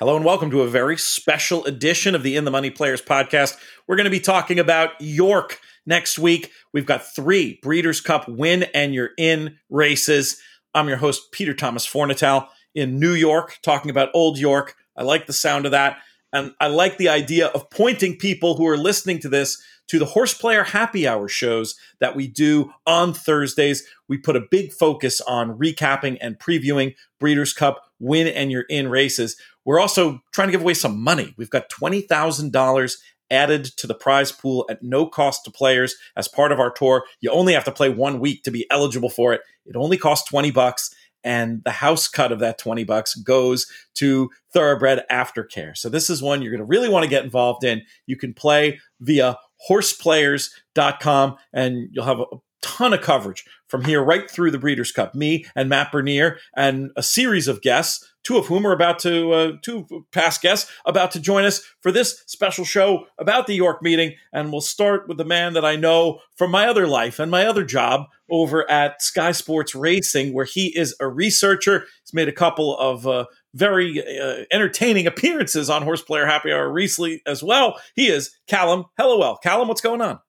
Hello 0.00 0.16
and 0.16 0.24
welcome 0.24 0.50
to 0.50 0.62
a 0.62 0.66
very 0.66 0.96
special 0.96 1.62
edition 1.66 2.14
of 2.14 2.22
the 2.22 2.34
In 2.34 2.46
the 2.46 2.50
Money 2.50 2.70
Players 2.70 3.02
podcast. 3.02 3.58
We're 3.86 3.96
going 3.96 4.04
to 4.04 4.10
be 4.10 4.18
talking 4.18 4.58
about 4.58 4.98
York 4.98 5.60
next 5.84 6.18
week. 6.18 6.50
We've 6.72 6.86
got 6.86 7.14
three 7.14 7.60
Breeders' 7.62 8.00
Cup 8.00 8.26
win 8.26 8.62
and 8.72 8.94
you're 8.94 9.10
in 9.18 9.58
races. 9.68 10.40
I'm 10.72 10.88
your 10.88 10.96
host, 10.96 11.32
Peter 11.32 11.52
Thomas 11.52 11.86
Fornatale 11.86 12.48
in 12.74 12.98
New 12.98 13.12
York, 13.12 13.58
talking 13.62 13.90
about 13.90 14.08
Old 14.14 14.38
York. 14.38 14.74
I 14.96 15.02
like 15.02 15.26
the 15.26 15.34
sound 15.34 15.66
of 15.66 15.72
that. 15.72 15.98
And 16.32 16.54
I 16.60 16.68
like 16.68 16.96
the 16.96 17.10
idea 17.10 17.48
of 17.48 17.68
pointing 17.68 18.16
people 18.16 18.56
who 18.56 18.66
are 18.68 18.78
listening 18.78 19.18
to 19.18 19.28
this 19.28 19.62
to 19.88 19.98
the 19.98 20.06
Horse 20.06 20.32
Player 20.32 20.62
Happy 20.62 21.06
Hour 21.06 21.28
shows 21.28 21.74
that 21.98 22.16
we 22.16 22.26
do 22.26 22.72
on 22.86 23.12
Thursdays. 23.12 23.86
We 24.08 24.16
put 24.16 24.36
a 24.36 24.46
big 24.50 24.72
focus 24.72 25.20
on 25.20 25.58
recapping 25.58 26.16
and 26.22 26.38
previewing 26.38 26.94
Breeders' 27.18 27.52
Cup 27.52 27.84
win 27.98 28.28
and 28.28 28.50
you're 28.50 28.66
in 28.70 28.88
races. 28.88 29.36
We're 29.70 29.78
also 29.78 30.20
trying 30.32 30.48
to 30.48 30.52
give 30.52 30.62
away 30.62 30.74
some 30.74 31.00
money. 31.00 31.32
We've 31.36 31.48
got 31.48 31.70
$20,000 31.70 32.96
added 33.30 33.64
to 33.76 33.86
the 33.86 33.94
prize 33.94 34.32
pool 34.32 34.66
at 34.68 34.82
no 34.82 35.06
cost 35.06 35.44
to 35.44 35.52
players 35.52 35.94
as 36.16 36.26
part 36.26 36.50
of 36.50 36.58
our 36.58 36.72
tour. 36.72 37.04
You 37.20 37.30
only 37.30 37.52
have 37.52 37.62
to 37.66 37.70
play 37.70 37.88
one 37.88 38.18
week 38.18 38.42
to 38.42 38.50
be 38.50 38.66
eligible 38.68 39.10
for 39.10 39.32
it. 39.32 39.42
It 39.66 39.76
only 39.76 39.96
costs 39.96 40.28
20 40.28 40.50
bucks 40.50 40.92
and 41.22 41.62
the 41.62 41.70
house 41.70 42.08
cut 42.08 42.32
of 42.32 42.40
that 42.40 42.58
20 42.58 42.82
bucks 42.82 43.14
goes 43.14 43.68
to 43.94 44.30
thoroughbred 44.52 45.04
aftercare. 45.08 45.76
So 45.76 45.88
this 45.88 46.10
is 46.10 46.20
one 46.20 46.42
you're 46.42 46.50
going 46.50 46.58
to 46.58 46.64
really 46.64 46.88
want 46.88 47.04
to 47.04 47.08
get 47.08 47.22
involved 47.22 47.62
in. 47.62 47.82
You 48.06 48.16
can 48.16 48.34
play 48.34 48.80
via 48.98 49.38
horseplayers.com 49.70 51.36
and 51.52 51.90
you'll 51.92 52.06
have 52.06 52.18
a 52.18 52.24
ton 52.60 52.92
of 52.92 53.02
coverage 53.02 53.44
from 53.68 53.84
here 53.84 54.02
right 54.02 54.30
through 54.30 54.50
the 54.50 54.58
Breeders' 54.58 54.92
Cup. 54.92 55.14
Me 55.14 55.44
and 55.54 55.68
Matt 55.68 55.92
Bernier 55.92 56.38
and 56.56 56.90
a 56.96 57.02
series 57.02 57.48
of 57.48 57.62
guests, 57.62 58.09
two 58.22 58.36
of 58.36 58.46
whom 58.46 58.66
are 58.66 58.72
about 58.72 58.98
to, 59.00 59.32
uh, 59.32 59.52
two 59.62 59.86
past 60.12 60.42
guests, 60.42 60.70
about 60.84 61.10
to 61.12 61.20
join 61.20 61.44
us 61.44 61.62
for 61.80 61.90
this 61.90 62.22
special 62.26 62.64
show 62.64 63.06
about 63.18 63.46
the 63.46 63.54
York 63.54 63.82
meeting. 63.82 64.14
And 64.32 64.52
we'll 64.52 64.60
start 64.60 65.08
with 65.08 65.18
the 65.18 65.24
man 65.24 65.54
that 65.54 65.64
I 65.64 65.76
know 65.76 66.20
from 66.36 66.50
my 66.50 66.66
other 66.66 66.86
life 66.86 67.18
and 67.18 67.30
my 67.30 67.46
other 67.46 67.64
job 67.64 68.06
over 68.30 68.70
at 68.70 69.02
Sky 69.02 69.32
Sports 69.32 69.74
Racing, 69.74 70.32
where 70.32 70.44
he 70.44 70.76
is 70.78 70.94
a 71.00 71.08
researcher. 71.08 71.86
He's 72.04 72.14
made 72.14 72.28
a 72.28 72.32
couple 72.32 72.78
of 72.78 73.06
uh, 73.06 73.24
very 73.54 74.00
uh, 74.00 74.44
entertaining 74.52 75.06
appearances 75.06 75.68
on 75.68 75.82
Horse 75.82 76.02
Player 76.02 76.26
Happy 76.26 76.52
Hour 76.52 76.70
recently 76.70 77.22
as 77.26 77.42
well. 77.42 77.80
He 77.96 78.08
is 78.08 78.30
Callum 78.46 78.84
Helliwell. 78.98 79.42
Callum, 79.42 79.68
what's 79.68 79.80
going 79.80 80.00
on? 80.00 80.20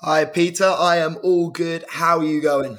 Hi, 0.00 0.24
Peter. 0.24 0.64
I 0.64 0.96
am 0.96 1.18
all 1.22 1.50
good. 1.50 1.84
How 1.88 2.18
are 2.18 2.24
you 2.24 2.40
going? 2.40 2.78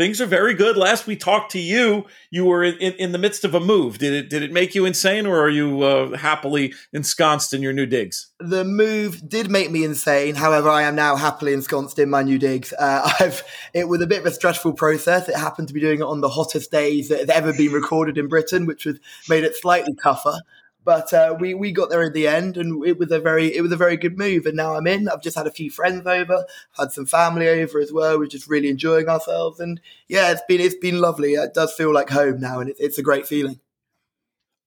Things 0.00 0.18
are 0.22 0.26
very 0.26 0.54
good. 0.54 0.78
Last 0.78 1.06
we 1.06 1.14
talked 1.14 1.52
to 1.52 1.58
you, 1.58 2.06
you 2.30 2.46
were 2.46 2.64
in, 2.64 2.74
in, 2.78 2.94
in 2.94 3.12
the 3.12 3.18
midst 3.18 3.44
of 3.44 3.54
a 3.54 3.60
move. 3.60 3.98
Did 3.98 4.14
it 4.14 4.30
did 4.30 4.42
it 4.42 4.50
make 4.50 4.74
you 4.74 4.86
insane, 4.86 5.26
or 5.26 5.38
are 5.38 5.50
you 5.50 5.82
uh, 5.82 6.16
happily 6.16 6.72
ensconced 6.94 7.52
in 7.52 7.60
your 7.60 7.74
new 7.74 7.84
digs? 7.84 8.28
The 8.38 8.64
move 8.64 9.28
did 9.28 9.50
make 9.50 9.70
me 9.70 9.84
insane. 9.84 10.36
However, 10.36 10.70
I 10.70 10.84
am 10.84 10.94
now 10.94 11.16
happily 11.16 11.52
ensconced 11.52 11.98
in 11.98 12.08
my 12.08 12.22
new 12.22 12.38
digs. 12.38 12.72
Uh, 12.72 13.12
I've 13.20 13.42
it 13.74 13.88
was 13.88 14.00
a 14.00 14.06
bit 14.06 14.20
of 14.20 14.26
a 14.26 14.30
stressful 14.30 14.72
process. 14.72 15.28
It 15.28 15.36
happened 15.36 15.68
to 15.68 15.74
be 15.74 15.80
doing 15.80 15.98
it 16.00 16.04
on 16.04 16.22
the 16.22 16.30
hottest 16.30 16.70
days 16.70 17.10
that 17.10 17.20
have 17.20 17.28
ever 17.28 17.52
been 17.52 17.70
recorded 17.70 18.16
in 18.16 18.28
Britain, 18.28 18.64
which 18.64 18.86
was 18.86 18.98
made 19.28 19.44
it 19.44 19.54
slightly 19.54 19.94
tougher. 20.02 20.40
But 20.84 21.12
uh, 21.12 21.36
we 21.38 21.54
we 21.54 21.72
got 21.72 21.90
there 21.90 22.02
in 22.02 22.12
the 22.12 22.26
end, 22.26 22.56
and 22.56 22.84
it 22.86 22.98
was 22.98 23.10
a 23.10 23.20
very 23.20 23.54
it 23.54 23.60
was 23.60 23.72
a 23.72 23.76
very 23.76 23.96
good 23.96 24.16
move. 24.16 24.46
And 24.46 24.56
now 24.56 24.74
I'm 24.74 24.86
in. 24.86 25.08
I've 25.08 25.22
just 25.22 25.36
had 25.36 25.46
a 25.46 25.52
few 25.52 25.70
friends 25.70 26.06
over, 26.06 26.46
had 26.78 26.92
some 26.92 27.06
family 27.06 27.48
over 27.48 27.80
as 27.80 27.92
well. 27.92 28.18
We're 28.18 28.26
just 28.26 28.48
really 28.48 28.70
enjoying 28.70 29.08
ourselves, 29.08 29.60
and 29.60 29.80
yeah, 30.08 30.32
it's 30.32 30.42
been 30.48 30.60
it's 30.60 30.74
been 30.74 31.00
lovely. 31.00 31.34
It 31.34 31.54
does 31.54 31.72
feel 31.74 31.92
like 31.92 32.10
home 32.10 32.40
now, 32.40 32.60
and 32.60 32.70
it, 32.70 32.76
it's 32.78 32.98
a 32.98 33.02
great 33.02 33.26
feeling. 33.26 33.60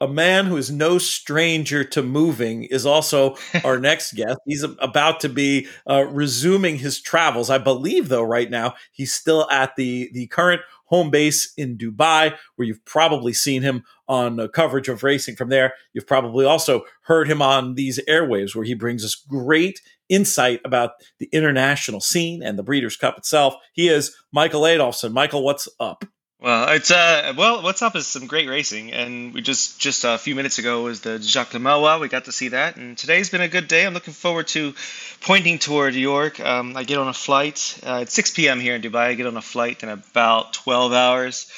A 0.02 0.08
man 0.08 0.48
who 0.48 0.58
is 0.58 0.70
no 0.70 0.98
stranger 0.98 1.84
to 1.86 2.04
moving 2.04 2.66
is 2.66 2.86
also 2.86 3.38
our 3.64 3.80
next 3.80 4.14
guest. 4.14 4.38
He's 4.46 4.64
about 4.64 5.22
to 5.22 5.30
be 5.30 5.68
uh, 5.90 6.06
resuming 6.06 6.78
his 6.78 7.00
travels. 7.00 7.50
I 7.50 7.58
believe, 7.58 8.10
though, 8.10 8.24
right 8.24 8.50
now 8.50 8.76
he's 8.92 9.14
still 9.14 9.50
at 9.50 9.76
the 9.78 10.10
the 10.14 10.28
current 10.28 10.62
home 10.94 11.10
base 11.10 11.52
in 11.58 11.76
Dubai, 11.76 12.36
where 12.56 12.68
you've 12.68 12.86
probably 12.86 13.34
seen 13.34 13.64
him 13.64 13.84
on 14.08 14.40
uh, 14.40 14.48
coverage 14.48 14.90
of 14.90 15.02
racing 15.02 15.36
from 15.36 15.50
there. 15.50 15.74
You've 15.92 16.06
probably 16.06 16.46
also 16.46 16.84
heard 17.06 17.28
him 17.28 17.42
on 17.42 17.74
these 17.74 18.00
airwaves, 18.08 18.56
where 18.56 18.66
he 18.66 18.76
brings 18.76 19.04
us 19.04 19.16
great 19.16 19.82
insight 20.08 20.62
about 20.64 20.92
the 21.18 21.30
international 21.32 22.00
scene 22.00 22.44
and 22.44 22.60
the 22.60 22.64
Breeders' 22.64 22.96
Cup 22.96 23.18
itself. 23.18 23.56
He 23.74 23.90
is 23.90 24.16
Michael 24.32 24.62
Adolphson. 24.62 25.14
Michael, 25.14 25.44
what's 25.44 25.68
up? 25.80 26.06
Well, 26.44 26.68
it's 26.74 26.92
uh, 26.92 27.32
well, 27.38 27.64
what's 27.64 27.82
up 27.82 27.96
is 27.96 28.06
some 28.06 28.28
great 28.28 28.50
racing, 28.50 28.92
and 28.92 29.34
we 29.34 29.40
just 29.40 29.80
just 29.80 30.04
a 30.04 30.18
few 30.18 30.36
minutes 30.36 30.58
ago 30.58 30.84
was 30.84 31.00
the 31.00 31.18
Jacques 31.18 31.54
le 31.54 31.60
Marois. 31.62 32.00
We 32.00 32.10
got 32.10 32.26
to 32.26 32.34
see 32.34 32.50
that, 32.50 32.76
and 32.76 32.98
today's 32.98 33.30
been 33.30 33.40
a 33.40 33.48
good 33.48 33.70
day. 33.70 33.86
I'm 33.86 33.94
looking 33.94 34.14
forward 34.14 34.50
to 34.50 34.74
pointing 35.22 35.58
toward 35.58 35.96
York. 35.96 36.42
Um, 36.42 36.76
I 36.76 36.84
get 36.84 36.98
on 36.98 37.08
a 37.08 37.14
flight. 37.14 37.80
Uh, 37.82 38.00
it's 38.02 38.14
6 38.14 38.32
p.m. 38.32 38.60
here 38.60 38.76
in 38.76 38.82
Dubai. 38.82 39.08
I 39.08 39.14
get 39.14 39.26
on 39.26 39.38
a 39.38 39.42
flight 39.42 39.84
in 39.84 39.90
about 39.90 40.52
12 40.52 40.92
hours, 40.92 41.50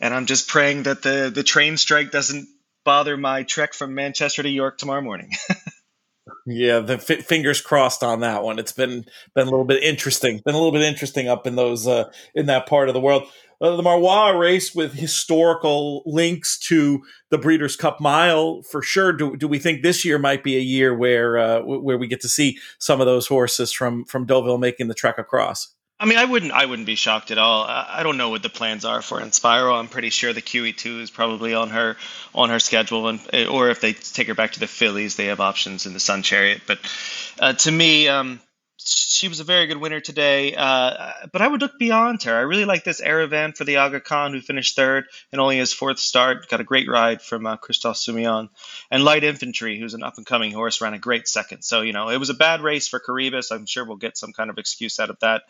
and 0.00 0.14
I'm 0.14 0.24
just 0.24 0.48
praying 0.48 0.84
that 0.84 1.02
the 1.02 1.30
the 1.34 1.42
train 1.42 1.76
strike 1.76 2.10
doesn't 2.10 2.48
bother 2.82 3.18
my 3.18 3.42
trek 3.42 3.74
from 3.74 3.94
Manchester 3.94 4.42
to 4.42 4.48
York 4.48 4.78
tomorrow 4.78 5.02
morning. 5.02 5.32
yeah, 6.46 6.78
the 6.78 6.94
f- 6.94 7.26
fingers 7.26 7.60
crossed 7.60 8.02
on 8.02 8.20
that 8.20 8.42
one. 8.42 8.58
It's 8.58 8.72
been 8.72 9.04
been 9.34 9.48
a 9.48 9.50
little 9.50 9.66
bit 9.66 9.82
interesting. 9.82 10.40
Been 10.46 10.54
a 10.54 10.58
little 10.58 10.72
bit 10.72 10.80
interesting 10.80 11.28
up 11.28 11.46
in 11.46 11.56
those 11.56 11.86
uh, 11.86 12.10
in 12.34 12.46
that 12.46 12.64
part 12.66 12.88
of 12.88 12.94
the 12.94 13.00
world 13.00 13.24
uh, 13.60 13.76
the 13.76 13.82
Marois 13.82 14.30
race 14.30 14.74
with 14.74 14.94
historical 14.94 16.02
links 16.06 16.58
to 16.58 17.02
the 17.30 17.38
Breeders' 17.38 17.76
Cup 17.76 18.00
Mile 18.00 18.62
for 18.62 18.82
sure. 18.82 19.12
Do, 19.12 19.36
do 19.36 19.46
we 19.46 19.58
think 19.58 19.82
this 19.82 20.04
year 20.04 20.18
might 20.18 20.42
be 20.42 20.56
a 20.56 20.60
year 20.60 20.94
where 20.94 21.38
uh, 21.38 21.60
where 21.60 21.98
we 21.98 22.06
get 22.06 22.20
to 22.22 22.28
see 22.28 22.58
some 22.78 23.00
of 23.00 23.06
those 23.06 23.26
horses 23.26 23.72
from 23.72 24.04
from 24.04 24.26
Deauville 24.26 24.58
making 24.58 24.88
the 24.88 24.94
trek 24.94 25.18
across? 25.18 25.74
I 25.98 26.06
mean, 26.06 26.16
I 26.16 26.24
wouldn't 26.24 26.52
I 26.52 26.64
wouldn't 26.64 26.86
be 26.86 26.94
shocked 26.94 27.30
at 27.30 27.36
all. 27.36 27.64
I 27.64 28.02
don't 28.02 28.16
know 28.16 28.30
what 28.30 28.42
the 28.42 28.48
plans 28.48 28.86
are 28.86 29.02
for 29.02 29.20
Inspiral. 29.20 29.78
I'm 29.78 29.88
pretty 29.88 30.08
sure 30.08 30.32
the 30.32 30.40
QE2 30.40 31.02
is 31.02 31.10
probably 31.10 31.52
on 31.52 31.68
her 31.68 31.98
on 32.34 32.48
her 32.48 32.58
schedule, 32.58 33.08
and 33.08 33.20
or 33.50 33.68
if 33.68 33.82
they 33.82 33.92
take 33.92 34.28
her 34.28 34.34
back 34.34 34.52
to 34.52 34.60
the 34.60 34.66
Fillies, 34.66 35.16
they 35.16 35.26
have 35.26 35.40
options 35.40 35.84
in 35.84 35.92
the 35.92 36.00
Sun 36.00 36.22
Chariot. 36.22 36.62
But 36.66 36.78
uh, 37.38 37.52
to 37.52 37.70
me. 37.70 38.08
Um, 38.08 38.40
she 38.84 39.28
was 39.28 39.40
a 39.40 39.44
very 39.44 39.66
good 39.66 39.76
winner 39.76 40.00
today. 40.00 40.54
Uh, 40.54 41.12
but 41.32 41.42
I 41.42 41.48
would 41.48 41.60
look 41.60 41.78
beyond 41.78 42.22
her. 42.22 42.34
I 42.34 42.40
really 42.40 42.64
like 42.64 42.84
this 42.84 43.00
Erevann 43.00 43.56
for 43.56 43.64
the 43.64 43.76
Aga 43.76 44.00
Khan, 44.00 44.32
who 44.32 44.40
finished 44.40 44.76
third 44.76 45.04
and 45.30 45.40
only 45.40 45.58
his 45.58 45.72
fourth 45.72 45.98
start. 45.98 46.48
Got 46.48 46.60
a 46.60 46.64
great 46.64 46.88
ride 46.88 47.20
from 47.20 47.46
uh, 47.46 47.56
Christophe 47.56 47.96
Soumillon. 47.96 48.48
And 48.90 49.04
Light 49.04 49.24
Infantry, 49.24 49.78
who's 49.78 49.94
an 49.94 50.02
up 50.02 50.16
and 50.16 50.26
coming 50.26 50.52
horse, 50.52 50.80
ran 50.80 50.94
a 50.94 50.98
great 50.98 51.28
second. 51.28 51.62
So, 51.62 51.82
you 51.82 51.92
know, 51.92 52.08
it 52.08 52.18
was 52.18 52.30
a 52.30 52.34
bad 52.34 52.62
race 52.62 52.88
for 52.88 53.00
Coroebus. 53.00 53.52
I'm 53.52 53.66
sure 53.66 53.84
we'll 53.84 53.96
get 53.96 54.16
some 54.16 54.32
kind 54.32 54.50
of 54.50 54.58
excuse 54.58 54.98
out 54.98 55.10
of 55.10 55.18
that. 55.20 55.42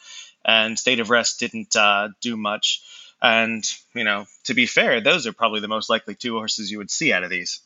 And 0.44 0.78
State 0.78 1.00
of 1.00 1.10
Rest 1.10 1.40
didn't 1.40 1.76
uh, 1.76 2.08
do 2.20 2.36
much. 2.36 2.82
And, 3.22 3.64
you 3.94 4.04
know, 4.04 4.26
to 4.44 4.54
be 4.54 4.66
fair, 4.66 5.00
those 5.00 5.26
are 5.26 5.32
probably 5.32 5.60
the 5.60 5.68
most 5.68 5.90
likely 5.90 6.14
two 6.14 6.34
horses 6.34 6.70
you 6.70 6.78
would 6.78 6.90
see 6.90 7.12
out 7.12 7.22
of 7.22 7.30
these. 7.30 7.60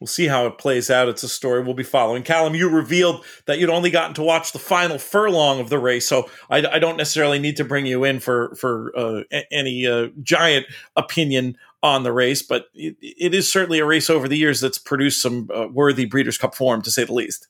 We'll 0.00 0.06
see 0.06 0.28
how 0.28 0.46
it 0.46 0.58
plays 0.58 0.90
out. 0.90 1.08
It's 1.08 1.24
a 1.24 1.28
story 1.28 1.60
we'll 1.60 1.74
be 1.74 1.82
following. 1.82 2.22
Callum, 2.22 2.54
you 2.54 2.68
revealed 2.70 3.24
that 3.46 3.58
you'd 3.58 3.68
only 3.68 3.90
gotten 3.90 4.14
to 4.14 4.22
watch 4.22 4.52
the 4.52 4.60
final 4.60 4.96
furlong 4.96 5.58
of 5.58 5.70
the 5.70 5.78
race, 5.78 6.06
so 6.06 6.30
I, 6.48 6.64
I 6.64 6.78
don't 6.78 6.96
necessarily 6.96 7.40
need 7.40 7.56
to 7.56 7.64
bring 7.64 7.84
you 7.84 8.04
in 8.04 8.20
for 8.20 8.54
for 8.54 8.92
uh, 8.96 9.22
any 9.50 9.86
uh, 9.88 10.08
giant 10.22 10.66
opinion 10.96 11.56
on 11.82 12.04
the 12.04 12.12
race, 12.12 12.42
but 12.42 12.66
it, 12.74 12.96
it 13.00 13.34
is 13.34 13.50
certainly 13.50 13.80
a 13.80 13.84
race 13.84 14.08
over 14.08 14.28
the 14.28 14.36
years 14.36 14.60
that's 14.60 14.78
produced 14.78 15.20
some 15.20 15.48
uh, 15.54 15.66
worthy 15.68 16.04
Breeders' 16.04 16.38
Cup 16.38 16.54
form, 16.54 16.82
to 16.82 16.90
say 16.90 17.04
the 17.04 17.12
least. 17.12 17.48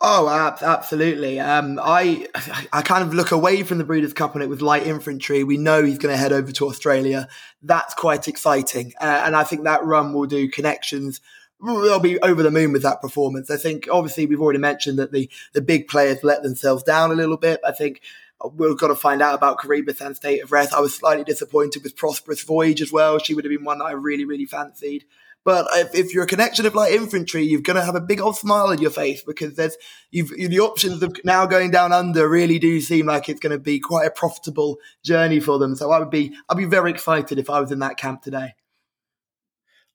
Oh, 0.00 0.28
absolutely. 0.62 1.40
Um, 1.40 1.80
I 1.82 2.28
I 2.72 2.82
kind 2.82 3.02
of 3.02 3.12
look 3.12 3.32
away 3.32 3.64
from 3.64 3.78
the 3.78 3.84
Breeders' 3.84 4.12
Cup 4.12 4.34
and 4.34 4.44
it 4.44 4.48
was 4.48 4.62
light 4.62 4.86
infantry. 4.86 5.42
We 5.42 5.56
know 5.56 5.82
he's 5.82 5.98
going 5.98 6.14
to 6.14 6.16
head 6.16 6.32
over 6.32 6.52
to 6.52 6.68
Australia. 6.68 7.26
That's 7.60 7.94
quite 7.94 8.28
exciting, 8.28 8.92
uh, 9.00 9.22
and 9.26 9.34
I 9.34 9.42
think 9.42 9.64
that 9.64 9.84
run 9.84 10.12
will 10.12 10.26
do 10.26 10.48
connections 10.48 11.20
they'll 11.60 12.00
be 12.00 12.20
over 12.20 12.42
the 12.42 12.50
moon 12.50 12.72
with 12.72 12.82
that 12.82 13.00
performance. 13.00 13.50
I 13.50 13.56
think 13.56 13.88
obviously 13.90 14.26
we've 14.26 14.40
already 14.40 14.58
mentioned 14.58 14.98
that 14.98 15.12
the 15.12 15.30
the 15.52 15.62
big 15.62 15.88
players 15.88 16.22
let 16.22 16.42
themselves 16.42 16.82
down 16.82 17.10
a 17.10 17.14
little 17.14 17.36
bit. 17.36 17.60
I 17.66 17.72
think 17.72 18.00
uh, 18.40 18.48
we've 18.48 18.78
got 18.78 18.88
to 18.88 18.94
find 18.94 19.22
out 19.22 19.34
about 19.34 19.58
Coroebus 19.58 20.00
and 20.00 20.16
State 20.16 20.42
of 20.42 20.52
Rest. 20.52 20.72
I 20.72 20.80
was 20.80 20.94
slightly 20.94 21.24
disappointed 21.24 21.82
with 21.82 21.96
Prosperous 21.96 22.42
Voyage 22.42 22.80
as 22.80 22.92
well. 22.92 23.18
She 23.18 23.34
would 23.34 23.44
have 23.44 23.50
been 23.50 23.64
one 23.64 23.78
that 23.78 23.86
I 23.86 23.92
really 23.92 24.24
really 24.24 24.46
fancied. 24.46 25.04
But 25.44 25.66
if, 25.72 25.94
if 25.94 26.12
you're 26.12 26.24
a 26.24 26.26
connection 26.26 26.66
of 26.66 26.74
light 26.74 26.92
infantry, 26.92 27.42
you're 27.42 27.62
going 27.62 27.76
to 27.76 27.84
have 27.84 27.94
a 27.94 28.02
big 28.02 28.20
old 28.20 28.36
smile 28.36 28.66
on 28.66 28.82
your 28.82 28.90
face 28.90 29.22
because 29.22 29.54
there's 29.54 29.78
you've 30.10 30.28
the 30.28 30.60
options 30.60 31.02
of 31.02 31.16
now 31.24 31.46
going 31.46 31.70
down 31.70 31.92
under 31.92 32.28
really 32.28 32.58
do 32.58 32.80
seem 32.80 33.06
like 33.06 33.28
it's 33.28 33.40
going 33.40 33.52
to 33.52 33.58
be 33.58 33.80
quite 33.80 34.06
a 34.06 34.10
profitable 34.10 34.78
journey 35.02 35.40
for 35.40 35.58
them. 35.58 35.74
So 35.74 35.90
I 35.90 35.98
would 36.00 36.10
be 36.10 36.34
I'd 36.48 36.58
be 36.58 36.66
very 36.66 36.90
excited 36.90 37.38
if 37.38 37.48
I 37.48 37.60
was 37.60 37.72
in 37.72 37.78
that 37.78 37.96
camp 37.96 38.22
today. 38.22 38.54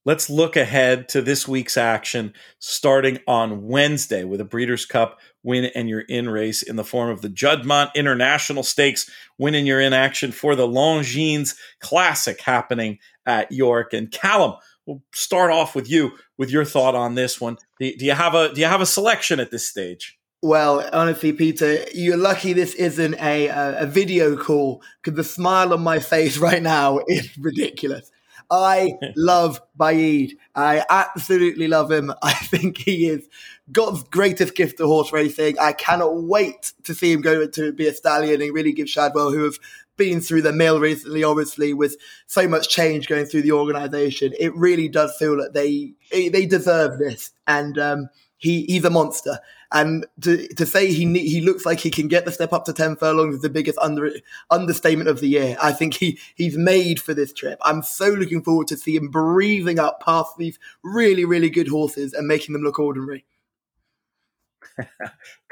Let's 0.06 0.30
look 0.30 0.58
ahead 0.58 1.08
to 1.10 1.22
this 1.22 1.48
week's 1.48 1.78
action 1.78 2.34
starting 2.60 3.20
on 3.26 3.68
Wednesday 3.68 4.26
with 4.26 4.42
a 4.42 4.46
Breeders' 4.46 4.86
Cup 4.86 5.18
win 5.44 5.72
and 5.76 5.88
you're 5.88 6.02
in 6.02 6.30
race 6.30 6.62
in 6.62 6.76
the 6.76 6.84
form 6.84 7.10
of 7.10 7.22
the 7.22 7.30
Juddmonte 7.30 7.96
International 7.96 8.64
Stakes 8.64 9.10
win 9.38 9.56
and 9.56 9.66
you're 9.66 9.80
in 9.80 9.94
action 9.94 10.34
for 10.34 10.56
the 10.56 10.68
Longines 10.68 11.56
Classic 11.80 12.40
happening 12.42 13.00
at 13.26 13.50
York. 13.54 13.94
And 13.94 14.12
Callum, 14.12 14.56
we'll 14.86 15.02
start 15.14 15.52
off 15.52 15.74
with 15.74 15.90
you 15.90 16.12
with 16.38 16.52
your 16.52 16.66
thought 16.66 16.96
on 16.96 17.16
this 17.16 17.40
one. 17.40 17.58
Do, 17.80 17.94
you 17.98 18.12
have 18.12 18.36
a 18.36 18.54
do 18.54 18.60
you 18.60 18.68
have 18.68 18.82
a 18.82 18.86
selection 18.86 19.40
at 19.40 19.52
this 19.52 19.66
stage? 19.66 20.20
Well, 20.42 20.86
honestly, 20.92 21.32
Peter, 21.32 21.86
you're 21.94 22.18
lucky 22.18 22.52
this 22.52 22.74
isn't 22.74 23.16
a, 23.22 23.48
a 23.48 23.86
video 23.86 24.36
call 24.36 24.84
because 25.02 25.16
the 25.16 25.24
smile 25.24 25.72
on 25.72 25.82
my 25.82 26.00
face 26.00 26.38
right 26.40 26.62
now 26.62 27.00
is 27.08 27.38
ridiculous. 27.38 28.12
I 28.50 28.94
love 29.16 29.62
Baaeed. 29.78 30.38
I 30.56 30.84
absolutely 30.90 31.68
love 31.68 31.92
him. 31.92 32.14
I 32.24 32.34
think 32.34 32.78
he 32.78 33.08
is 33.08 33.28
God's 33.72 34.04
greatest 34.04 34.56
gift 34.56 34.78
to 34.78 34.88
horse 34.88 35.12
racing. 35.14 35.58
I 35.60 35.74
cannot 35.74 36.24
wait 36.24 36.74
to 36.84 36.94
see 36.94 37.12
him 37.12 37.22
go 37.22 37.48
to 37.48 37.72
be 37.74 37.88
a 37.88 37.94
stallion 37.94 38.42
and 38.42 38.54
really 38.54 38.74
give 38.74 38.90
Shadwell, 38.90 39.32
who 39.32 39.44
have 39.44 39.58
been 39.96 40.22
through 40.22 40.42
the 40.42 40.52
mill 40.52 40.80
recently, 40.80 41.24
obviously, 41.24 41.74
with 41.74 41.98
so 42.28 42.48
much 42.48 42.70
change 42.70 43.08
going 43.08 43.26
through 43.26 43.44
the 43.44 43.52
organization. 43.52 44.34
It 44.40 44.56
really 44.56 44.90
does 44.90 45.16
feel 45.18 45.38
that 45.38 45.54
they 45.54 45.94
they 46.12 46.46
deserve 46.46 47.00
this. 47.00 47.32
And 47.48 47.78
um, 47.78 48.10
he 48.44 48.66
he's 48.66 48.84
a 48.84 48.90
monster. 48.90 49.40
And 49.72 50.06
to 50.22 50.48
to 50.56 50.66
say 50.66 50.92
he 50.92 51.06
he 51.18 51.40
looks 51.40 51.66
like 51.66 51.80
he 51.80 51.90
can 51.90 52.10
get 52.10 52.26
the 52.26 52.32
step 52.32 52.52
up 52.52 52.66
to 52.66 52.74
ten 52.74 52.98
furlongs 52.98 53.36
is 53.36 53.42
the 53.42 53.50
biggest 53.50 53.80
under 53.80 54.12
understatement 54.52 55.10
of 55.10 55.22
the 55.22 55.30
year. 55.30 55.56
I 55.62 55.72
think 55.72 55.94
he 55.94 56.20
he's 56.36 56.58
made 56.58 57.00
for 57.00 57.14
this 57.14 57.32
trip. 57.32 57.58
I'm 57.64 57.82
so 57.82 58.10
looking 58.10 58.44
forward 58.44 58.68
to 58.68 58.78
see 58.78 58.98
him 58.98 59.08
breathing 59.08 59.80
up 59.80 60.02
past 60.04 60.38
these 60.38 60.60
really 60.84 61.24
really 61.24 61.50
good 61.50 61.70
horses 61.70 62.12
and 62.14 62.28
making 62.28 62.52
them 62.52 62.64
look 62.64 62.80
ordinary. 62.80 63.24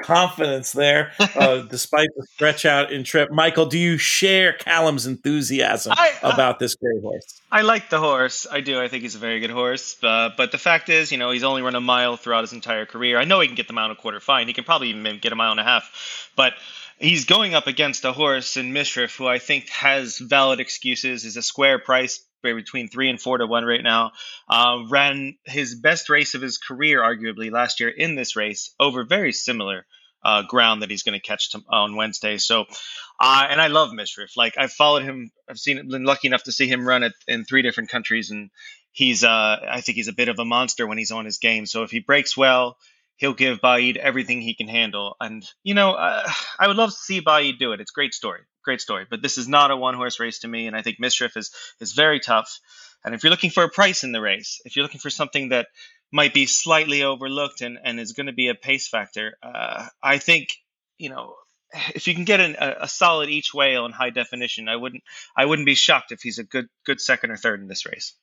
Confidence 0.02 0.72
there, 0.72 1.12
uh, 1.18 1.58
despite 1.70 2.08
the 2.16 2.26
stretch 2.32 2.64
out 2.66 2.92
in 2.92 3.04
trip. 3.04 3.30
Michael, 3.30 3.66
do 3.66 3.78
you 3.78 3.98
share 3.98 4.52
Callum's 4.52 5.06
enthusiasm 5.06 5.92
I, 5.96 6.12
uh, 6.22 6.30
about 6.32 6.58
this 6.58 6.74
great 6.74 7.02
horse? 7.02 7.40
I 7.50 7.62
like 7.62 7.90
the 7.90 7.98
horse. 7.98 8.46
I 8.50 8.60
do. 8.60 8.80
I 8.80 8.88
think 8.88 9.02
he's 9.02 9.14
a 9.14 9.18
very 9.18 9.40
good 9.40 9.50
horse. 9.50 9.96
Uh, 10.02 10.30
but 10.36 10.52
the 10.52 10.58
fact 10.58 10.88
is, 10.88 11.12
you 11.12 11.18
know, 11.18 11.30
he's 11.30 11.44
only 11.44 11.62
run 11.62 11.74
a 11.74 11.80
mile 11.80 12.16
throughout 12.16 12.42
his 12.42 12.52
entire 12.52 12.86
career. 12.86 13.18
I 13.18 13.24
know 13.24 13.40
he 13.40 13.46
can 13.46 13.56
get 13.56 13.68
the 13.68 13.74
mile 13.74 13.90
and 13.90 13.98
a 13.98 14.00
quarter 14.00 14.20
fine. 14.20 14.46
He 14.46 14.54
can 14.54 14.64
probably 14.64 14.90
even 14.90 15.18
get 15.20 15.32
a 15.32 15.36
mile 15.36 15.50
and 15.50 15.60
a 15.60 15.64
half. 15.64 16.30
But 16.36 16.54
he's 16.98 17.24
going 17.24 17.54
up 17.54 17.66
against 17.66 18.04
a 18.04 18.12
horse 18.12 18.56
in 18.56 18.72
Mishriff 18.72 19.16
who 19.16 19.26
I 19.26 19.38
think 19.38 19.68
has 19.68 20.18
valid 20.18 20.60
excuses, 20.60 21.24
is 21.24 21.36
a 21.36 21.42
square 21.42 21.78
price 21.78 22.24
between 22.42 22.88
three 22.88 23.08
and 23.08 23.20
four 23.20 23.38
to 23.38 23.46
one 23.46 23.64
right 23.64 23.82
now. 23.82 24.12
Uh, 24.48 24.78
ran 24.88 25.36
his 25.44 25.74
best 25.74 26.08
race 26.08 26.34
of 26.34 26.42
his 26.42 26.58
career, 26.58 27.00
arguably 27.00 27.50
last 27.50 27.80
year 27.80 27.88
in 27.88 28.14
this 28.14 28.36
race 28.36 28.74
over 28.78 29.04
very 29.04 29.32
similar 29.32 29.86
uh, 30.24 30.42
ground 30.42 30.82
that 30.82 30.90
he's 30.90 31.02
going 31.02 31.18
to 31.18 31.26
catch 31.26 31.54
on 31.68 31.96
Wednesday. 31.96 32.38
So, 32.38 32.64
uh, 33.20 33.46
and 33.48 33.60
I 33.60 33.68
love 33.68 33.90
Mishriff. 33.90 34.36
Like 34.36 34.54
I've 34.58 34.72
followed 34.72 35.02
him. 35.02 35.30
I've 35.48 35.58
seen 35.58 35.88
been 35.88 36.04
lucky 36.04 36.28
enough 36.28 36.44
to 36.44 36.52
see 36.52 36.66
him 36.66 36.86
run 36.86 37.02
it 37.02 37.12
in 37.26 37.44
three 37.44 37.62
different 37.62 37.90
countries, 37.90 38.30
and 38.30 38.50
he's. 38.92 39.24
Uh, 39.24 39.56
I 39.68 39.80
think 39.80 39.96
he's 39.96 40.08
a 40.08 40.12
bit 40.12 40.28
of 40.28 40.38
a 40.38 40.44
monster 40.44 40.86
when 40.86 40.98
he's 40.98 41.12
on 41.12 41.24
his 41.24 41.38
game. 41.38 41.66
So 41.66 41.82
if 41.82 41.90
he 41.90 42.00
breaks 42.00 42.36
well, 42.36 42.76
he'll 43.22 43.32
give 43.32 43.60
Baaeed 43.60 43.96
everything 43.96 44.40
he 44.40 44.52
can 44.52 44.66
handle. 44.66 45.16
And 45.20 45.48
you 45.62 45.74
know, 45.74 45.92
uh, 45.92 46.28
I 46.58 46.66
would 46.66 46.76
love 46.76 46.90
to 46.90 46.96
see 46.96 47.20
Baaeed 47.20 47.58
do 47.58 47.72
it. 47.72 47.80
It's 47.80 47.92
great 47.92 48.14
story, 48.14 48.40
great 48.64 48.80
story. 48.80 49.06
But 49.08 49.22
this 49.22 49.38
is 49.38 49.46
not 49.46 49.70
a 49.70 49.76
one 49.76 49.94
horse 49.94 50.18
race 50.18 50.40
to 50.40 50.48
me, 50.48 50.66
and 50.66 50.76
I 50.76 50.82
think 50.82 50.98
Mishriff 51.00 51.36
is 51.36 51.52
is 51.80 51.92
very 51.92 52.18
tough. 52.18 52.58
And 53.04 53.14
if 53.14 53.22
you're 53.22 53.30
looking 53.30 53.50
for 53.50 53.62
a 53.62 53.70
price 53.70 54.02
in 54.02 54.10
the 54.10 54.20
race, 54.20 54.60
if 54.64 54.74
you're 54.74 54.82
looking 54.82 55.00
for 55.00 55.10
something 55.10 55.50
that 55.50 55.68
might 56.10 56.34
be 56.34 56.46
slightly 56.46 57.04
overlooked 57.04 57.62
and, 57.62 57.78
and 57.82 57.98
is 58.00 58.12
going 58.12 58.26
to 58.26 58.32
be 58.32 58.48
a 58.48 58.54
pace 58.54 58.88
factor, 58.88 59.38
uh, 59.40 59.86
I 60.02 60.18
think 60.18 60.48
you 60.98 61.10
know 61.10 61.36
if 61.94 62.08
you 62.08 62.14
can 62.14 62.24
get 62.24 62.40
an, 62.40 62.56
a, 62.58 62.76
a, 62.80 62.88
solid 62.88 63.30
each 63.30 63.54
way 63.54 63.76
on 63.76 63.92
high 63.92 64.10
definition, 64.10 64.68
I 64.68 64.74
wouldn't 64.74 65.04
I 65.36 65.44
wouldn't 65.44 65.66
be 65.66 65.76
shocked 65.76 66.10
if 66.10 66.22
he's 66.22 66.40
a 66.40 66.44
good 66.44 66.66
good 66.84 67.00
second 67.00 67.30
or 67.30 67.36
third 67.36 67.60
in 67.60 67.68
this 67.68 67.86
race 67.86 68.14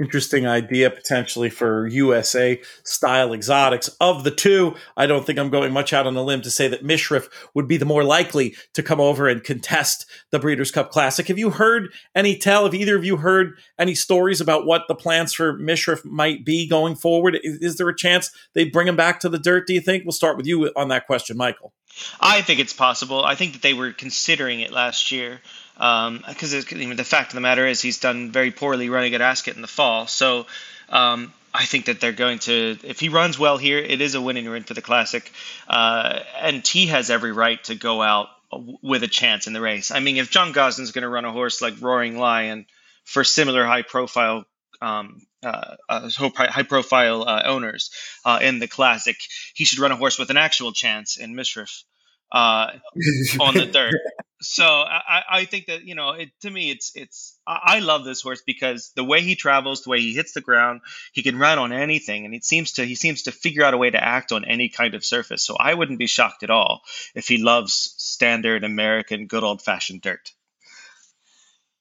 interesting 0.00 0.46
idea 0.46 0.90
potentially 0.90 1.50
for 1.50 1.86
USA 1.86 2.60
style 2.84 3.32
exotics. 3.32 3.88
Of 4.00 4.24
the 4.24 4.30
two, 4.30 4.74
I 4.96 5.06
don't 5.06 5.26
think 5.26 5.38
I'm 5.38 5.50
going 5.50 5.72
much 5.72 5.92
out 5.92 6.06
on 6.06 6.16
a 6.16 6.22
limb 6.22 6.40
to 6.42 6.50
say 6.50 6.66
that 6.68 6.84
Mishriff 6.84 7.28
would 7.54 7.68
be 7.68 7.76
the 7.76 7.84
more 7.84 8.02
likely 8.02 8.56
to 8.74 8.82
come 8.82 9.00
over 9.00 9.28
and 9.28 9.44
contest 9.44 10.06
the 10.30 10.38
Breeders' 10.38 10.70
Cup 10.70 10.90
Classic. 10.90 11.28
Have 11.28 11.38
you 11.38 11.50
heard 11.50 11.92
any 12.14 12.36
tell? 12.36 12.64
Have 12.64 12.74
either 12.74 12.96
of 12.96 13.04
you 13.04 13.18
heard 13.18 13.58
any 13.78 13.94
stories 13.94 14.40
about 14.40 14.66
what 14.66 14.82
the 14.88 14.94
plans 14.94 15.32
for 15.32 15.58
Mishriff 15.58 16.04
might 16.04 16.44
be 16.44 16.66
going 16.66 16.96
forward? 16.96 17.38
Is, 17.42 17.58
is 17.58 17.76
there 17.76 17.88
a 17.88 17.96
chance 17.96 18.30
they'd 18.54 18.72
bring 18.72 18.88
him 18.88 18.96
back 18.96 19.20
to 19.20 19.28
the 19.28 19.38
dirt, 19.38 19.66
do 19.66 19.74
you 19.74 19.80
think? 19.80 20.04
We'll 20.04 20.12
start 20.12 20.36
with 20.36 20.46
you 20.46 20.70
on 20.76 20.88
that 20.88 21.06
question, 21.06 21.36
Michael. 21.36 21.72
I 22.20 22.42
think 22.42 22.60
it's 22.60 22.72
possible. 22.72 23.24
I 23.24 23.34
think 23.34 23.52
that 23.54 23.62
they 23.62 23.74
were 23.74 23.92
considering 23.92 24.60
it 24.60 24.72
last 24.72 25.10
year 25.10 25.40
because 25.80 26.52
um, 26.52 26.96
the 26.96 27.04
fact 27.04 27.30
of 27.30 27.34
the 27.34 27.40
matter 27.40 27.66
is 27.66 27.80
he's 27.80 28.00
done 28.00 28.30
very 28.30 28.50
poorly 28.50 28.90
running 28.90 29.14
at 29.14 29.22
Ascot 29.22 29.56
in 29.56 29.62
the 29.62 29.68
fall. 29.68 30.06
So 30.06 30.46
um, 30.90 31.32
I 31.54 31.64
think 31.64 31.86
that 31.86 32.00
they're 32.00 32.12
going 32.12 32.40
to, 32.40 32.76
if 32.84 33.00
he 33.00 33.08
runs 33.08 33.38
well 33.38 33.56
here, 33.56 33.78
it 33.78 34.02
is 34.02 34.14
a 34.14 34.20
winning 34.20 34.46
run 34.46 34.64
for 34.64 34.74
the 34.74 34.82
Classic, 34.82 35.30
uh, 35.68 36.20
and 36.38 36.66
he 36.66 36.88
has 36.88 37.08
every 37.08 37.32
right 37.32 37.62
to 37.64 37.74
go 37.74 38.02
out 38.02 38.28
with 38.82 39.02
a 39.04 39.08
chance 39.08 39.46
in 39.46 39.54
the 39.54 39.60
race. 39.60 39.90
I 39.90 40.00
mean, 40.00 40.18
if 40.18 40.30
John 40.30 40.52
Gosden's 40.52 40.92
going 40.92 41.02
to 41.02 41.08
run 41.08 41.24
a 41.24 41.32
horse 41.32 41.62
like 41.62 41.80
Roaring 41.80 42.18
Lion 42.18 42.66
for 43.04 43.24
similar 43.24 43.64
high 43.64 43.82
profile 43.82 44.44
um, 44.82 45.22
uh, 45.42 45.76
uh, 45.88 46.10
high 46.10 46.62
profile 46.62 47.22
uh, 47.22 47.42
owners 47.46 47.90
uh, 48.24 48.38
in 48.42 48.58
the 48.58 48.68
classic, 48.68 49.16
he 49.54 49.64
should 49.64 49.78
run 49.78 49.92
a 49.92 49.96
horse 49.96 50.18
with 50.18 50.30
an 50.30 50.36
actual 50.36 50.72
chance 50.72 51.16
in 51.16 51.34
Mishriff 51.34 51.84
uh, 52.32 52.70
on 53.40 53.54
the 53.54 53.66
dirt. 53.66 53.94
So 54.42 54.64
I, 54.64 55.22
I 55.30 55.44
think 55.44 55.66
that 55.66 55.84
you 55.84 55.94
know, 55.94 56.12
it, 56.12 56.30
to 56.40 56.50
me, 56.50 56.70
it's 56.70 56.92
it's 56.94 57.38
I 57.46 57.80
love 57.80 58.06
this 58.06 58.22
horse 58.22 58.40
because 58.40 58.90
the 58.96 59.04
way 59.04 59.20
he 59.20 59.34
travels, 59.34 59.82
the 59.82 59.90
way 59.90 60.00
he 60.00 60.14
hits 60.14 60.32
the 60.32 60.40
ground, 60.40 60.80
he 61.12 61.22
can 61.22 61.38
run 61.38 61.58
on 61.58 61.72
anything, 61.72 62.24
and 62.24 62.34
it 62.34 62.42
seems 62.42 62.72
to 62.72 62.86
he 62.86 62.94
seems 62.94 63.24
to 63.24 63.32
figure 63.32 63.64
out 63.64 63.74
a 63.74 63.76
way 63.76 63.90
to 63.90 64.02
act 64.02 64.32
on 64.32 64.46
any 64.46 64.70
kind 64.70 64.94
of 64.94 65.04
surface. 65.04 65.44
So 65.44 65.56
I 65.60 65.74
wouldn't 65.74 65.98
be 65.98 66.06
shocked 66.06 66.42
at 66.42 66.48
all 66.48 66.80
if 67.14 67.28
he 67.28 67.36
loves 67.36 67.94
standard 67.98 68.64
American, 68.64 69.26
good 69.26 69.44
old 69.44 69.60
fashioned 69.60 70.00
dirt. 70.00 70.32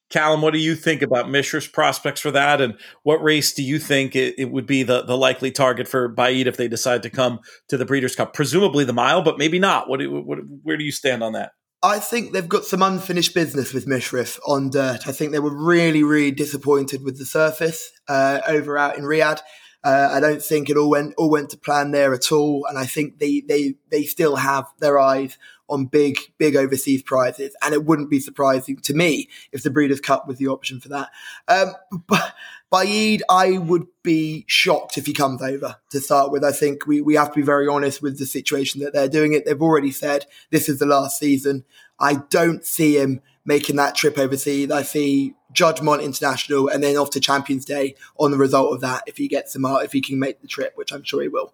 Callum, 0.09 0.41
what 0.41 0.53
do 0.53 0.59
you 0.59 0.75
think 0.75 1.01
about 1.01 1.27
Mishriff's 1.27 1.67
prospects 1.67 2.19
for 2.19 2.31
that? 2.31 2.61
And 2.61 2.77
what 3.03 3.23
race 3.23 3.53
do 3.53 3.61
you 3.61 3.77
think 3.77 4.15
it, 4.15 4.35
it, 4.37 4.51
would 4.51 4.65
be 4.65 4.81
the, 4.81 5.03
the 5.03 5.15
likely 5.15 5.51
target 5.51 5.87
for 5.87 6.13
Baaeed 6.13 6.47
if 6.47 6.57
they 6.57 6.67
decide 6.67 7.03
to 7.03 7.09
come 7.09 7.39
to 7.67 7.77
the 7.77 7.85
Breeders' 7.85 8.15
Cup? 8.15 8.33
Presumably 8.33 8.85
the 8.85 8.93
mile, 8.93 9.21
but 9.21 9.37
maybe 9.37 9.59
not. 9.59 9.87
What, 9.87 10.01
what, 10.01 10.39
where 10.63 10.77
do 10.77 10.83
you 10.83 10.91
stand 10.91 11.23
on 11.23 11.33
that? 11.33 11.51
I 11.81 11.99
think 11.99 12.33
they've 12.33 12.49
got 12.49 12.65
some 12.65 12.81
unfinished 12.81 13.33
business 13.33 13.71
with 13.71 13.85
Mishriff 13.85 14.39
on 14.45 14.69
dirt. 14.69 15.07
I 15.07 15.11
think 15.11 15.31
they 15.31 15.39
were 15.39 15.55
really, 15.55 16.03
really 16.03 16.31
disappointed 16.31 17.03
with 17.03 17.17
the 17.17 17.25
surface 17.25 17.89
uh, 18.07 18.41
over 18.47 18.77
out 18.77 18.97
in 18.97 19.05
Riyadh. 19.05 19.39
Uh, 19.81 20.09
I 20.11 20.19
don't 20.19 20.41
think 20.41 20.69
it 20.69 20.75
all 20.75 20.89
went 20.89 21.13
all 21.17 21.29
went 21.29 21.51
to 21.51 21.57
plan 21.57 21.91
there 21.91 22.13
at 22.13 22.33
all, 22.33 22.65
and 22.67 22.77
I 22.77 22.85
think 22.85 23.19
they 23.19 23.41
they 23.47 23.75
they 23.89 24.03
still 24.03 24.35
have 24.35 24.65
their 24.79 24.99
eyes 24.99 25.37
on 25.69 25.85
big, 25.85 26.17
big 26.37 26.55
overseas 26.55 27.01
prizes. 27.01 27.55
And 27.61 27.73
it 27.73 27.85
wouldn't 27.85 28.09
be 28.09 28.19
surprising 28.19 28.77
to 28.77 28.93
me 28.93 29.29
if 29.51 29.63
the 29.63 29.69
Breeders' 29.69 30.01
Cup 30.01 30.27
was 30.27 30.37
the 30.37 30.47
option 30.47 30.79
for 30.79 30.89
that. 30.89 31.09
Um, 31.47 31.73
but 32.07 32.33
Baaeed, 32.71 33.21
I 33.29 33.57
would 33.57 33.87
be 34.03 34.45
shocked 34.47 34.97
if 34.97 35.05
he 35.05 35.13
comes 35.13 35.41
over 35.41 35.77
to 35.89 35.99
start 35.99 36.31
with. 36.31 36.43
I 36.43 36.51
think 36.51 36.85
we, 36.85 37.01
we 37.01 37.15
have 37.15 37.29
to 37.29 37.39
be 37.39 37.41
very 37.41 37.67
honest 37.67 38.01
with 38.01 38.19
the 38.19 38.25
situation 38.25 38.81
that 38.81 38.93
they're 38.93 39.09
doing 39.09 39.33
it. 39.33 39.45
They've 39.45 39.61
already 39.61 39.91
said 39.91 40.25
this 40.51 40.69
is 40.69 40.79
the 40.79 40.85
last 40.85 41.17
season. 41.19 41.65
I 41.99 42.15
don't 42.29 42.65
see 42.65 42.97
him 42.97 43.21
making 43.45 43.77
that 43.77 43.95
trip 43.95 44.17
overseas. 44.17 44.69
I 44.71 44.83
see 44.83 45.33
Juddmonte 45.53 46.03
International 46.03 46.67
and 46.67 46.83
then 46.83 46.97
off 46.97 47.09
to 47.11 47.19
Champions 47.19 47.65
Day 47.65 47.95
on 48.17 48.31
the 48.31 48.37
result 48.37 48.73
of 48.73 48.81
that 48.81 49.03
if 49.07 49.17
he 49.17 49.27
gets 49.27 49.53
them 49.53 49.65
out, 49.65 49.83
if 49.83 49.91
he 49.91 50.01
can 50.01 50.19
make 50.19 50.41
the 50.41 50.47
trip, 50.47 50.73
which 50.75 50.91
I'm 50.91 51.03
sure 51.03 51.21
he 51.21 51.27
will. 51.27 51.53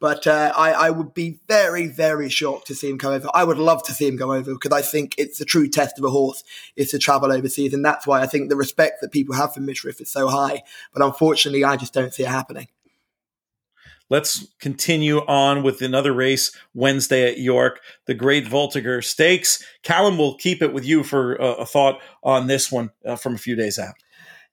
But 0.00 0.26
uh, 0.26 0.52
I, 0.56 0.72
I, 0.72 0.90
would 0.90 1.14
be 1.14 1.38
very, 1.48 1.86
very 1.86 2.28
shocked 2.28 2.66
to 2.68 2.74
see 2.74 2.90
him 2.90 2.98
come 2.98 3.12
over. 3.12 3.28
I 3.32 3.44
would 3.44 3.58
love 3.58 3.82
to 3.84 3.92
see 3.92 4.06
him 4.06 4.16
go 4.16 4.32
over 4.32 4.52
because 4.52 4.72
I 4.72 4.82
think 4.82 5.14
it's 5.18 5.40
a 5.40 5.44
true 5.44 5.68
test 5.68 5.98
of 5.98 6.04
a 6.04 6.10
horse 6.10 6.42
is 6.74 6.90
to 6.90 6.98
travel 6.98 7.32
overseas. 7.32 7.72
And 7.72 7.84
that's 7.84 8.06
why 8.06 8.20
I 8.20 8.26
think 8.26 8.48
the 8.48 8.56
respect 8.56 9.00
that 9.00 9.12
people 9.12 9.34
have 9.34 9.54
for 9.54 9.60
Mishriff 9.60 10.00
is 10.00 10.10
so 10.10 10.28
high. 10.28 10.62
But 10.92 11.04
unfortunately, 11.04 11.64
I 11.64 11.76
just 11.76 11.94
don't 11.94 12.12
see 12.12 12.24
it 12.24 12.28
happening. 12.28 12.68
Let's 14.08 14.46
continue 14.60 15.18
on 15.26 15.62
with 15.62 15.82
another 15.82 16.12
race 16.12 16.56
Wednesday 16.74 17.28
at 17.28 17.38
York, 17.38 17.80
the 18.06 18.14
Great 18.14 18.46
Voltigeur 18.46 19.02
Stakes. 19.02 19.64
Callum 19.82 20.16
will 20.16 20.36
keep 20.36 20.62
it 20.62 20.72
with 20.72 20.84
you 20.84 21.02
for 21.02 21.34
a, 21.36 21.52
a 21.54 21.66
thought 21.66 22.00
on 22.22 22.46
this 22.46 22.70
one 22.70 22.90
uh, 23.04 23.16
from 23.16 23.34
a 23.34 23.38
few 23.38 23.56
days 23.56 23.78
out. 23.78 23.94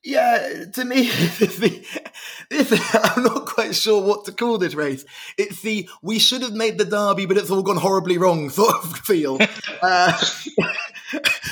Yeah, 0.03 0.65
to 0.73 0.83
me, 0.83 1.03
this, 2.49 2.89
I'm 2.93 3.23
not 3.23 3.45
quite 3.45 3.73
sure 3.73 4.03
what 4.03 4.25
to 4.25 4.33
call 4.33 4.57
this 4.57 4.75
race. 4.75 5.05
It's 5.37 5.61
the 5.61 5.87
we 6.01 6.19
should 6.19 6.41
have 6.41 6.51
made 6.51 6.77
the 6.77 6.83
derby, 6.83 7.25
but 7.25 7.37
it's 7.37 7.49
all 7.49 7.63
gone 7.63 7.77
horribly 7.77 8.17
wrong 8.17 8.49
sort 8.49 8.83
of 8.83 8.97
feel. 8.99 9.37
uh, 9.81 10.21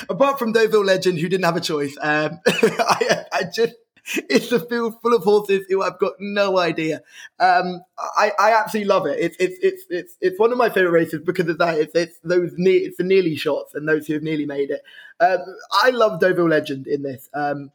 apart 0.10 0.38
from 0.38 0.51
Deauville 0.51 0.84
Legend, 0.84 1.20
who 1.20 1.29
didn't 1.29 1.46
have 1.46 1.55
a 1.55 1.62
choice, 1.62 1.96
um, 2.01 2.41
I, 2.46 3.25
I 3.31 3.43
just 3.55 3.75
it's 4.05 4.51
a 4.51 4.60
field 4.60 5.01
full 5.01 5.13
of 5.13 5.24
horses 5.24 5.65
who 5.70 5.81
I've 5.81 6.00
got 6.00 6.13
no 6.20 6.58
idea. 6.58 7.01
Um, 7.39 7.81
I, 7.98 8.31
I 8.39 8.53
absolutely 8.53 8.89
love 8.89 9.05
it. 9.05 9.20
It's 9.20 9.38
it's 9.39 9.58
it's 9.62 9.86
it's 9.89 10.17
it's 10.22 10.39
one 10.39 10.51
of 10.51 10.58
my 10.58 10.70
favorite 10.70 10.91
races 10.91 11.22
because 11.25 11.48
of 11.48 11.58
that. 11.60 11.77
It's 11.77 11.96
it's 11.96 12.20
those 12.24 12.53
it's 12.58 12.98
the 12.98 13.03
nearly 13.03 13.36
shots 13.36 13.74
and 13.75 13.88
those 13.88 14.08
who 14.08 14.13
have 14.13 14.24
nearly 14.24 14.46
made 14.46 14.72
it. 14.72 14.81
Um, 15.20 15.39
I 15.84 15.91
love 15.91 16.20
Deauville 16.20 16.50
Legend 16.50 16.88
in 16.88 17.03
this. 17.03 17.29
Um, 17.34 17.72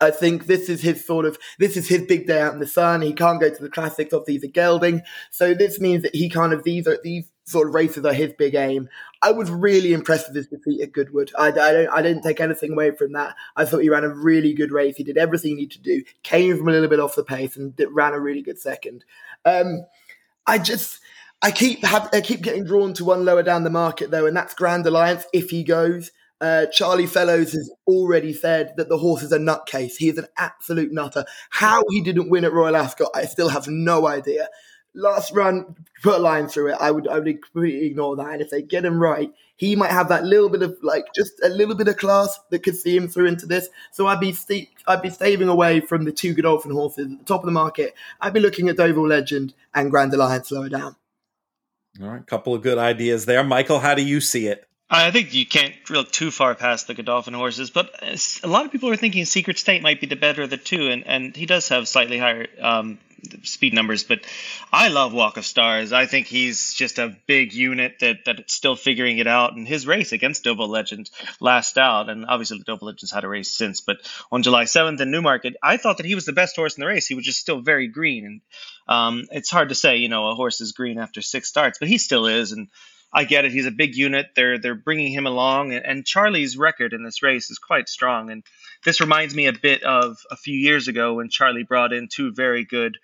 I 0.00 0.10
think 0.12 0.46
this 0.46 0.68
is 0.68 0.80
his 0.80 1.04
sort 1.04 1.26
of 1.26 1.38
this 1.58 1.76
is 1.76 1.88
his 1.88 2.02
big 2.02 2.26
day 2.26 2.40
out 2.40 2.54
in 2.54 2.60
the 2.60 2.66
sun. 2.66 3.02
He 3.02 3.12
can't 3.12 3.40
go 3.40 3.50
to 3.50 3.62
the 3.62 3.68
classics 3.68 4.12
of 4.12 4.26
these 4.26 4.44
are 4.44 4.48
gelding, 4.48 5.02
so 5.30 5.54
this 5.54 5.80
means 5.80 6.02
that 6.02 6.14
he 6.14 6.28
kind 6.28 6.52
of 6.52 6.62
these 6.62 6.86
are 6.86 6.98
these 7.02 7.28
sort 7.48 7.68
of 7.68 7.74
races 7.74 8.04
are 8.04 8.12
his 8.12 8.32
big 8.34 8.54
aim. 8.54 8.88
I 9.22 9.32
was 9.32 9.50
really 9.50 9.92
impressed 9.92 10.28
with 10.28 10.36
his 10.36 10.46
defeat 10.46 10.80
at 10.80 10.92
Goodwood. 10.92 11.32
I, 11.36 11.48
I 11.48 11.50
don't 11.50 11.88
I 11.88 12.02
didn't 12.02 12.22
take 12.22 12.40
anything 12.40 12.72
away 12.72 12.92
from 12.92 13.12
that. 13.12 13.34
I 13.56 13.64
thought 13.64 13.82
he 13.82 13.88
ran 13.88 14.04
a 14.04 14.14
really 14.14 14.52
good 14.52 14.70
race. 14.70 14.96
He 14.96 15.04
did 15.04 15.18
everything 15.18 15.50
he 15.50 15.56
needed 15.56 15.82
to 15.82 15.82
do. 15.82 16.04
Came 16.22 16.56
from 16.56 16.68
a 16.68 16.72
little 16.72 16.88
bit 16.88 17.00
off 17.00 17.16
the 17.16 17.24
pace 17.24 17.56
and 17.56 17.74
did, 17.74 17.88
ran 17.90 18.14
a 18.14 18.20
really 18.20 18.42
good 18.42 18.58
second. 18.58 19.04
Um, 19.44 19.86
I 20.46 20.58
just 20.58 21.00
I 21.42 21.50
keep 21.50 21.84
have, 21.84 22.08
I 22.12 22.20
keep 22.20 22.42
getting 22.42 22.64
drawn 22.64 22.94
to 22.94 23.04
one 23.04 23.24
lower 23.24 23.42
down 23.42 23.64
the 23.64 23.70
market 23.70 24.10
though, 24.10 24.26
and 24.26 24.36
that's 24.36 24.54
Grand 24.54 24.86
Alliance 24.86 25.24
if 25.32 25.50
he 25.50 25.62
goes. 25.64 26.10
Uh, 26.40 26.66
Charlie 26.66 27.06
Fellowes 27.06 27.52
has 27.52 27.70
already 27.88 28.32
said 28.32 28.72
that 28.76 28.88
the 28.88 28.98
horse 28.98 29.22
is 29.22 29.32
a 29.32 29.38
nutcase. 29.38 29.96
He 29.96 30.08
is 30.08 30.18
an 30.18 30.26
absolute 30.36 30.92
nutter. 30.92 31.24
How 31.50 31.82
he 31.90 32.00
didn't 32.00 32.30
win 32.30 32.44
at 32.44 32.52
Royal 32.52 32.76
Ascot, 32.76 33.10
I 33.14 33.24
still 33.24 33.48
have 33.48 33.66
no 33.66 34.06
idea. 34.06 34.48
Last 34.98 35.32
run, 35.32 35.76
put 36.02 36.16
a 36.16 36.18
line 36.18 36.48
through 36.48 36.72
it. 36.72 36.78
I 36.80 36.90
would, 36.90 37.06
I 37.08 37.18
would 37.18 37.42
completely 37.42 37.86
ignore 37.86 38.16
that. 38.16 38.32
And 38.32 38.42
if 38.42 38.50
they 38.50 38.62
get 38.62 38.84
him 38.84 38.98
right, 38.98 39.32
he 39.56 39.74
might 39.76 39.90
have 39.90 40.08
that 40.08 40.24
little 40.24 40.48
bit 40.48 40.62
of 40.62 40.76
like 40.82 41.04
just 41.14 41.32
a 41.42 41.48
little 41.48 41.74
bit 41.74 41.88
of 41.88 41.96
class 41.96 42.38
that 42.50 42.62
could 42.62 42.76
see 42.76 42.96
him 42.96 43.08
through 43.08 43.26
into 43.26 43.46
this. 43.46 43.68
So 43.92 44.06
I'd 44.06 44.20
be 44.20 44.32
st- 44.32 44.68
I'd 44.86 45.02
be 45.02 45.10
staving 45.10 45.48
away 45.48 45.80
from 45.80 46.04
the 46.04 46.12
two 46.12 46.32
Godolphin 46.34 46.72
horses 46.72 47.12
at 47.12 47.18
the 47.18 47.24
top 47.24 47.40
of 47.40 47.46
the 47.46 47.52
market. 47.52 47.94
I'd 48.20 48.32
be 48.32 48.40
looking 48.40 48.68
at 48.68 48.76
Deauville 48.76 49.06
Legend 49.06 49.54
and 49.74 49.90
Grand 49.90 50.14
Alliance 50.14 50.50
lower 50.50 50.68
down. 50.68 50.96
All 52.00 52.08
right, 52.08 52.24
couple 52.26 52.54
of 52.54 52.62
good 52.62 52.78
ideas 52.78 53.26
there, 53.26 53.42
Michael. 53.42 53.80
How 53.80 53.94
do 53.94 54.02
you 54.02 54.20
see 54.20 54.46
it? 54.46 54.64
I 54.90 55.10
think 55.10 55.34
you 55.34 55.44
can't 55.44 55.74
look 55.90 56.10
too 56.10 56.30
far 56.30 56.54
past 56.54 56.86
the 56.86 56.94
Godolphin 56.94 57.34
horses, 57.34 57.70
but 57.70 57.90
a 58.02 58.48
lot 58.48 58.64
of 58.64 58.72
people 58.72 58.88
are 58.88 58.96
thinking 58.96 59.24
Secret 59.26 59.58
State 59.58 59.82
might 59.82 60.00
be 60.00 60.06
the 60.06 60.16
better 60.16 60.42
of 60.42 60.50
the 60.50 60.56
two, 60.56 60.88
and, 60.88 61.06
and 61.06 61.36
he 61.36 61.44
does 61.44 61.68
have 61.68 61.86
slightly 61.88 62.16
higher 62.16 62.46
um, 62.60 62.98
speed 63.42 63.74
numbers. 63.74 64.04
But 64.04 64.20
I 64.72 64.88
love 64.88 65.12
Walk 65.12 65.36
of 65.36 65.44
Stars. 65.44 65.92
I 65.92 66.06
think 66.06 66.26
he's 66.26 66.74
just 66.74 66.98
a 66.98 67.16
big 67.26 67.52
unit 67.52 67.96
that 68.00 68.18
that's 68.24 68.54
still 68.54 68.76
figuring 68.76 69.18
it 69.18 69.26
out. 69.26 69.54
And 69.54 69.66
his 69.66 69.86
race 69.86 70.12
against 70.12 70.44
Deauville 70.44 70.68
Legend 70.68 71.10
last 71.40 71.78
out, 71.78 72.08
and 72.08 72.26
obviously 72.26 72.58
Deauville 72.58 72.88
Legends 72.88 73.12
had 73.12 73.24
a 73.24 73.28
race 73.28 73.50
since, 73.50 73.80
but 73.80 73.98
on 74.30 74.42
July 74.42 74.64
7th 74.64 75.00
in 75.00 75.10
Newmarket, 75.10 75.56
I 75.62 75.76
thought 75.76 75.98
that 75.98 76.06
he 76.06 76.14
was 76.14 76.24
the 76.24 76.32
best 76.32 76.56
horse 76.56 76.76
in 76.76 76.80
the 76.80 76.86
race. 76.86 77.06
He 77.06 77.14
was 77.14 77.24
just 77.24 77.40
still 77.40 77.60
very 77.60 77.88
green, 77.88 78.24
and 78.26 78.40
um, 78.88 79.24
it's 79.30 79.50
hard 79.50 79.70
to 79.70 79.74
say, 79.74 79.96
you 79.96 80.08
know, 80.08 80.28
a 80.28 80.34
horse 80.34 80.60
is 80.60 80.72
green 80.72 80.98
after 80.98 81.22
six 81.22 81.48
starts, 81.48 81.78
but 81.78 81.88
he 81.88 81.98
still 81.98 82.26
is, 82.26 82.52
and 82.52 82.68
I 83.12 83.24
get 83.24 83.44
it. 83.44 83.52
He's 83.52 83.66
a 83.66 83.70
big 83.70 83.96
unit. 83.96 84.28
They're 84.36 84.58
they're 84.58 84.74
bringing 84.74 85.12
him 85.12 85.26
along, 85.26 85.72
and, 85.72 85.84
and, 85.84 86.06
Charlie's 86.06 86.58
record 86.58 86.92
in 86.92 87.04
this 87.04 87.22
race 87.22 87.50
is 87.50 87.58
quite 87.58 87.88
strong. 87.88 88.30
And 88.30 88.44
this 88.84 89.00
reminds 89.00 89.34
me 89.34 89.46
a 89.46 89.52
bit 89.52 89.82
of 89.82 90.18
a 90.30 90.36
few 90.36 90.58
years 90.58 90.88
ago 90.88 91.14
when 91.14 91.30
Charlie 91.30 91.62
brought 91.62 91.92
in 91.92 92.08
two 92.08 92.32
very 92.32 92.64
good, 92.64 92.98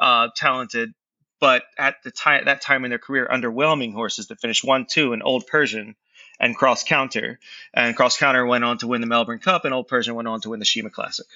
uh, 0.00 0.28
talented, 0.36 0.92
but 1.40 1.64
at 1.76 1.96
the 2.04 2.12
time 2.12 2.44
that 2.44 2.60
time 2.60 2.84
in 2.84 2.90
their 2.90 2.98
career 2.98 3.28
underwhelming 3.30 3.92
horses 3.92 4.28
that 4.28 4.40
finished 4.40 4.64
one 4.64 4.86
two 4.88 5.12
and 5.12 5.22
Old 5.24 5.46
Persian 5.46 5.96
and 6.38 6.56
Cross 6.56 6.84
Counter, 6.84 7.40
and 7.74 7.96
Cross 7.96 8.18
Counter 8.18 8.46
went 8.46 8.62
on 8.62 8.78
to 8.78 8.86
win 8.86 9.00
the 9.00 9.08
Melbourne 9.08 9.40
Cup, 9.40 9.64
and 9.64 9.74
Old 9.74 9.88
Persian 9.88 10.14
went 10.14 10.28
on 10.28 10.40
to 10.42 10.50
win 10.50 10.60
the 10.60 10.66
Sheema 10.66 10.92
Classic. 10.92 11.26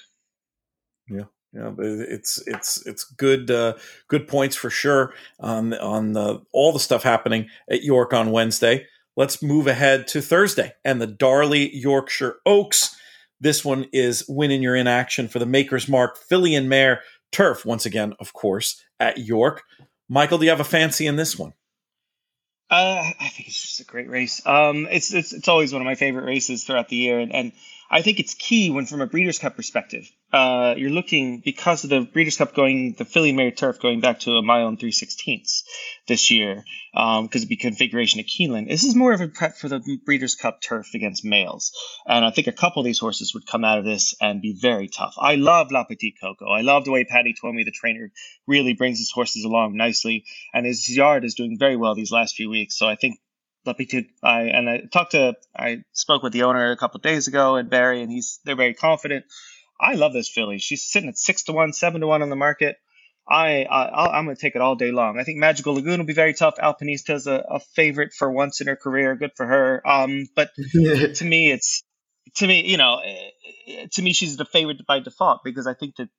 Yeah, 1.09 1.25
yeah, 1.53 1.71
it's 1.77 2.41
it's 2.47 2.85
it's 2.87 3.03
good 3.03 3.51
uh, 3.51 3.75
good 4.07 4.27
points 4.27 4.55
for 4.55 4.71
sure 4.71 5.13
on 5.39 5.73
on 5.75 6.13
the, 6.13 6.41
all 6.51 6.73
the 6.73 6.79
stuff 6.79 7.03
happening 7.03 7.47
at 7.69 7.83
York 7.83 8.11
on 8.11 8.31
Wednesday. 8.31 8.87
Let's 9.15 9.43
move 9.43 9.67
ahead 9.67 10.07
to 10.09 10.21
Thursday 10.21 10.73
and 10.83 10.99
the 10.99 11.07
Darley 11.07 11.75
Yorkshire 11.75 12.37
Oaks. 12.45 12.97
This 13.39 13.63
one 13.63 13.85
is 13.93 14.25
winning 14.27 14.63
your 14.63 14.75
in 14.75 14.87
action 14.87 15.27
for 15.27 15.37
the 15.37 15.45
Maker's 15.45 15.87
Mark 15.87 16.17
Filly 16.17 16.55
and 16.55 16.67
Mare 16.67 17.01
Turf 17.31 17.65
once 17.65 17.85
again, 17.85 18.13
of 18.19 18.33
course, 18.33 18.81
at 18.99 19.19
York. 19.19 19.63
Michael, 20.09 20.39
do 20.39 20.45
you 20.45 20.49
have 20.49 20.59
a 20.59 20.63
fancy 20.63 21.05
in 21.05 21.17
this 21.17 21.37
one? 21.37 21.53
Uh, 22.71 23.11
I 23.19 23.27
think 23.27 23.47
it's 23.49 23.61
just 23.61 23.79
a 23.81 23.85
great 23.85 24.09
race. 24.09 24.43
Um, 24.47 24.87
it's 24.89 25.13
it's 25.13 25.33
it's 25.33 25.47
always 25.47 25.71
one 25.71 25.83
of 25.83 25.85
my 25.85 25.93
favorite 25.93 26.25
races 26.25 26.63
throughout 26.63 26.89
the 26.89 26.95
year, 26.95 27.19
and, 27.19 27.31
and 27.31 27.51
I 27.93 28.01
think 28.01 28.19
it's 28.19 28.33
key 28.33 28.71
when, 28.71 28.87
from 28.87 29.01
a 29.01 29.05
Breeders' 29.05 29.37
Cup 29.37 29.55
perspective, 29.55 30.09
uh, 30.31 30.73
you're 30.75 30.89
looking 30.89 31.41
because 31.45 31.83
of 31.83 31.91
the 31.91 32.01
Breeders' 32.01 32.37
Cup 32.37 32.55
going, 32.55 32.95
the 32.97 33.05
Filly 33.05 33.33
Mare 33.33 33.51
Turf 33.51 33.79
going 33.79 33.99
back 33.99 34.21
to 34.21 34.31
a 34.31 34.41
mile 34.41 34.67
and 34.67 34.79
three 34.79 34.91
sixteenths 34.91 35.63
this 36.07 36.31
year 36.31 36.65
because 36.91 37.19
um, 37.19 37.29
of 37.31 37.47
the 37.47 37.55
configuration 37.55 38.19
of 38.19 38.25
Keeneland. 38.25 38.67
This 38.67 38.83
is 38.83 38.95
more 38.95 39.13
of 39.13 39.21
a 39.21 39.27
prep 39.27 39.57
for 39.57 39.69
the 39.69 39.79
Breeders' 40.07 40.33
Cup 40.33 40.59
turf 40.59 40.87
against 40.95 41.23
males, 41.23 41.71
and 42.07 42.25
I 42.25 42.31
think 42.31 42.47
a 42.47 42.51
couple 42.51 42.79
of 42.79 42.85
these 42.85 42.97
horses 42.97 43.35
would 43.35 43.45
come 43.45 43.63
out 43.63 43.77
of 43.77 43.85
this 43.85 44.15
and 44.19 44.41
be 44.41 44.57
very 44.59 44.87
tough. 44.87 45.13
I 45.19 45.35
love 45.35 45.71
La 45.71 45.83
Petite 45.83 46.15
Coco. 46.19 46.49
I 46.49 46.61
love 46.61 46.85
the 46.85 46.91
way 46.91 47.03
Paddy 47.03 47.35
Twomey, 47.35 47.63
the 47.63 47.69
trainer, 47.69 48.11
really 48.47 48.73
brings 48.73 48.97
his 48.97 49.11
horses 49.11 49.43
along 49.43 49.77
nicely, 49.77 50.25
and 50.51 50.65
his 50.65 50.89
yard 50.89 51.25
is 51.25 51.35
doing 51.35 51.59
very 51.59 51.77
well 51.77 51.93
these 51.93 52.11
last 52.11 52.35
few 52.35 52.49
weeks. 52.49 52.75
So 52.75 52.87
I 52.87 52.95
think 52.95 53.19
Lapitude. 53.65 54.07
I 54.21 54.43
and 54.43 54.69
I 54.69 54.81
talked 54.91 55.11
to 55.11 55.35
I 55.55 55.83
spoke 55.93 56.23
with 56.23 56.33
the 56.33 56.43
owner 56.43 56.71
a 56.71 56.77
couple 56.77 56.99
days 56.99 57.27
ago 57.27 57.57
at 57.57 57.69
Barry, 57.69 58.01
and 58.01 58.11
he's 58.11 58.39
they're 58.43 58.55
very 58.55 58.73
confident. 58.73 59.25
I 59.79 59.93
love 59.95 60.13
this 60.13 60.29
filly. 60.29 60.59
She's 60.59 60.83
sitting 60.83 61.09
at 61.09 61.17
six 61.17 61.43
to 61.43 61.53
one, 61.53 61.73
seven 61.73 62.01
to 62.01 62.07
one 62.07 62.21
on 62.21 62.29
the 62.29 62.35
market. 62.35 62.77
I, 63.27 63.63
I 63.63 64.17
am 64.17 64.25
going 64.25 64.35
to 64.35 64.41
take 64.41 64.55
it 64.55 64.61
all 64.61 64.75
day 64.75 64.91
long. 64.91 65.17
I 65.17 65.23
think 65.23 65.39
Magical 65.39 65.75
Lagoon 65.75 65.99
will 65.99 66.05
be 66.05 66.13
very 66.13 66.33
tough. 66.33 66.55
Alpinista 66.61 67.15
is 67.15 67.25
a, 67.25 67.43
a 67.49 67.59
favorite 67.73 68.11
for 68.13 68.29
once 68.29 68.59
in 68.59 68.67
her 68.67 68.75
career. 68.75 69.15
Good 69.15 69.31
for 69.37 69.45
her. 69.45 69.81
Um, 69.87 70.27
but 70.35 70.49
to 70.55 71.25
me, 71.25 71.51
it's 71.51 71.83
to 72.35 72.47
me, 72.47 72.69
you 72.69 72.77
know, 72.77 72.99
eh, 72.99 73.87
to 73.93 74.01
me, 74.01 74.13
she's 74.13 74.35
the 74.35 74.45
favorite 74.45 74.85
by 74.85 74.99
default 74.99 75.41
because 75.43 75.67
I 75.67 75.73
think 75.73 75.95
that 75.97 76.09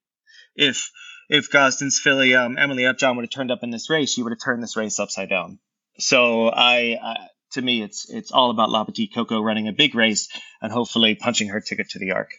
if 0.57 0.91
if 1.29 1.51
Gosden's 1.51 1.99
filly 1.99 2.35
um, 2.35 2.57
Emily 2.59 2.87
Upjohn 2.87 3.17
would 3.17 3.25
have 3.25 3.31
turned 3.31 3.51
up 3.51 3.63
in 3.63 3.71
this 3.71 3.91
race, 3.91 4.13
she 4.13 4.23
would 4.23 4.33
have 4.33 4.43
turned 4.43 4.63
this 4.63 4.77
race 4.77 4.99
upside 4.99 5.29
down. 5.29 5.59
So 5.99 6.49
I, 6.49 6.99
I 7.03 7.17
to 7.55 7.63
me, 7.63 7.83
it's 7.83 8.09
it's 8.11 8.31
all 8.31 8.51
about 8.51 8.71
La 8.71 8.85
Petite 8.85 9.15
Coco 9.15 9.41
running 9.41 9.69
a 9.69 9.73
big 9.73 9.95
race 9.95 10.29
and 10.61 10.73
hopefully 10.73 11.15
punching 11.15 11.49
her 11.49 11.61
ticket 11.61 11.89
to 11.91 11.99
the 11.99 12.13
Arc. 12.13 12.31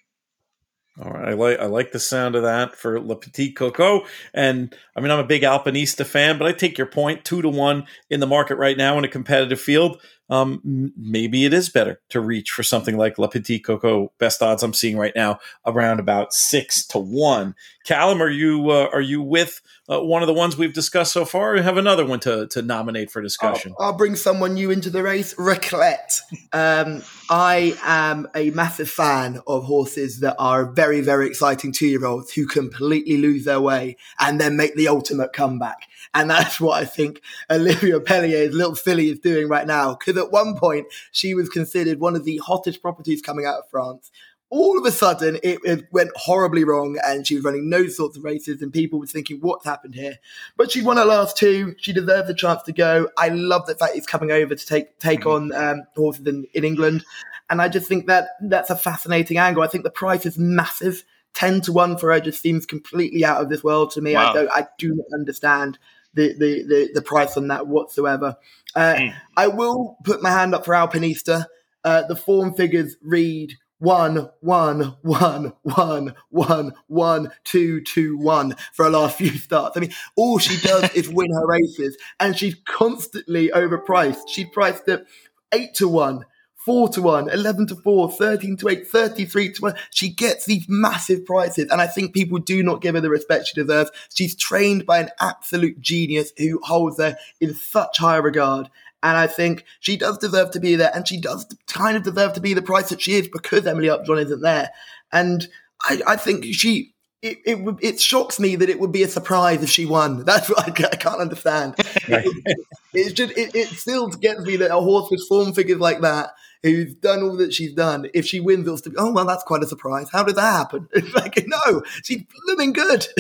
All 1.03 1.12
right, 1.12 1.29
I 1.29 1.34
like 1.34 1.60
I 1.60 1.65
like 1.65 1.91
the 1.91 2.00
sound 2.00 2.36
of 2.36 2.43
that 2.43 2.75
for 2.75 3.01
La 3.01 3.15
Petite 3.15 3.55
Coco, 3.55 4.05
and 4.34 4.74
I 4.95 5.01
mean 5.01 5.12
I'm 5.12 5.19
a 5.19 5.27
big 5.27 5.41
Alpinista 5.41 6.05
fan, 6.05 6.38
but 6.38 6.48
I 6.48 6.53
take 6.53 6.77
your 6.77 6.88
point. 6.88 7.25
Two 7.25 7.41
to 7.41 7.50
one 7.50 7.86
in 8.10 8.22
the 8.22 8.27
market 8.27 8.55
right 8.55 8.77
now 8.77 8.98
in 8.98 9.03
a 9.03 9.10
competitive 9.10 9.60
field 9.60 10.01
um, 10.29 10.91
maybe 10.98 11.46
it 11.46 11.53
is 11.53 11.70
better 11.70 12.01
to 12.10 12.20
reach 12.20 12.51
for 12.51 12.63
something 12.63 12.98
like 12.98 13.20
La 13.20 13.27
Petite 13.27 13.63
Coco. 13.63 14.12
Best 14.17 14.41
odds 14.41 14.63
I'm 14.63 14.74
seeing 14.74 14.98
right 14.98 15.13
now 15.15 15.39
around 15.65 16.00
about 16.00 16.34
six 16.34 16.86
to 16.88 16.98
one. 16.98 17.55
Callum, 17.86 18.22
are 18.22 18.29
you 18.29 18.72
uh, 18.72 18.89
are 18.91 19.01
you 19.01 19.22
with 19.22 19.62
uh, 19.88 20.01
one 20.01 20.24
of 20.24 20.27
the 20.27 20.34
ones 20.34 20.58
we've 20.58 20.74
discussed 20.74 21.13
so 21.13 21.25
far, 21.25 21.55
or 21.55 21.62
have 21.62 21.77
another 21.77 22.03
one 22.05 22.20
to 22.22 22.48
to 22.48 22.63
nominate 22.63 23.12
for 23.12 23.22
discussion? 23.22 23.75
I'll, 23.79 23.88
I'll 23.88 23.98
bring 23.98 24.15
someone 24.15 24.55
new 24.55 24.72
into 24.72 24.89
the 24.89 25.03
race. 25.03 25.36
Raclette. 25.36 26.22
Um, 26.51 27.03
I 27.29 27.77
am 27.84 28.27
a 28.36 28.50
massive 28.51 28.89
fan 28.89 29.41
of 29.46 29.65
horses 29.65 30.22
that 30.22 30.36
are 30.39 30.65
very 30.65 31.01
very 31.01 31.27
exciting 31.27 31.72
two 31.72 31.88
year 31.88 32.05
olds 32.05 32.34
who 32.34 32.48
completely 32.48 33.17
lose 33.17 33.46
their 33.46 33.62
way 33.62 33.98
and 34.20 34.41
then 34.41 34.58
make 34.58 34.75
the 34.75 34.88
ultimate 34.88 35.34
comeback. 35.34 35.88
And 36.15 36.29
that's 36.29 36.62
what 36.62 36.81
I 36.81 36.86
think 36.86 37.22
Olivia 37.51 38.00
Pellier's 38.00 38.55
little 38.55 38.74
filly 38.74 39.10
is 39.10 39.19
doing 39.19 39.50
right 39.50 39.67
now. 39.67 39.95
Because 39.95 40.17
at 40.17 40.31
one 40.31 40.55
point, 40.55 40.88
she 41.12 41.36
was 41.36 41.50
considered 41.50 42.00
one 42.00 42.15
of 42.15 42.24
the 42.24 42.38
hottest 42.38 42.81
properties 42.81 43.22
coming 43.22 43.45
out 43.45 43.60
of 43.60 43.69
France. 43.69 44.12
All 44.50 44.77
of 44.77 44.86
a 44.86 44.91
sudden, 44.91 45.38
it, 45.43 45.60
it, 45.65 45.86
went 45.91 46.12
horribly 46.15 46.63
wrong, 46.63 46.98
and 47.05 47.27
she 47.27 47.36
was 47.36 47.43
running 47.43 47.69
no 47.69 47.88
sorts 47.88 48.15
of 48.15 48.24
races, 48.24 48.62
and 48.62 48.72
people 48.72 49.00
were 49.00 49.07
thinking, 49.07 49.39
"What's 49.41 49.65
happened 49.65 49.95
here?" 49.95 50.17
But 50.55 50.72
she 50.72 50.81
won 50.81 50.98
her 50.98 51.03
last 51.03 51.36
two. 51.36 51.75
She 51.79 51.91
deserves 51.91 52.29
a 52.29 52.34
chance 52.34 52.62
to 52.63 52.72
go. 52.72 53.10
I 53.17 53.29
love 53.29 53.65
the 53.65 53.75
fact 53.75 53.95
he's 53.95 54.05
coming 54.05 54.31
over 54.31 54.55
to 54.55 54.65
take 54.65 54.98
take 55.00 55.22
mm-hmm. 55.22 55.53
on 55.53 55.79
um, 55.79 55.84
horses 55.95 56.27
in, 56.27 56.45
in 56.53 56.63
England, 56.63 57.03
and 57.50 57.62
I 57.62 57.67
just 57.67 57.88
think 57.88 58.05
that 58.05 58.29
that's 58.39 58.69
a 58.69 58.77
fascinating 58.77 59.38
angle. 59.38 59.63
I 59.63 59.67
think 59.67 59.84
the 59.84 59.89
price 59.89 60.25
is 60.25 60.38
massive. 60.38 61.03
10 61.34 61.60
to 61.60 61.74
1 61.74 61.98
for 61.98 62.13
her 62.13 62.22
just 62.22 62.41
seems 62.41 62.65
completely 62.65 63.25
out 63.25 63.41
of 63.41 63.50
this 63.50 63.62
world 63.62 63.91
to 63.91 64.00
me. 64.00 64.13
Wow. 64.13 64.29
I 64.29 64.34
don't 64.34 64.50
I 64.51 64.67
do 64.77 64.95
not 64.95 65.05
understand 65.13 65.77
the, 66.15 66.34
the, 66.34 66.63
the, 66.63 66.89
the 66.95 67.01
price 67.01 67.38
on 67.38 67.48
that 67.50 67.67
whatsoever. 67.67 68.38
Uh, 68.75 68.95
mm. 68.95 69.15
I 69.38 69.48
will 69.48 69.98
put 70.03 70.22
my 70.22 70.31
hand 70.31 70.55
up 70.55 70.65
for 70.65 70.74
Alpinista. 70.74 71.45
Uh, 71.84 72.03
the 72.07 72.15
form 72.15 72.53
figures 72.53 72.98
read 73.01 73.53
one, 73.79 74.29
one, 74.39 74.95
one, 75.01 75.53
one, 75.62 76.15
one, 76.29 76.74
one, 76.88 77.31
two, 77.43 77.81
two, 77.81 78.17
one 78.17 78.55
for 78.74 78.86
her 78.86 78.91
last 78.91 79.17
few 79.19 79.38
starts. 79.38 79.77
I 79.77 79.81
mean, 79.81 79.93
all 80.15 80.39
she 80.39 80.57
does 80.65 80.91
is 80.93 81.10
win 81.10 81.31
her 81.31 81.45
races, 81.45 81.98
and 82.19 82.38
she's 82.38 82.55
constantly 82.65 83.50
overpriced. 83.50 84.29
She 84.29 84.45
priced 84.45 84.88
at 84.89 85.05
eight 85.53 85.75
to 85.75 85.88
one, 85.88 86.25
4 86.65 86.89
to 86.89 87.01
1, 87.01 87.29
11 87.29 87.67
to 87.67 87.75
4, 87.75 88.12
13 88.12 88.57
to 88.57 88.69
8, 88.69 88.88
33 88.88 89.51
to 89.53 89.62
1. 89.62 89.75
She 89.91 90.10
gets 90.10 90.45
these 90.45 90.65
massive 90.67 91.24
prices. 91.24 91.67
And 91.69 91.79
I 91.79 91.86
think 91.86 92.13
people 92.13 92.39
do 92.39 92.63
not 92.63 92.81
give 92.81 92.95
her 92.95 93.01
the 93.01 93.10
respect 93.10 93.48
she 93.48 93.62
deserves. 93.62 93.91
She's 94.13 94.36
trained 94.36 94.86
by 94.86 95.00
an 95.00 95.10
absolute 95.19 95.79
genius 95.79 96.31
who 96.38 96.60
holds 96.63 96.98
her 96.98 97.17
in 97.39 97.53
such 97.53 98.00
high 98.00 98.17
regard. 98.17 98.69
And 99.03 99.15
I 99.15 99.27
think 99.27 99.63
she 99.79 99.95
does 99.95 100.17
deserve 100.17 100.50
to 100.51 100.60
be 100.60 100.75
there. 100.75 100.91
And 100.93 101.07
she 101.07 101.22
does 101.22 101.45
kind 101.67 101.95
of 101.95 102.03
deserve 102.03 102.34
to 102.34 102.41
be 102.41 102.55
the 102.55 102.63
price 102.63 102.89
that 102.89 103.01
she 103.01 103.13
is 103.13 103.27
because 103.27 103.67
Emily 103.67 103.89
Upjohn 103.89 104.17
isn't 104.17 104.41
there. 104.41 104.72
And 105.12 105.48
I, 105.84 106.01
I 106.07 106.15
think 106.15 106.45
she 106.45 106.95
it, 107.22 107.39
it, 107.43 107.77
it 107.81 108.00
shocks 108.00 108.39
me 108.39 108.55
that 108.55 108.69
it 108.69 108.79
would 108.79 108.91
be 108.91 109.01
a 109.01 109.07
surprise 109.07 109.63
if 109.63 109.69
she 109.69 109.86
won. 109.86 110.24
That's 110.25 110.50
what 110.50 110.60
I, 110.60 110.88
I 110.88 110.95
can't 110.95 111.22
understand. 111.22 111.75
it, 111.77 112.57
it's 112.93 113.13
just 113.13 113.36
it, 113.38 113.55
it, 113.55 113.67
still 113.69 114.07
gets 114.10 114.41
me 114.41 114.57
that 114.57 114.72
a 114.72 114.79
horse 114.79 115.10
with 115.10 115.27
form 115.27 115.53
figures 115.53 115.79
like 115.79 116.01
that, 116.01 116.31
who's 116.65 116.95
done 116.95 117.22
all 117.22 117.38
that 117.38 117.53
she's 117.53 117.74
done, 117.74 118.10
if 118.13 118.25
she 118.25 118.39
wins, 118.39 118.65
it'll 118.65 118.77
still 118.77 118.91
be, 118.91 118.98
oh 118.98 119.12
well, 119.12 119.25
that's 119.25 119.43
quite 119.43 119.63
a 119.63 119.67
surprise. 119.67 120.10
How 120.12 120.24
did 120.24 120.36
that 120.36 120.51
happen? 120.51 120.88
It's 120.93 121.13
like 121.13 121.45
no, 121.48 121.84
she's 122.03 122.24
blooming 122.45 122.74
good. 122.74 123.05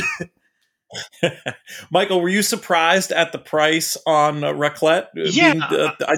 Michael, 1.91 2.21
were 2.21 2.29
you 2.29 2.41
surprised 2.41 3.11
at 3.11 3.31
the 3.31 3.37
price 3.37 3.97
on 4.05 4.43
uh, 4.43 4.53
Raclette? 4.53 5.07
Yeah, 5.15 5.51
Being, 5.51 5.63
uh, 5.63 5.91
I 6.07 6.15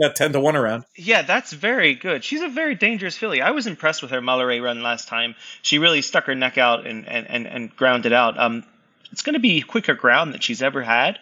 got 0.00 0.16
ten 0.16 0.32
to 0.32 0.40
one 0.40 0.56
around. 0.56 0.84
Yeah, 0.96 1.22
that's 1.22 1.52
very 1.52 1.94
good. 1.94 2.22
She's 2.22 2.42
a 2.42 2.48
very 2.48 2.74
dangerous 2.74 3.16
filly. 3.16 3.40
I 3.40 3.50
was 3.50 3.66
impressed 3.66 4.02
with 4.02 4.10
her 4.10 4.20
Malleret 4.20 4.62
run 4.62 4.82
last 4.82 5.08
time. 5.08 5.34
She 5.62 5.78
really 5.78 6.02
stuck 6.02 6.24
her 6.24 6.34
neck 6.34 6.58
out 6.58 6.86
and 6.86 7.08
and 7.08 7.28
and, 7.28 7.46
and 7.46 7.74
grounded 7.74 8.12
out. 8.12 8.38
Um, 8.38 8.64
it's 9.10 9.22
going 9.22 9.34
to 9.34 9.40
be 9.40 9.62
quicker 9.62 9.94
ground 9.94 10.32
than 10.32 10.40
she's 10.40 10.62
ever 10.62 10.82
had. 10.82 11.18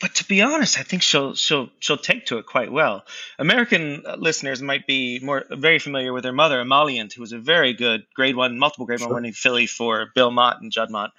But 0.00 0.16
to 0.16 0.24
be 0.24 0.42
honest, 0.42 0.78
I 0.78 0.82
think 0.82 1.02
she'll 1.02 1.34
she'll 1.34 1.70
she'll 1.78 1.96
take 1.96 2.26
to 2.26 2.38
it 2.38 2.46
quite 2.46 2.72
well. 2.72 3.04
American 3.38 4.02
listeners 4.18 4.60
might 4.60 4.86
be 4.86 5.20
more 5.20 5.44
very 5.48 5.78
familiar 5.78 6.12
with 6.12 6.24
her 6.24 6.32
mother, 6.32 6.60
Emollient, 6.60 7.12
who 7.12 7.20
was 7.20 7.32
a 7.32 7.38
very 7.38 7.72
good 7.72 8.04
Grade 8.14 8.34
One, 8.34 8.58
multiple 8.58 8.86
Grade 8.86 8.98
sure. 8.98 9.08
One 9.08 9.16
winning 9.16 9.32
filly 9.32 9.66
for 9.66 10.10
Bill 10.14 10.30
Mott 10.30 10.60
and 10.60 10.72
Juddmonte. 10.72 11.12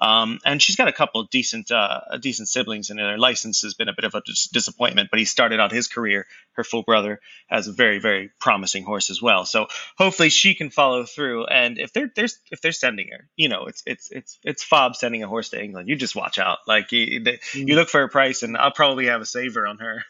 Um, 0.00 0.38
and 0.44 0.62
she's 0.62 0.76
got 0.76 0.88
a 0.88 0.92
couple 0.92 1.20
of 1.20 1.30
decent, 1.30 1.70
uh, 1.70 2.00
decent 2.20 2.48
siblings, 2.48 2.90
and 2.90 2.98
her 2.98 3.18
license 3.18 3.62
has 3.62 3.74
been 3.74 3.88
a 3.88 3.94
bit 3.94 4.04
of 4.04 4.14
a 4.14 4.22
dis- 4.24 4.48
disappointment. 4.48 5.10
But 5.10 5.18
he 5.18 5.24
started 5.24 5.60
out 5.60 5.72
his 5.72 5.88
career, 5.88 6.26
her 6.52 6.64
full 6.64 6.82
brother, 6.82 7.20
has 7.48 7.66
a 7.66 7.72
very, 7.72 7.98
very 7.98 8.30
promising 8.40 8.84
horse 8.84 9.10
as 9.10 9.20
well. 9.20 9.44
So 9.44 9.66
hopefully 9.98 10.30
she 10.30 10.54
can 10.54 10.70
follow 10.70 11.04
through. 11.04 11.46
And 11.46 11.78
if 11.78 11.92
they're, 11.92 12.10
they're 12.14 12.28
if 12.50 12.60
they're 12.60 12.72
sending 12.72 13.08
her, 13.08 13.28
you 13.36 13.48
know, 13.48 13.66
it's 13.66 13.82
it's 13.86 14.10
it's 14.10 14.38
it's 14.44 14.62
Fob 14.62 14.96
sending 14.96 15.22
a 15.22 15.28
horse 15.28 15.50
to 15.50 15.62
England. 15.62 15.88
You 15.88 15.96
just 15.96 16.16
watch 16.16 16.38
out. 16.38 16.58
Like 16.66 16.92
you, 16.92 17.22
they, 17.22 17.40
you 17.54 17.66
mm. 17.66 17.74
look 17.74 17.88
for 17.88 18.02
a 18.02 18.08
price, 18.08 18.42
and 18.42 18.56
I'll 18.56 18.70
probably 18.70 19.06
have 19.06 19.20
a 19.20 19.26
saver 19.26 19.66
on 19.66 19.78
her. 19.78 20.04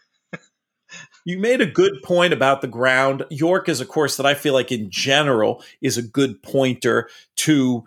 You 1.25 1.39
made 1.39 1.61
a 1.61 1.67
good 1.67 2.03
point 2.03 2.33
about 2.33 2.61
the 2.61 2.67
ground. 2.69 3.25
York 3.31 3.69
is 3.69 3.81
a 3.81 3.87
course 3.87 4.17
that 4.17 4.27
I 4.27 4.35
feel 4.35 4.55
like 4.55 4.73
in 4.73 4.91
general 4.91 5.63
is 5.81 5.99
a 5.99 6.03
good 6.03 6.43
pointer 6.43 7.09
to 7.37 7.85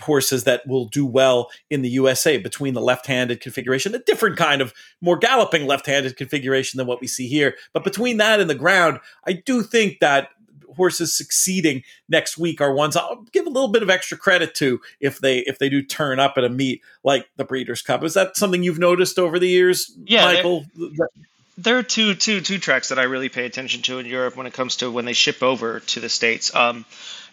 horses 0.00 0.44
that 0.44 0.66
will 0.66 0.86
do 0.86 1.06
well 1.06 1.50
in 1.70 1.82
the 1.82 1.88
USA 1.90 2.36
between 2.36 2.74
the 2.74 2.80
left-handed 2.80 3.40
configuration, 3.40 3.94
a 3.94 3.98
different 4.00 4.36
kind 4.36 4.60
of 4.60 4.74
more 5.00 5.16
galloping 5.16 5.66
left-handed 5.66 6.16
configuration 6.16 6.78
than 6.78 6.86
what 6.86 7.00
we 7.00 7.06
see 7.06 7.28
here. 7.28 7.54
But 7.72 7.84
between 7.84 8.18
that 8.18 8.40
and 8.40 8.50
the 8.50 8.54
ground, 8.54 9.00
I 9.26 9.34
do 9.34 9.62
think 9.62 10.00
that 10.00 10.28
horses 10.76 11.16
succeeding 11.16 11.82
next 12.08 12.36
week 12.36 12.60
are 12.60 12.74
ones 12.74 12.96
I'll 12.96 13.24
give 13.32 13.46
a 13.46 13.50
little 13.50 13.68
bit 13.68 13.82
of 13.82 13.90
extra 13.90 14.18
credit 14.18 14.54
to 14.56 14.80
if 15.00 15.20
they 15.20 15.38
if 15.40 15.58
they 15.58 15.68
do 15.68 15.82
turn 15.82 16.18
up 16.18 16.34
at 16.36 16.44
a 16.44 16.48
meet 16.48 16.82
like 17.02 17.28
the 17.36 17.44
Breeders' 17.44 17.82
Cup. 17.82 18.02
Is 18.04 18.14
that 18.14 18.36
something 18.36 18.62
you've 18.62 18.78
noticed 18.78 19.18
over 19.18 19.38
the 19.38 19.48
years, 19.48 19.96
yeah, 20.04 20.24
Michael? 20.24 20.64
There 21.56 21.78
are 21.78 21.82
two 21.82 22.14
two 22.14 22.40
two 22.40 22.58
tracks 22.58 22.88
that 22.88 22.98
I 22.98 23.04
really 23.04 23.28
pay 23.28 23.46
attention 23.46 23.82
to 23.82 23.98
in 23.98 24.06
Europe 24.06 24.36
when 24.36 24.46
it 24.46 24.52
comes 24.52 24.76
to 24.76 24.90
when 24.90 25.04
they 25.04 25.12
ship 25.12 25.42
over 25.42 25.80
to 25.80 26.00
the 26.00 26.08
states. 26.08 26.54
Um, 26.54 26.84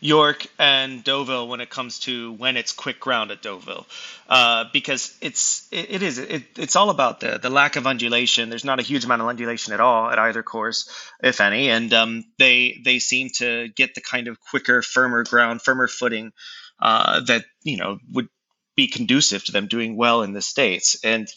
York 0.04 0.48
and 0.58 1.04
Deauville 1.04 1.48
when 1.48 1.62
it 1.62 1.70
comes 1.70 2.00
to 2.00 2.34
when 2.34 2.58
it's 2.58 2.72
quick 2.72 3.00
ground 3.00 3.30
at 3.30 3.44
Deauville, 3.44 3.86
uh, 4.28 4.66
because 4.74 5.16
it's 5.22 5.68
it, 5.72 5.92
it 5.92 6.04
is 6.04 6.18
it, 6.18 6.44
it's 6.58 6.76
all 6.76 6.90
about 6.90 7.20
the 7.20 7.38
the 7.38 7.52
lack 7.52 7.76
of 7.76 7.86
undulation. 7.86 8.50
There's 8.50 8.66
not 8.66 8.80
a 8.80 8.84
huge 8.84 9.06
amount 9.06 9.22
of 9.22 9.28
undulation 9.28 9.74
at 9.74 9.80
all 9.80 10.10
at 10.10 10.18
either 10.18 10.42
course, 10.42 10.90
if 11.24 11.40
any, 11.40 11.70
and 11.70 11.94
um, 11.94 12.24
they 12.40 12.82
they 12.84 12.98
seem 12.98 13.30
to 13.38 13.70
get 13.70 13.94
the 13.94 14.02
kind 14.02 14.28
of 14.28 14.40
quicker, 14.40 14.82
firmer 14.82 15.24
ground, 15.24 15.62
firmer 15.62 15.88
footing 15.88 16.32
uh, 16.80 17.22
that 17.22 17.46
you 17.62 17.78
know 17.78 18.00
would 18.12 18.28
be 18.76 18.88
conducive 18.88 19.44
to 19.46 19.52
them 19.52 19.68
doing 19.68 19.98
well 19.98 20.24
in 20.24 20.34
the 20.34 20.42
states. 20.42 20.98
And 21.04 21.28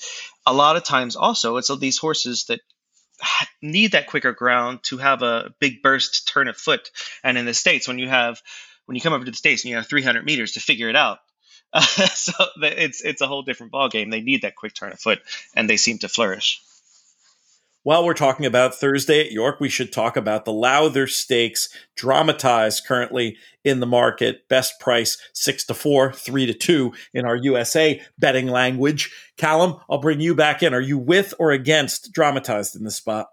a 0.47 0.55
lot 0.55 0.77
of 0.77 0.85
times, 0.85 1.16
also, 1.16 1.57
it's 1.57 1.75
these 1.79 1.99
horses 1.99 2.44
that 2.49 2.61
need 3.62 3.92
that 3.92 4.07
quicker 4.07 4.33
ground 4.33 4.81
to 4.85 4.98
have 4.98 5.22
a 5.22 5.55
big 5.61 5.83
burst 5.83 6.29
turn 6.29 6.48
of 6.48 6.57
foot. 6.57 6.90
And 7.22 7.38
in 7.38 7.46
the 7.46 7.55
states, 7.55 7.88
when 7.88 7.98
you 7.98 8.09
have 8.09 8.40
when 8.87 8.96
you 8.96 9.00
come 9.00 9.12
over 9.12 9.24
to 9.24 9.31
the 9.31 9.37
states 9.37 9.64
and 9.64 9.70
you 9.70 9.77
have 9.77 9.87
300 9.87 10.24
meters 10.24 10.53
to 10.53 10.61
figure 10.61 10.88
it 10.88 10.96
out, 10.96 11.18
uh, 11.72 11.81
so 12.14 12.33
it's 12.62 13.03
it's 13.03 13.20
a 13.20 13.27
whole 13.27 13.42
different 13.42 13.72
ball 13.72 13.88
game. 13.88 14.11
They 14.11 14.20
need 14.20 14.42
that 14.42 14.57
quick 14.57 14.74
turn 14.74 14.92
of 14.92 15.00
foot, 15.00 15.20
and 15.55 15.68
they 15.68 15.77
seem 15.77 15.98
to 15.98 16.09
flourish. 16.09 16.62
While 17.85 18.07
we're 18.07 18.14
talking 18.14 18.47
about 18.47 18.75
Thursday 18.75 19.20
at 19.20 19.31
York, 19.31 19.61
we 19.61 19.68
should 19.68 19.92
talk 19.92 20.16
about 20.16 20.47
the 20.47 20.53
Lowther 20.55 21.07
Stakes, 21.07 21.68
dramatized 21.97 22.87
currently 22.87 23.37
in 23.62 23.81
the 23.81 23.87
market. 23.87 24.49
Best 24.49 24.81
price 24.81 25.18
six 25.35 25.64
to 25.64 25.75
four, 25.75 26.11
three 26.11 26.47
to 26.47 26.55
two 26.55 26.94
in 27.12 27.27
our 27.27 27.37
USA 27.37 28.01
betting 28.18 28.47
language. 28.47 29.14
Callum, 29.37 29.77
I'll 29.90 29.99
bring 29.99 30.20
you 30.20 30.35
back 30.35 30.62
in. 30.62 30.73
Are 30.73 30.81
you 30.81 30.97
with 30.97 31.35
or 31.38 31.51
against 31.51 32.11
dramatized 32.14 32.75
in 32.75 32.85
this 32.85 32.97
spot? 32.97 33.29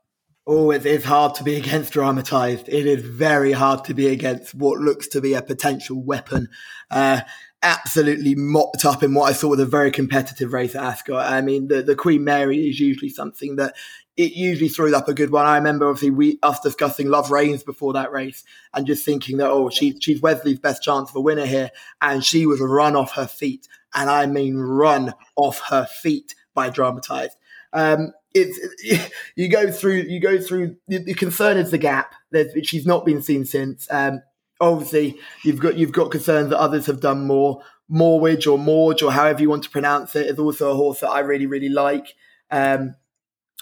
Oh, 0.46 0.72
it 0.72 0.86
is 0.86 1.06
hard 1.06 1.34
to 1.36 1.46
be 1.46 1.56
against 1.56 1.94
dramatized. 1.94 2.68
It 2.68 2.86
is 2.86 3.04
very 3.04 3.54
hard 3.54 3.86
to 3.86 3.94
be 3.94 4.10
against 4.10 4.54
what 4.54 4.82
looks 4.82 5.08
to 5.10 5.22
be 5.22 5.34
a 5.34 5.42
potential 5.42 6.04
weapon. 6.04 6.50
Uh, 6.90 7.22
absolutely 7.64 8.36
mopped 8.36 8.86
up 8.86 9.04
in 9.04 9.14
what 9.14 9.30
I 9.30 9.34
thought 9.34 9.50
was 9.50 9.60
a 9.60 9.66
very 9.66 9.92
competitive 9.92 10.54
race 10.54 10.76
at 10.76 10.84
Ascot. 10.84 11.32
I 11.32 11.42
mean, 11.42 11.68
the, 11.68 11.84
the 11.84 11.96
Queen 11.96 12.24
Mary 12.24 12.68
is 12.70 12.80
usually 12.80 13.10
something 13.10 13.56
that 13.58 13.76
it 14.18 14.34
usually 14.34 14.70
throws 14.70 14.94
up 14.94 15.08
a 15.08 15.14
good 15.14 15.32
one. 15.32 15.46
I 15.46 15.56
remember 15.56 15.88
obviously 15.88 16.12
we 16.12 16.40
us 16.44 16.60
discussing 16.60 17.10
Love 17.10 17.32
Reigns 17.32 17.64
before 17.64 17.94
that 17.94 18.12
race 18.12 18.44
and 18.74 18.86
just 18.86 19.06
thinking 19.06 19.38
that 19.38 19.50
oh 19.50 19.70
she 19.70 19.98
she's 20.00 20.22
Wesley's 20.22 20.60
best 20.60 20.84
chance 20.84 21.10
of 21.10 21.16
a 21.16 21.22
winner 21.22 21.46
here, 21.46 21.72
and 22.02 22.24
she 22.24 22.46
was 22.46 22.60
run 22.60 22.96
off 22.96 23.14
her 23.14 23.28
feet, 23.28 23.68
and 23.94 24.10
I 24.10 24.26
mean 24.26 24.58
run 24.58 25.14
off 25.36 25.62
her 25.70 25.86
feet 25.86 26.36
by 26.54 26.70
dramatized. 26.70 27.38
Um, 27.74 28.14
it's 28.34 28.60
it, 28.84 29.12
you 29.36 29.48
go 29.48 29.72
through 29.72 30.06
you 30.08 30.20
go 30.20 30.40
through 30.40 30.78
the, 30.88 31.14
concern 31.14 31.58
is 31.58 31.72
the 31.72 31.78
gap. 31.78 32.14
There's, 32.32 32.52
she's 32.68 32.86
not 32.86 33.06
been 33.06 33.22
seen 33.22 33.46
since. 33.46 33.88
Um, 33.92 34.22
obviously 34.60 35.18
you've 35.44 35.60
got 35.60 35.78
you've 35.78 35.92
got 35.92 36.12
concerns 36.12 36.50
that 36.50 36.60
others 36.60 36.86
have 36.86 37.00
done 37.00 37.26
more. 37.26 37.62
Morwich 37.90 38.48
or 38.48 38.58
Morge 38.58 39.04
or 39.04 39.12
however 39.12 39.42
you 39.42 39.50
want 39.50 39.64
to 39.64 39.70
pronounce 39.70 40.16
it 40.16 40.28
is 40.28 40.40
also 40.40 40.72
a 40.72 40.76
horse 40.76 41.02
that 41.02 41.10
I 41.10 41.20
really 41.20 41.46
really 41.46 41.70
like. 41.70 42.14
Um, 42.50 42.96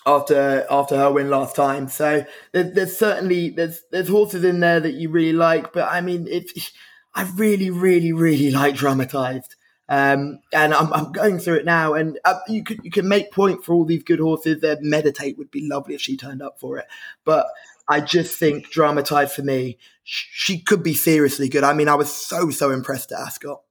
after 0.05 0.65
after 0.69 0.97
her 0.97 1.11
win 1.11 1.29
last 1.29 1.55
time. 1.55 1.87
So 1.87 2.25
there's, 2.51 2.73
there's 2.73 2.97
certainly 2.97 3.49
there's 3.49 3.83
there's 3.91 4.07
horses 4.07 4.43
in 4.43 4.59
there 4.59 4.79
that 4.79 4.93
you 4.93 5.09
really 5.09 5.33
like, 5.33 5.73
but 5.73 5.87
I 5.91 6.01
mean, 6.01 6.27
it's 6.29 6.71
I 7.13 7.29
really 7.35 7.69
really 7.69 8.13
really 8.13 8.51
like 8.61 8.75
dramatized. 8.75 9.55
Um, 9.91 10.41
and 10.53 10.71
I'm, 10.71 10.93
I'm 10.93 11.11
going 11.11 11.39
through 11.39 11.55
it 11.55 11.65
now, 11.65 11.95
and 11.95 12.19
uh, 12.23 12.39
you 12.47 12.63
could 12.63 12.79
you 12.83 12.91
can 12.91 13.07
make 13.07 13.31
point 13.31 13.65
for 13.65 13.73
all 13.73 13.85
these 13.85 14.03
good 14.03 14.19
horses. 14.19 14.61
That 14.61 14.83
meditate 14.83 15.37
would 15.37 15.49
be 15.49 15.67
lovely 15.67 15.95
if 15.95 16.01
she 16.01 16.15
turned 16.15 16.43
up 16.43 16.59
for 16.59 16.77
it, 16.77 16.85
but 17.25 17.47
I 17.87 17.99
just 17.99 18.37
think 18.37 18.69
dramatized 18.69 19.33
for 19.33 19.41
me, 19.41 19.79
she 20.03 20.59
could 20.59 20.83
be 20.83 20.93
seriously 20.93 21.49
good. 21.49 21.63
I 21.63 21.73
mean, 21.73 21.87
I 21.87 21.95
was 21.95 22.13
so 22.13 22.51
so 22.51 22.69
impressed 22.69 23.11
at 23.11 23.19
Ascot. 23.19 23.61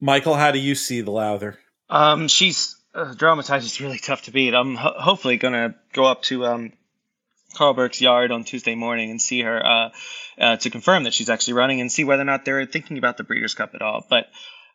Michael, 0.00 0.34
how 0.34 0.50
do 0.50 0.58
you 0.58 0.74
see 0.74 1.00
the 1.00 1.12
Lowther? 1.12 1.56
Um, 1.88 2.26
she's 2.26 2.76
uh, 2.94 3.14
dramatized 3.14 3.66
is 3.66 3.80
really 3.80 3.98
tough 3.98 4.22
to 4.22 4.30
beat. 4.30 4.54
I'm 4.54 4.76
ho- 4.76 4.94
hopefully 4.96 5.36
gonna 5.36 5.74
go 5.92 6.04
up 6.04 6.22
to 6.24 6.46
um, 6.46 6.72
Karl 7.54 7.74
Burke's 7.74 8.00
yard 8.00 8.30
on 8.30 8.44
Tuesday 8.44 8.74
morning 8.74 9.10
and 9.10 9.20
see 9.20 9.42
her 9.42 9.64
uh, 9.64 9.90
uh, 10.38 10.56
to 10.56 10.70
confirm 10.70 11.04
that 11.04 11.14
she's 11.14 11.30
actually 11.30 11.54
running 11.54 11.80
and 11.80 11.90
see 11.90 12.04
whether 12.04 12.22
or 12.22 12.26
not 12.26 12.44
they're 12.44 12.66
thinking 12.66 12.98
about 12.98 13.16
the 13.16 13.24
Breeders' 13.24 13.54
Cup 13.54 13.74
at 13.74 13.82
all. 13.82 14.04
But 14.08 14.26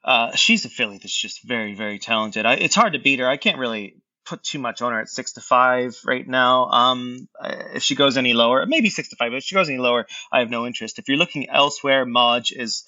uh, 0.04 0.36
she's 0.36 0.66
a 0.66 0.70
filly 0.70 0.98
that's 0.98 1.16
just 1.16 1.44
very, 1.44 1.76
very 1.76 2.00
talented. 2.00 2.46
I, 2.46 2.54
it's 2.54 2.76
hard 2.76 2.94
to 2.94 3.00
beat 3.00 3.20
her. 3.20 3.28
I 3.28 3.38
can't 3.38 3.58
really 3.58 3.96
put 4.26 4.44
too 4.44 4.60
much 4.60 4.82
on 4.82 4.94
her 4.94 5.02
at 5.02 5.10
six 5.10 5.34
to 5.34 5.42
five 5.42 5.98
right 6.06 6.28
now. 6.28 6.66
Um, 6.66 7.28
if 7.74 7.84
she 7.84 7.96
goes 7.96 8.16
any 8.18 8.34
lower, 8.34 8.66
maybe 8.66 8.90
six 8.90 9.10
to 9.10 9.16
five. 9.16 9.32
But 9.32 9.38
if 9.38 9.44
she 9.44 9.56
goes 9.56 9.70
any 9.70 9.80
lower, 9.80 10.08
I 10.32 10.40
have 10.40 10.50
no 10.50 10.66
interest. 10.66 11.00
If 11.00 11.08
you're 11.08 11.18
looking 11.18 11.50
elsewhere, 11.50 12.06
Mawj 12.06 12.52
is. 12.56 12.86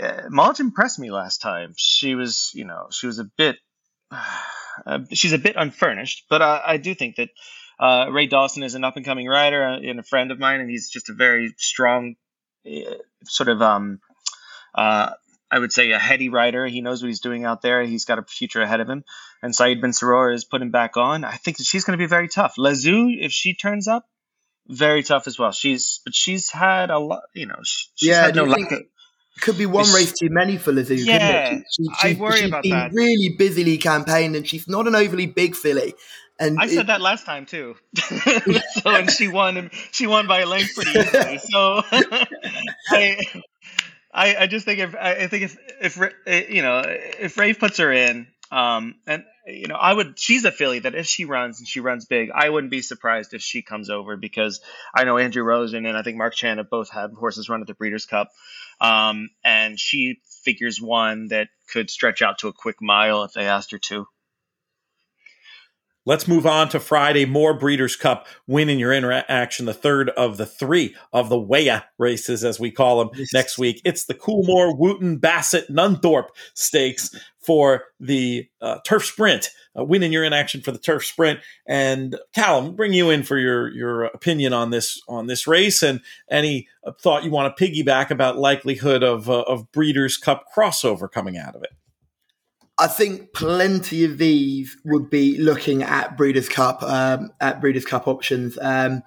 Uh, 0.00 0.22
impressed 0.58 0.98
me 0.98 1.10
last 1.10 1.42
time. 1.42 1.74
She 1.76 2.14
was, 2.14 2.50
you 2.54 2.64
know, 2.64 2.88
she 2.90 3.06
was 3.06 3.18
a 3.18 3.24
bit 3.24 3.58
uh, 4.86 4.98
she's 5.12 5.32
a 5.32 5.38
bit 5.38 5.56
unfurnished, 5.56 6.26
but 6.28 6.42
I, 6.42 6.62
I 6.66 6.76
do 6.76 6.94
think 6.94 7.16
that 7.16 7.30
uh, 7.78 8.06
Ray 8.10 8.26
Dawson 8.26 8.62
is 8.62 8.74
an 8.74 8.84
up 8.84 8.96
and 8.96 9.04
coming 9.04 9.28
uh, 9.28 9.78
and 9.78 9.98
a 9.98 10.04
friend 10.04 10.30
of 10.30 10.38
mine, 10.38 10.60
and 10.60 10.70
he's 10.70 10.88
just 10.88 11.08
a 11.08 11.14
very 11.14 11.54
strong, 11.58 12.14
uh, 12.66 12.94
sort 13.24 13.48
of, 13.48 13.60
um, 13.60 14.00
uh, 14.74 15.10
I 15.50 15.58
would 15.58 15.72
say, 15.72 15.90
a 15.90 15.98
heady 15.98 16.28
rider. 16.28 16.66
He 16.66 16.80
knows 16.80 17.02
what 17.02 17.08
he's 17.08 17.20
doing 17.20 17.44
out 17.44 17.60
there. 17.60 17.82
He's 17.82 18.04
got 18.04 18.18
a 18.18 18.22
future 18.22 18.62
ahead 18.62 18.80
of 18.80 18.88
him. 18.88 19.04
And 19.42 19.54
Saeed 19.54 19.80
Bin 19.80 19.90
Suroor 19.90 20.34
is 20.34 20.44
putting 20.44 20.70
back 20.70 20.96
on. 20.96 21.24
I 21.24 21.36
think 21.36 21.58
that 21.58 21.64
she's 21.64 21.84
going 21.84 21.98
to 21.98 22.02
be 22.02 22.08
very 22.08 22.28
tough. 22.28 22.54
Eaux, 22.58 23.08
if 23.20 23.32
she 23.32 23.54
turns 23.54 23.88
up, 23.88 24.06
very 24.68 25.02
tough 25.02 25.26
as 25.26 25.38
well. 25.38 25.52
She's 25.52 26.00
but 26.04 26.14
she's 26.14 26.50
had 26.50 26.90
a 26.90 26.98
lot, 26.98 27.22
you 27.34 27.46
know. 27.46 27.58
She's 27.64 28.10
yeah, 28.10 28.26
had 28.26 28.36
no 28.36 28.44
lack 28.44 28.70
of, 28.70 28.82
could 29.40 29.58
be 29.58 29.66
one 29.66 29.90
race 29.92 30.12
too 30.12 30.28
many 30.30 30.56
for 30.56 30.72
Lezoo. 30.72 30.98
Yeah, 30.98 31.58
she, 31.70 31.84
she, 32.00 32.16
I 32.16 32.20
worry 32.20 32.38
she's 32.38 32.48
about 32.48 32.62
been 32.62 32.72
that. 32.72 32.92
Really 32.92 33.34
busily 33.38 33.78
campaigned, 33.78 34.36
and 34.36 34.46
she's 34.46 34.68
not 34.68 34.86
an 34.86 34.94
overly 34.94 35.26
big 35.26 35.56
filly. 35.56 35.94
And 36.38 36.58
I 36.58 36.64
it, 36.64 36.70
said 36.70 36.86
that 36.88 37.00
last 37.00 37.24
time 37.24 37.46
too. 37.46 37.76
so 37.96 38.60
and 38.86 39.10
she 39.10 39.28
won, 39.28 39.56
and 39.56 39.70
she 39.92 40.06
won 40.06 40.26
by 40.26 40.40
a 40.40 40.46
length 40.46 40.74
pretty 40.74 40.98
easily. 40.98 41.38
So 41.50 41.82
I, 42.90 43.16
I, 44.12 44.36
I 44.40 44.46
just 44.46 44.64
think 44.64 44.80
if 44.80 44.94
I 44.94 45.26
think 45.28 45.44
if 45.44 45.56
if 45.80 46.50
you 46.50 46.62
know 46.62 46.82
if 46.86 47.36
Ray 47.36 47.54
puts 47.54 47.78
her 47.78 47.92
in, 47.92 48.26
um, 48.50 48.96
and 49.06 49.24
you 49.46 49.66
know 49.66 49.74
I 49.74 49.92
would 49.92 50.18
she's 50.18 50.44
a 50.44 50.52
filly 50.52 50.80
that 50.80 50.94
if 50.94 51.06
she 51.06 51.24
runs 51.24 51.58
and 51.58 51.68
she 51.68 51.80
runs 51.80 52.04
big, 52.04 52.30
I 52.34 52.48
wouldn't 52.48 52.70
be 52.70 52.82
surprised 52.82 53.34
if 53.34 53.42
she 53.42 53.62
comes 53.62 53.90
over 53.90 54.16
because 54.16 54.60
I 54.94 55.04
know 55.04 55.18
Andrew 55.18 55.42
Rosen 55.42 55.86
and 55.86 55.96
I 55.96 56.02
think 56.02 56.16
Mark 56.16 56.34
Chan 56.34 56.58
have 56.58 56.70
both 56.70 56.90
had 56.90 57.12
horses 57.12 57.48
run 57.48 57.60
at 57.60 57.66
the 57.66 57.74
Breeders' 57.74 58.06
Cup, 58.06 58.30
um, 58.80 59.30
and 59.44 59.78
she 59.78 60.20
figures 60.44 60.80
one 60.80 61.28
that 61.28 61.48
could 61.72 61.90
stretch 61.90 62.22
out 62.22 62.38
to 62.38 62.48
a 62.48 62.52
quick 62.52 62.76
mile 62.80 63.24
if 63.24 63.32
they 63.32 63.46
asked 63.46 63.72
her 63.72 63.78
to. 63.78 64.06
Let's 66.04 66.26
move 66.26 66.46
on 66.46 66.68
to 66.70 66.80
Friday. 66.80 67.26
More 67.26 67.54
Breeders' 67.54 67.94
Cup 67.94 68.26
win 68.48 68.68
in 68.68 68.80
your 68.80 68.92
interaction. 68.92 69.66
The 69.66 69.74
third 69.74 70.10
of 70.10 70.36
the 70.36 70.46
three 70.46 70.96
of 71.12 71.28
the 71.28 71.38
Weah 71.38 71.84
races, 71.96 72.42
as 72.42 72.58
we 72.58 72.72
call 72.72 72.98
them, 72.98 73.10
yes. 73.14 73.32
next 73.32 73.56
week. 73.56 73.80
It's 73.84 74.04
the 74.06 74.14
Coolmore, 74.14 74.76
Wootton, 74.76 75.18
Bassett, 75.18 75.70
Nunthorpe 75.70 76.30
Stakes 76.54 77.14
for 77.42 77.84
the 78.00 78.48
uh, 78.60 78.78
Turf 78.84 79.04
Sprint. 79.04 79.50
Uh, 79.74 79.86
in 79.86 80.12
your 80.12 80.22
inaction 80.22 80.60
for 80.60 80.70
the 80.70 80.78
Turf 80.78 81.02
Sprint. 81.02 81.40
And 81.66 82.18
Callum, 82.34 82.76
bring 82.76 82.92
you 82.92 83.08
in 83.08 83.22
for 83.22 83.38
your 83.38 83.68
your 83.70 84.04
opinion 84.04 84.52
on 84.52 84.68
this 84.68 85.00
on 85.08 85.28
this 85.28 85.46
race 85.46 85.82
and 85.82 86.00
any 86.30 86.68
uh, 86.86 86.92
thought 86.92 87.24
you 87.24 87.30
want 87.30 87.56
to 87.56 87.64
piggyback 87.64 88.10
about 88.10 88.36
likelihood 88.36 89.02
of 89.02 89.30
uh, 89.30 89.42
of 89.42 89.72
Breeders' 89.72 90.18
Cup 90.18 90.44
crossover 90.54 91.10
coming 91.10 91.38
out 91.38 91.56
of 91.56 91.62
it. 91.62 91.70
I 92.78 92.86
think 92.86 93.32
plenty 93.32 94.04
of 94.04 94.18
these 94.18 94.76
would 94.84 95.08
be 95.08 95.38
looking 95.38 95.82
at 95.82 96.18
Breeders' 96.18 96.48
Cup 96.48 96.82
um, 96.82 97.30
at 97.40 97.60
Breeders' 97.60 97.86
Cup 97.86 98.06
options. 98.06 98.58
Um, 98.60 99.02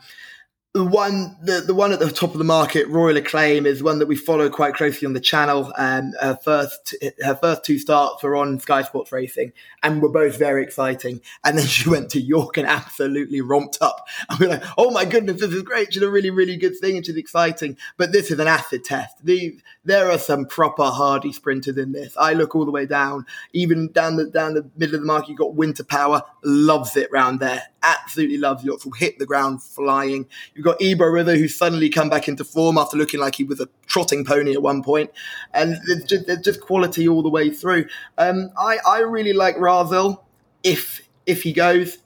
the 0.76 0.84
one 0.84 1.38
the, 1.42 1.62
the 1.62 1.74
one 1.74 1.94
at 1.94 2.00
the 2.00 2.12
top 2.12 2.34
of 2.34 2.38
the 2.38 2.44
market, 2.44 2.86
Royal 2.90 3.16
Acclaim, 3.16 3.66
is 3.66 3.82
one 3.82 4.00
that 4.00 4.08
we 4.10 4.18
follow 4.18 4.50
quite 4.50 4.74
closely 4.74 5.06
on 5.06 5.14
the 5.14 5.22
channel. 5.22 5.72
Um, 5.78 6.12
her 6.20 6.36
first 6.36 6.94
her 7.24 7.36
first 7.36 7.64
two 7.64 7.80
starts 7.80 8.22
were 8.22 8.36
on 8.36 8.60
Sky 8.60 8.82
Sports 8.84 9.14
Racing, 9.14 9.54
and 9.84 10.02
were 10.02 10.10
both 10.10 10.38
very 10.38 10.62
exciting. 10.64 11.22
And 11.46 11.58
then 11.58 11.66
she 11.76 11.90
went 11.90 12.10
to 12.10 12.20
York 12.20 12.58
and 12.58 12.68
absolutely 12.68 13.40
romped 13.40 13.78
up. 13.80 14.06
And 14.30 14.40
we're 14.40 14.50
like, 14.50 14.64
oh 14.78 14.92
my 14.92 15.06
goodness, 15.06 15.40
this 15.40 15.54
is 15.54 15.62
great. 15.62 15.94
She's 15.94 16.04
a 16.04 16.10
really 16.10 16.30
really 16.30 16.58
good 16.58 16.78
thing, 16.78 16.98
and 16.98 17.06
she's 17.06 17.16
exciting. 17.16 17.78
But 17.96 18.12
this 18.12 18.30
is 18.30 18.40
an 18.40 18.48
acid 18.48 18.84
test. 18.84 19.24
These 19.24 19.62
there 19.86 20.12
are 20.12 20.18
some 20.18 20.46
proper 20.46 20.84
hardy 20.84 21.32
sprinters 21.32 21.78
in 21.78 21.94
this. 21.94 22.18
I 22.18 22.34
look 22.34 22.54
all 22.54 22.66
the 22.66 22.72
way 22.72 22.86
down, 22.86 23.26
even 23.54 23.94
down 23.94 24.18
the 24.18 24.26
down 24.26 24.56
the 24.56 24.70
middle 24.76 24.96
of 24.96 25.02
the 25.02 25.08
market. 25.08 25.30
You 25.30 25.36
have 25.36 25.40
got 25.40 25.56
Winter 25.56 25.86
Power, 25.86 26.24
loves 26.44 26.98
it 26.98 27.10
round 27.14 27.40
there, 27.40 27.64
absolutely 27.86 28.38
loves 28.38 28.64
York. 28.64 28.84
Will 28.84 28.92
hit 28.92 29.20
the 29.20 29.26
ground 29.26 29.64
flying. 29.64 30.28
You've 30.54 30.66
got 30.66 30.82
Ebro 30.82 31.08
River, 31.08 31.36
who's 31.36 31.56
suddenly 31.56 31.90
come 31.90 32.10
back 32.10 32.28
into 32.28 32.44
form 32.44 32.78
after 32.78 32.98
looking 32.98 33.20
like 33.20 33.36
he 33.36 33.44
was 33.44 33.62
a 33.62 33.70
trotting 33.88 34.26
pony 34.26 34.54
at 34.54 34.62
one 34.62 34.84
point, 34.84 35.12
and 35.54 35.78
there's 35.88 36.04
just, 36.04 36.28
there's 36.28 36.42
just 36.42 36.62
quality 36.62 37.08
all 37.08 37.22
the 37.24 37.30
way 37.30 37.50
through. 37.50 37.86
Um, 38.18 38.52
I 38.58 38.80
I 38.86 39.00
really 39.00 39.34
like 39.34 39.56
Raasel 39.58 40.24
if 40.64 41.08
if 41.26 41.44
he 41.44 41.54
goes. 41.54 42.00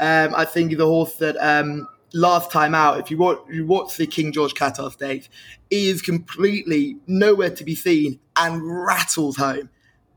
Um, 0.00 0.34
I 0.34 0.44
think 0.44 0.76
the 0.76 0.86
horse 0.86 1.14
that 1.16 1.36
um, 1.36 1.88
last 2.12 2.50
time 2.50 2.74
out, 2.74 2.98
if 2.98 3.10
you 3.10 3.18
watch, 3.18 3.38
you 3.50 3.66
watch 3.66 3.96
the 3.96 4.06
King 4.06 4.32
George 4.32 4.54
Qatar 4.54 4.90
Stakes, 4.92 5.28
he 5.70 5.88
is 5.88 6.02
completely 6.02 6.96
nowhere 7.06 7.50
to 7.50 7.64
be 7.64 7.74
seen 7.74 8.18
and 8.36 8.60
rattles 8.62 9.36
home. 9.36 9.70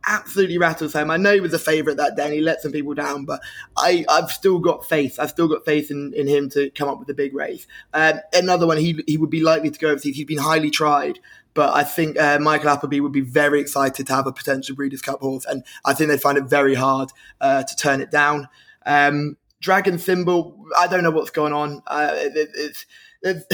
Absolutely 0.09 0.57
rattles 0.57 0.93
home. 0.93 1.11
I 1.11 1.17
know 1.17 1.33
he 1.33 1.41
was 1.41 1.53
a 1.53 1.59
favourite 1.59 1.97
that 1.97 2.15
day 2.15 2.23
and 2.23 2.33
he 2.33 2.39
let 2.39 2.61
some 2.61 2.71
people 2.71 2.93
down, 2.93 3.25
but 3.25 3.41
I, 3.77 4.05
I've 4.07 4.31
still 4.31 4.57
got 4.57 4.85
faith. 4.87 5.19
I've 5.19 5.31
still 5.31 5.49
got 5.49 5.65
faith 5.65 5.91
in, 5.91 6.13
in 6.13 6.27
him 6.27 6.49
to 6.51 6.69
come 6.69 6.87
up 6.87 6.97
with 6.97 7.09
a 7.09 7.13
big 7.13 7.35
race. 7.35 7.67
Um, 7.93 8.21
another 8.33 8.65
one, 8.65 8.77
he, 8.77 9.03
he 9.05 9.17
would 9.17 9.29
be 9.29 9.41
likely 9.41 9.69
to 9.69 9.77
go 9.77 9.89
overseas. 9.89 10.15
He's 10.15 10.25
been 10.25 10.37
highly 10.37 10.71
tried, 10.71 11.19
but 11.53 11.75
I 11.75 11.83
think 11.83 12.17
uh, 12.17 12.39
Michael 12.39 12.69
Appleby 12.69 13.01
would 13.01 13.11
be 13.11 13.19
very 13.19 13.59
excited 13.59 14.07
to 14.07 14.15
have 14.15 14.27
a 14.27 14.31
potential 14.31 14.77
Breeders' 14.77 15.01
Cup 15.01 15.19
horse, 15.19 15.43
and 15.43 15.63
I 15.83 15.93
think 15.93 16.09
they'd 16.09 16.21
find 16.21 16.37
it 16.37 16.45
very 16.45 16.75
hard 16.75 17.11
uh, 17.41 17.63
to 17.63 17.75
turn 17.75 17.99
it 17.99 18.09
down. 18.09 18.47
Um, 18.85 19.35
Dragon 19.59 19.99
Symbol, 19.99 20.57
I 20.79 20.87
don't 20.87 21.03
know 21.03 21.11
what's 21.11 21.31
going 21.31 21.51
on. 21.51 21.81
Uh, 21.85 22.11
it, 22.13 22.49
it's, 22.55 22.85
it's 23.21 23.45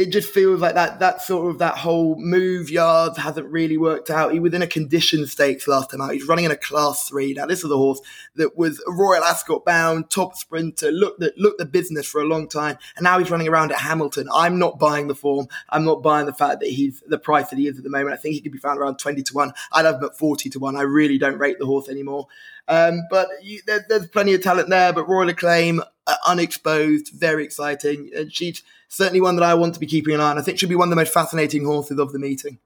it 0.00 0.10
just 0.10 0.32
feels 0.32 0.62
like 0.62 0.74
that 0.74 0.98
that 1.00 1.20
sort 1.20 1.50
of 1.50 1.58
that 1.58 1.76
whole 1.76 2.16
move 2.16 2.70
yards 2.70 3.18
hasn't 3.18 3.46
really 3.48 3.76
worked 3.76 4.08
out. 4.08 4.32
He 4.32 4.40
was 4.40 4.54
in 4.54 4.62
a 4.62 4.66
condition 4.66 5.26
stakes 5.26 5.68
last 5.68 5.90
time 5.90 6.00
out. 6.00 6.14
He's 6.14 6.26
running 6.26 6.46
in 6.46 6.50
a 6.50 6.56
class 6.56 7.06
three. 7.06 7.34
Now 7.34 7.44
this 7.44 7.62
is 7.62 7.70
a 7.70 7.76
horse 7.76 8.00
that 8.36 8.56
was 8.56 8.82
Royal 8.88 9.22
Ascot 9.22 9.66
bound, 9.66 10.08
top 10.08 10.36
sprinter, 10.36 10.90
looked 10.90 11.22
at 11.22 11.36
looked 11.36 11.58
the 11.58 11.66
business 11.66 12.06
for 12.06 12.22
a 12.22 12.24
long 12.24 12.48
time, 12.48 12.78
and 12.96 13.04
now 13.04 13.18
he's 13.18 13.30
running 13.30 13.48
around 13.48 13.72
at 13.72 13.78
Hamilton. 13.78 14.26
I'm 14.32 14.58
not 14.58 14.78
buying 14.78 15.08
the 15.08 15.14
form. 15.14 15.48
I'm 15.68 15.84
not 15.84 16.02
buying 16.02 16.24
the 16.24 16.32
fact 16.32 16.60
that 16.60 16.70
he's 16.70 17.02
the 17.06 17.18
price 17.18 17.50
that 17.50 17.58
he 17.58 17.68
is 17.68 17.76
at 17.76 17.84
the 17.84 17.90
moment. 17.90 18.14
I 18.14 18.16
think 18.16 18.34
he 18.34 18.40
could 18.40 18.52
be 18.52 18.58
found 18.58 18.78
around 18.78 18.98
twenty 18.98 19.22
to 19.22 19.34
one. 19.34 19.52
I'd 19.70 19.84
have 19.84 19.96
him 19.96 20.04
at 20.04 20.16
forty 20.16 20.48
to 20.48 20.58
one. 20.58 20.76
I 20.76 20.82
really 20.82 21.18
don't 21.18 21.38
rate 21.38 21.58
the 21.58 21.66
horse 21.66 21.90
anymore. 21.90 22.26
Um, 22.68 23.02
but 23.10 23.28
you, 23.42 23.60
there, 23.66 23.84
there's 23.86 24.06
plenty 24.06 24.32
of 24.32 24.42
talent 24.42 24.70
there. 24.70 24.94
But 24.94 25.08
Royal 25.08 25.28
Acclaim, 25.28 25.82
Uh, 26.10 26.16
unexposed, 26.26 27.12
very 27.14 27.44
exciting. 27.44 28.10
And 28.16 28.32
she's 28.32 28.64
certainly 28.88 29.20
one 29.20 29.36
that 29.36 29.44
I 29.44 29.54
want 29.54 29.74
to 29.74 29.80
be 29.80 29.86
keeping 29.86 30.12
an 30.14 30.20
eye 30.20 30.30
on. 30.30 30.38
I 30.38 30.42
think 30.42 30.58
she'll 30.58 30.68
be 30.68 30.74
one 30.74 30.88
of 30.88 30.90
the 30.90 30.96
most 30.96 31.12
fascinating 31.12 31.64
horses 31.64 32.00
of 32.00 32.12
the 32.12 32.18
meeting. 32.18 32.58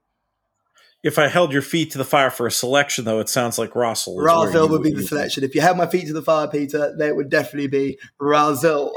If 1.03 1.19
I 1.19 1.27
held 1.27 1.53
your 1.53 1.61
feet 1.61 1.91
to 1.91 1.99
the 1.99 2.03
fire 2.03 2.31
for 2.31 2.47
a 2.47 2.51
selection, 2.51 3.05
though, 3.05 3.19
it 3.19 3.29
sounds 3.29 3.59
like 3.59 3.75
Russell. 3.75 4.17
Raasel 4.17 4.67
would 4.71 4.81
be 4.81 4.91
the 4.91 5.03
selection. 5.03 5.43
If 5.43 5.53
you 5.53 5.61
held 5.61 5.77
my 5.77 5.85
feet 5.85 6.07
to 6.07 6.13
the 6.13 6.23
fire, 6.23 6.47
Peter, 6.47 6.95
there 6.97 7.13
would 7.13 7.29
definitely 7.29 7.67
be 7.67 7.99
Raasel. 8.19 8.91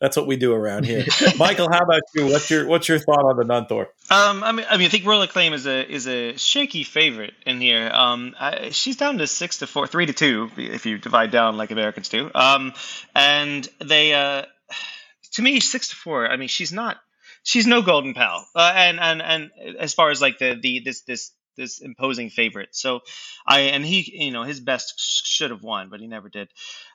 That's 0.00 0.16
what 0.16 0.26
we 0.26 0.36
do 0.36 0.52
around 0.52 0.84
here. 0.84 1.04
Michael, 1.38 1.68
how 1.70 1.80
about 1.80 2.02
you? 2.14 2.26
What's 2.26 2.50
your 2.50 2.66
what's 2.66 2.88
your 2.88 2.98
thought 2.98 3.24
on 3.24 3.36
the 3.36 3.44
Nunthorpe? 3.44 3.88
Um, 4.10 4.42
I 4.42 4.52
mean, 4.52 4.66
I 4.68 4.76
mean, 4.76 4.86
I 4.86 4.88
think 4.88 5.04
Royal 5.04 5.22
Acclaim 5.22 5.52
is 5.52 5.66
a 5.66 5.90
is 5.90 6.06
a 6.06 6.36
shaky 6.36 6.84
favorite 6.84 7.34
in 7.46 7.60
here. 7.60 7.90
Um, 7.92 8.34
I, 8.38 8.70
she's 8.70 8.96
down 8.96 9.18
to 9.18 9.26
six 9.26 9.58
to 9.58 9.66
four, 9.66 9.86
three 9.86 10.06
to 10.06 10.12
two, 10.12 10.50
if 10.56 10.86
you 10.86 10.98
divide 10.98 11.30
down 11.30 11.56
like 11.56 11.70
Americans 11.70 12.08
do. 12.08 12.30
Um, 12.34 12.72
and 13.14 13.68
they, 13.84 14.14
uh, 14.14 14.44
to 15.32 15.42
me, 15.42 15.60
six 15.60 15.90
to 15.90 15.96
four. 15.96 16.28
I 16.28 16.36
mean, 16.36 16.48
she's 16.48 16.72
not, 16.72 16.96
she's 17.42 17.66
no 17.66 17.82
Golden 17.82 18.14
Pal. 18.14 18.46
Uh, 18.54 18.72
and 18.74 19.00
and 19.00 19.22
and 19.22 19.50
as 19.78 19.94
far 19.94 20.10
as 20.10 20.20
like 20.20 20.38
the 20.38 20.58
the 20.60 20.80
this 20.84 21.02
this 21.02 21.32
this 21.56 21.80
imposing 21.80 22.30
favorite. 22.30 22.70
So 22.72 23.00
I 23.46 23.60
and 23.60 23.84
he, 23.84 24.24
you 24.24 24.32
know, 24.32 24.42
his 24.42 24.60
best 24.60 24.94
should 24.98 25.50
have 25.50 25.62
won, 25.62 25.88
but 25.90 26.00
he 26.00 26.06
never 26.06 26.28
did. 26.28 26.48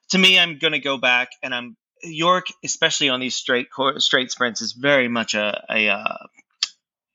To 0.09 0.17
me, 0.17 0.39
I'm 0.39 0.57
going 0.57 0.73
to 0.73 0.79
go 0.79 0.97
back 0.97 1.29
and 1.43 1.53
I'm 1.53 1.77
York, 2.03 2.47
especially 2.63 3.09
on 3.09 3.19
these 3.19 3.35
straight 3.35 3.67
straight 3.97 4.31
sprints, 4.31 4.61
is 4.61 4.73
very 4.73 5.07
much 5.07 5.33
a, 5.33 5.63
a 5.69 5.89
uh, 5.89 6.27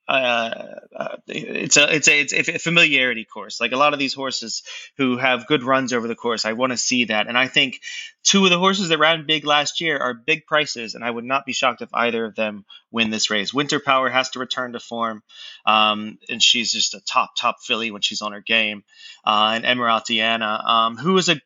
uh, 0.06 1.16
it's 1.26 1.78
a 1.78 1.94
it's 1.94 2.08
a 2.08 2.20
it's 2.20 2.48
a 2.48 2.58
familiarity 2.58 3.24
course. 3.24 3.60
Like 3.60 3.72
a 3.72 3.78
lot 3.78 3.94
of 3.94 3.98
these 3.98 4.12
horses 4.12 4.62
who 4.98 5.16
have 5.16 5.46
good 5.46 5.62
runs 5.62 5.94
over 5.94 6.06
the 6.06 6.14
course, 6.14 6.44
I 6.44 6.52
want 6.52 6.72
to 6.72 6.76
see 6.76 7.06
that. 7.06 7.26
And 7.26 7.38
I 7.38 7.48
think 7.48 7.80
two 8.22 8.44
of 8.44 8.50
the 8.50 8.58
horses 8.58 8.90
that 8.90 8.98
ran 8.98 9.26
big 9.26 9.46
last 9.46 9.80
year 9.80 9.96
are 9.96 10.12
big 10.12 10.46
prices, 10.46 10.94
and 10.94 11.02
I 11.02 11.10
would 11.10 11.24
not 11.24 11.46
be 11.46 11.54
shocked 11.54 11.80
if 11.80 11.88
either 11.94 12.26
of 12.26 12.34
them 12.34 12.66
win 12.90 13.08
this 13.08 13.30
race. 13.30 13.54
Winter 13.54 13.80
Power 13.80 14.10
has 14.10 14.30
to 14.30 14.40
return 14.40 14.72
to 14.72 14.80
form, 14.80 15.22
um, 15.64 16.18
and 16.28 16.42
she's 16.42 16.70
just 16.72 16.94
a 16.94 17.00
top 17.00 17.30
top 17.34 17.56
filly 17.62 17.90
when 17.90 18.02
she's 18.02 18.20
on 18.20 18.32
her 18.32 18.42
game. 18.42 18.84
Uh, 19.24 19.52
and 19.54 19.64
Emaraaty 19.64 20.20
Ana, 20.20 20.62
um, 20.66 20.96
who 20.98 21.16
is 21.16 21.30
a 21.30 21.40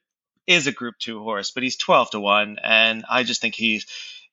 is 0.49 0.67
a 0.67 0.73
Group 0.73 0.97
Two 0.99 1.23
horse, 1.23 1.53
but 1.53 1.63
he's 1.63 1.77
twelve 1.77 2.11
to 2.11 2.21
one, 2.21 2.57
and 2.63 3.05
I 3.09 3.23
just 3.23 3.41
think 3.41 3.55
he's 3.55 3.87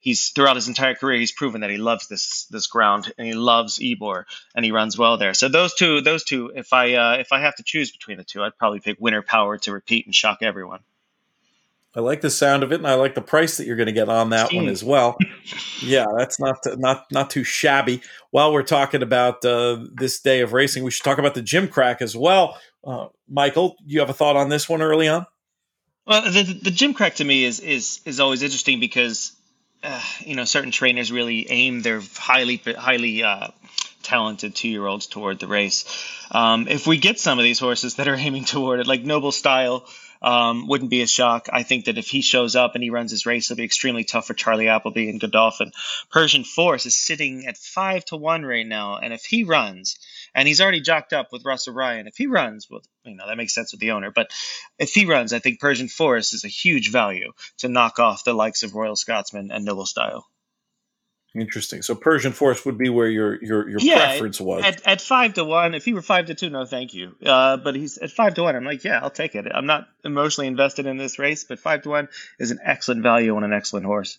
he's 0.06 0.30
throughout 0.30 0.56
his 0.56 0.68
entire 0.68 0.94
career 0.94 1.20
he's 1.20 1.32
proven 1.32 1.62
that 1.62 1.70
he 1.72 1.78
loves 1.78 2.08
this 2.08 2.46
this 2.52 2.68
ground 2.68 3.12
and 3.18 3.28
he 3.28 3.34
loves 3.34 3.80
Ebor 3.82 4.28
and 4.56 4.64
he 4.64 4.72
runs 4.72 4.98
well 4.98 5.18
there. 5.18 5.34
So 5.34 5.50
those 5.50 5.74
two, 5.74 6.00
those 6.02 6.24
two, 6.24 6.52
if 6.56 6.72
I 6.72 6.94
uh, 6.94 7.18
if 7.20 7.34
I 7.34 7.42
have 7.42 7.56
to 7.56 7.64
choose 7.64 7.92
between 7.92 8.18
the 8.18 8.24
two, 8.24 8.42
I'd 8.44 8.58
probably 8.58 8.80
pick 8.80 8.98
Winter 9.00 9.22
Power 9.22 9.58
to 9.60 9.74
repeat 9.74 10.06
and 10.06 10.16
shock 10.16 10.40
everyone. 10.42 10.80
I 11.98 12.02
like 12.02 12.20
the 12.20 12.30
sound 12.30 12.62
of 12.64 12.74
it, 12.74 12.76
and 12.76 12.88
I 12.88 12.96
like 12.96 13.16
the 13.16 13.22
price 13.22 13.56
that 13.56 13.66
you're 13.66 13.78
going 13.78 13.86
to 13.86 13.94
get 13.94 14.10
on 14.10 14.32
that 14.32 14.50
Jeez. 14.50 14.58
one 14.58 14.68
as 14.68 14.84
well. 14.84 15.18
yeah, 15.82 16.06
that's 16.18 16.40
not 16.40 16.58
not 16.78 17.06
not 17.12 17.30
too 17.30 17.44
shabby. 17.44 18.02
While 18.32 18.54
we're 18.54 18.64
talking 18.64 19.02
about 19.02 19.44
uh, 19.46 19.86
this 19.94 20.20
day 20.20 20.42
of 20.42 20.52
racing, 20.54 20.84
we 20.84 20.92
should 20.92 21.06
talk 21.06 21.18
about 21.18 21.36
the 21.36 21.42
Gimcrack 21.42 22.02
as 22.02 22.16
well. 22.16 22.60
Uh, 22.84 23.08
Michael, 23.30 23.78
you 23.86 24.02
have 24.02 24.10
a 24.10 24.14
thought 24.14 24.36
on 24.36 24.50
this 24.50 24.68
one 24.68 24.82
early 24.82 25.08
on? 25.08 25.26
Well, 26.06 26.22
the, 26.32 26.44
the 26.44 26.70
Gimcrack 26.70 27.16
to 27.16 27.24
me 27.24 27.46
is 27.46 27.60
is 27.60 28.00
is 28.06 28.20
always 28.20 28.44
interesting 28.44 28.80
because 28.80 29.32
uh, 29.84 30.02
you 30.20 30.36
know 30.36 30.46
certain 30.46 30.72
trainers 30.72 31.12
really 31.12 31.50
aim 31.50 31.82
their 31.82 32.02
highly 32.16 32.58
highly 32.58 33.24
uh, 33.24 33.48
talented 34.04 34.56
two 34.56 34.70
year 34.70 34.86
olds 34.86 35.08
toward 35.08 35.40
the 35.40 35.48
race. 35.48 35.86
Um, 36.32 36.68
if 36.68 36.86
we 36.86 36.98
get 36.98 37.20
some 37.20 37.40
of 37.40 37.44
these 37.44 37.60
horses 37.60 37.96
that 37.96 38.08
are 38.08 38.16
aiming 38.26 38.46
toward 38.46 38.82
it, 38.82 38.88
like 38.88 39.04
Noble 39.04 39.32
Style, 39.32 39.86
um, 40.22 40.68
wouldn't 40.68 40.92
be 40.92 41.02
a 41.02 41.08
shock. 41.08 41.50
I 41.52 41.64
think 41.64 41.86
that 41.86 41.98
if 41.98 42.08
he 42.08 42.22
shows 42.22 42.56
up 42.56 42.76
and 42.76 42.84
he 42.84 42.92
runs 42.92 43.12
his 43.12 43.26
race, 43.26 43.50
it'll 43.50 43.58
be 43.58 43.64
extremely 43.64 44.04
tough 44.04 44.28
for 44.28 44.34
Charlie 44.36 44.68
Appleby 44.68 45.10
and 45.10 45.20
Godolphin. 45.20 45.72
Persian 46.12 46.44
Force 46.44 46.86
is 46.86 46.96
sitting 46.96 47.48
at 47.48 47.58
five 47.58 48.06
to 48.06 48.16
one 48.16 48.46
right 48.46 48.66
now, 48.66 48.98
and 48.98 49.12
if 49.12 49.26
he 49.26 49.44
runs, 49.44 49.98
and 50.36 50.48
he's 50.48 50.62
already 50.62 50.82
jocked 50.82 51.14
up 51.14 51.32
with 51.32 51.46
Rossa 51.46 51.72
Ryan, 51.72 52.08
if 52.08 52.18
he 52.18 52.28
runs, 52.28 52.68
well, 52.70 52.82
you 53.04 53.16
know 53.16 53.26
that 53.26 53.38
makes 53.38 53.56
sense 53.56 53.72
with 53.72 53.80
the 53.80 53.92
owner, 53.92 54.12
but 54.12 54.32
if 54.78 54.94
he 54.94 55.06
runs, 55.06 55.34
I 55.34 55.40
think 55.40 55.60
Persian 55.60 55.88
Force 55.88 56.34
is 56.34 56.44
a 56.44 56.50
huge 56.50 56.92
value 56.92 57.32
to 57.60 57.70
knock 57.70 57.98
off 57.98 58.24
the 58.24 58.34
likes 58.34 58.62
of 58.62 58.76
Royal 58.76 58.96
Scotsman 58.96 59.50
and 59.52 59.66
Noble 59.66 59.86
Style. 59.86 60.28
Interesting. 61.36 61.82
So 61.82 61.96
Persian 61.96 62.32
Force 62.32 62.66
would 62.66 62.78
be 62.78 62.88
where 62.88 63.10
your 63.10 63.44
your 63.44 63.70
your 63.70 63.80
Yeah, 63.82 64.08
preference 64.08 64.40
was. 64.40 64.64
At, 64.64 64.88
at 64.88 65.02
five 65.02 65.34
to 65.34 65.44
one, 65.44 65.74
if 65.74 65.84
he 65.84 65.94
were 65.94 66.02
five 66.02 66.28
to 66.28 66.36
two, 66.36 66.50
no, 66.50 66.66
thank 66.66 66.94
you. 66.94 67.14
Uh, 67.26 67.58
but 67.58 67.76
he's 67.76 67.98
at 67.98 68.12
five 68.12 68.36
to 68.36 68.44
one. 68.44 68.56
I'm 68.56 68.64
like, 68.64 68.86
yeah, 68.86 69.00
I'll 69.02 69.10
take 69.10 69.36
it. 69.36 69.46
I'm 69.54 69.66
not 69.66 69.88
emotionally 70.06 70.48
invested 70.48 70.86
in 70.86 70.96
this 70.96 71.20
race, 71.20 71.44
but 71.44 71.60
five 71.60 71.82
to 71.82 71.90
one 71.90 72.08
is 72.40 72.52
an 72.52 72.60
excellent 72.64 73.04
value 73.04 73.36
on 73.36 73.44
an 73.44 73.52
excellent 73.52 73.86
horse. 73.86 74.18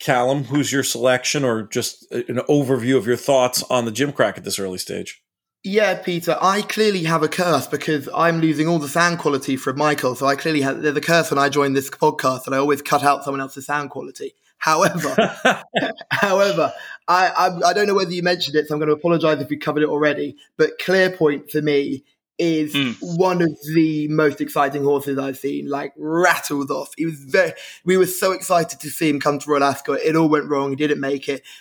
Callum, 0.00 0.44
who's 0.44 0.72
your 0.72 0.82
selection, 0.82 1.44
or 1.44 1.62
just 1.64 2.06
uh, 2.12 2.18
an 2.28 2.36
overview 2.48 2.96
of 2.96 3.06
your 3.06 3.16
thoughts 3.16 3.62
on 3.70 3.84
the 3.84 3.90
Gimcrack 3.90 4.38
at 4.38 4.44
this 4.44 4.58
early 4.58 4.78
stage? 4.78 5.22
Yeah, 5.64 6.00
Peter, 6.00 6.38
I 6.40 6.62
clearly 6.62 7.02
have 7.04 7.24
a 7.24 7.28
curse 7.28 7.66
because 7.66 8.08
I'm 8.14 8.40
losing 8.40 8.68
all 8.68 8.78
the 8.78 8.88
sound 8.88 9.18
quality 9.18 9.56
from 9.56 9.76
Michael. 9.76 10.14
So 10.14 10.26
I 10.26 10.36
clearly 10.36 10.60
have, 10.60 10.82
there's 10.82 10.96
a 10.96 11.00
curse 11.00 11.30
when 11.30 11.38
I 11.38 11.48
join 11.48 11.72
this 11.72 11.90
podcast 11.90 12.46
and 12.46 12.54
I 12.54 12.58
always 12.58 12.80
cut 12.80 13.02
out 13.02 13.24
someone 13.24 13.40
else's 13.40 13.66
sound 13.66 13.90
quality. 13.90 14.34
However, 14.58 15.16
however, 16.10 16.72
I, 17.08 17.28
I, 17.28 17.70
I 17.70 17.72
don't 17.72 17.88
know 17.88 17.94
whether 17.94 18.12
you 18.12 18.22
mentioned 18.22 18.56
it, 18.56 18.68
so 18.68 18.74
I'm 18.74 18.78
going 18.78 18.88
to 18.88 18.94
apologise 18.94 19.40
if 19.40 19.50
we 19.50 19.56
covered 19.56 19.82
it 19.82 19.88
already. 19.88 20.36
But 20.56 20.78
clear 20.78 21.10
point 21.10 21.50
for 21.50 21.60
me 21.60 22.04
is 22.38 22.72
Mm. 22.74 22.96
one 23.16 23.42
of 23.42 23.50
the 23.74 24.08
most 24.08 24.40
exciting 24.40 24.84
horses 24.84 25.18
I've 25.18 25.38
seen. 25.38 25.68
Like 25.68 25.92
rattled 25.96 26.70
off. 26.70 26.90
He 26.96 27.04
was 27.06 27.16
very. 27.24 27.52
We 27.84 27.96
were 27.96 28.06
so 28.06 28.32
excited 28.32 28.80
to 28.80 28.90
see 28.90 29.08
him 29.08 29.20
come 29.20 29.38
to 29.38 29.50
Royal 29.50 29.64
Ascot. 29.64 29.98
It 30.04 30.16
all 30.16 30.28
went 30.28 30.48
wrong. 30.48 30.70
He 30.70 30.76
didn't 30.76 31.00
make 31.00 31.28
it. 31.28 31.42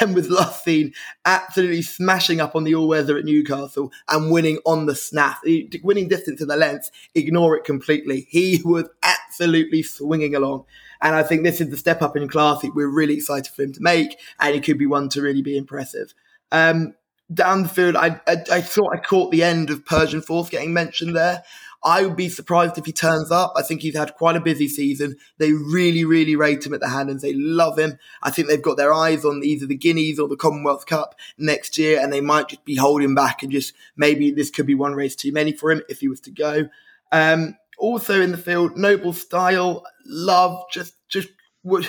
Then 0.00 0.14
was 0.14 0.28
last 0.28 0.64
seen 0.64 0.94
absolutely 1.24 1.82
smashing 1.82 2.40
up 2.40 2.56
on 2.56 2.64
the 2.64 2.74
all 2.74 2.88
weather 2.88 3.16
at 3.16 3.24
Newcastle 3.24 3.92
and 4.08 4.32
winning 4.32 4.58
on 4.66 4.86
the 4.86 4.96
snap, 4.96 5.38
He- 5.44 5.70
winning 5.84 6.08
distance 6.08 6.40
to 6.40 6.46
the 6.46 6.56
length. 6.56 6.90
Ignore 7.14 7.56
it 7.58 7.64
completely. 7.64 8.26
He 8.28 8.60
was 8.64 8.88
absolutely 9.04 9.82
swinging 9.84 10.34
along. 10.34 10.64
And 11.02 11.14
I 11.14 11.22
think 11.22 11.44
this 11.44 11.60
is 11.60 11.68
the 11.70 11.76
step 11.76 12.02
up 12.02 12.16
in 12.16 12.26
class 12.26 12.62
that 12.62 12.74
we're 12.74 12.88
really 12.88 13.14
excited 13.14 13.52
for 13.54 13.62
him 13.62 13.72
to 13.74 13.82
make, 13.82 14.18
and 14.40 14.54
he 14.56 14.60
could 14.60 14.78
be 14.78 14.86
one 14.86 15.08
to 15.10 15.22
really 15.22 15.42
be 15.42 15.56
impressive. 15.56 16.14
Um, 16.50 16.94
down 17.32 17.62
the 17.62 17.68
field, 17.68 17.96
I, 17.96 18.20
I, 18.26 18.36
I 18.50 18.60
thought 18.60 18.94
I 18.94 18.98
caught 18.98 19.30
the 19.30 19.42
end 19.42 19.70
of 19.70 19.84
Persian 19.84 20.22
Force 20.22 20.48
getting 20.48 20.72
mentioned 20.72 21.16
there. 21.16 21.42
I 21.84 22.04
would 22.04 22.16
be 22.16 22.28
surprised 22.28 22.78
if 22.78 22.86
he 22.86 22.92
turns 22.92 23.30
up. 23.30 23.52
I 23.56 23.62
think 23.62 23.80
he's 23.80 23.96
had 23.96 24.14
quite 24.14 24.34
a 24.34 24.40
busy 24.40 24.66
season. 24.66 25.16
They 25.38 25.52
really, 25.52 26.04
really 26.04 26.34
rate 26.34 26.66
him 26.66 26.74
at 26.74 26.80
the 26.80 26.88
Hannons. 26.88 27.22
They 27.22 27.34
love 27.34 27.78
him. 27.78 27.98
I 28.22 28.30
think 28.30 28.48
they've 28.48 28.60
got 28.60 28.76
their 28.76 28.92
eyes 28.92 29.24
on 29.24 29.42
either 29.44 29.66
the 29.66 29.76
Guineas 29.76 30.18
or 30.18 30.26
the 30.26 30.36
Commonwealth 30.36 30.86
Cup 30.86 31.14
next 31.38 31.78
year, 31.78 32.00
and 32.00 32.12
they 32.12 32.20
might 32.20 32.48
just 32.48 32.64
be 32.64 32.76
holding 32.76 33.14
back 33.14 33.42
and 33.42 33.52
just 33.52 33.72
maybe 33.96 34.30
this 34.30 34.50
could 34.50 34.66
be 34.66 34.74
one 34.74 34.94
race 34.94 35.14
too 35.14 35.32
many 35.32 35.52
for 35.52 35.70
him 35.70 35.82
if 35.88 36.00
he 36.00 36.08
was 36.08 36.20
to 36.22 36.30
go. 36.30 36.68
Um, 37.12 37.56
also 37.78 38.20
in 38.20 38.32
the 38.32 38.38
field, 38.38 38.76
Noble 38.76 39.12
Style, 39.12 39.84
love, 40.06 40.64
just 40.72 40.94
just 41.08 41.28
would 41.62 41.88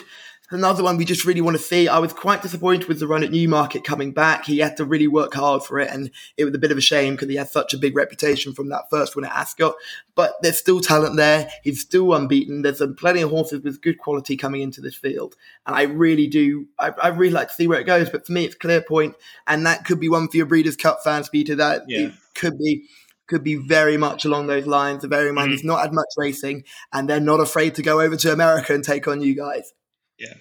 another 0.52 0.84
one 0.84 0.98
we 0.98 1.06
just 1.06 1.26
really 1.26 1.42
want 1.42 1.58
to 1.58 1.64
see. 1.64 1.88
I 1.88 2.00
was 2.00 2.14
quite 2.14 2.42
disappointed 2.42 2.88
with 2.88 3.00
the 3.00 3.08
run 3.08 3.24
at 3.24 3.32
Newmarket 3.32 3.84
coming 3.84 4.12
back. 4.12 4.46
He 4.46 4.60
had 4.60 4.78
to 4.78 4.86
really 4.86 5.08
work 5.08 5.34
hard 5.34 5.64
for 5.64 5.80
it, 5.80 5.90
and 5.92 6.12
it 6.38 6.46
was 6.46 6.54
a 6.56 6.58
bit 6.58 6.72
of 6.72 6.78
a 6.78 6.82
shame 6.82 7.16
because 7.16 7.30
he 7.30 7.36
had 7.36 7.50
such 7.50 7.74
a 7.74 7.78
big 7.78 7.96
reputation 7.96 8.54
from 8.54 8.70
that 8.70 8.90
first 8.90 9.16
one 9.16 9.26
at 9.26 9.32
Ascot. 9.32 9.76
But 10.16 10.34
there's 10.42 10.58
still 10.58 10.80
talent 10.80 11.18
there. 11.18 11.50
He's 11.64 11.82
still 11.82 12.14
unbeaten. 12.14 12.62
There's 12.62 12.82
plenty 12.98 13.22
of 13.22 13.30
horses 13.30 13.62
with 13.64 13.82
good 13.82 13.98
quality 13.98 14.38
coming 14.38 14.62
into 14.62 14.82
this 14.82 14.96
field, 14.96 15.36
and 15.66 15.76
I 15.76 15.84
really 15.84 16.28
do. 16.28 16.68
I, 16.80 16.92
I 17.02 17.08
really 17.10 17.34
like 17.34 17.50
to 17.50 17.54
see 17.54 17.68
where 17.68 17.80
it 17.80 17.86
goes. 17.86 18.10
But 18.10 18.26
for 18.26 18.32
me, 18.32 18.46
it's 18.46 18.56
clear 18.56 18.82
point, 18.82 19.16
and 19.48 19.66
that 19.66 19.86
could 19.86 20.00
be 20.00 20.10
one 20.10 20.28
for 20.28 20.38
your 20.38 20.46
Breeders' 20.46 20.76
Cup 20.78 21.04
fans, 21.04 21.30
Peter. 21.30 21.56
That 21.56 21.84
Yeah. 21.88 22.08
it 22.08 22.14
could 22.36 22.58
be 22.58 22.86
could 23.28 23.44
be 23.44 23.56
very 23.56 23.98
much 23.98 24.24
along 24.24 24.48
those 24.48 24.66
lines. 24.66 25.02
The 25.02 25.10
very 25.10 25.34
mind 25.34 25.50
Mhm. 25.50 25.56
he's 25.56 25.64
not 25.66 25.82
had 25.82 25.92
much 25.94 26.08
racing, 26.16 26.64
and 26.94 27.10
they're 27.10 27.20
not 27.20 27.42
afraid 27.42 27.76
to 27.76 27.82
go 27.82 28.00
over 28.00 28.16
to 28.16 28.32
America 28.32 28.74
and 28.74 28.82
take 28.84 29.06
on 29.06 29.22
you 29.22 29.36
guys. 29.36 29.74
Yeah. 30.20 30.34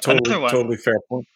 Totally, 0.00 0.30
Another 0.30 0.40
one. 0.40 0.50
totally 0.50 0.76
fair 0.76 1.00
point. 1.08 1.26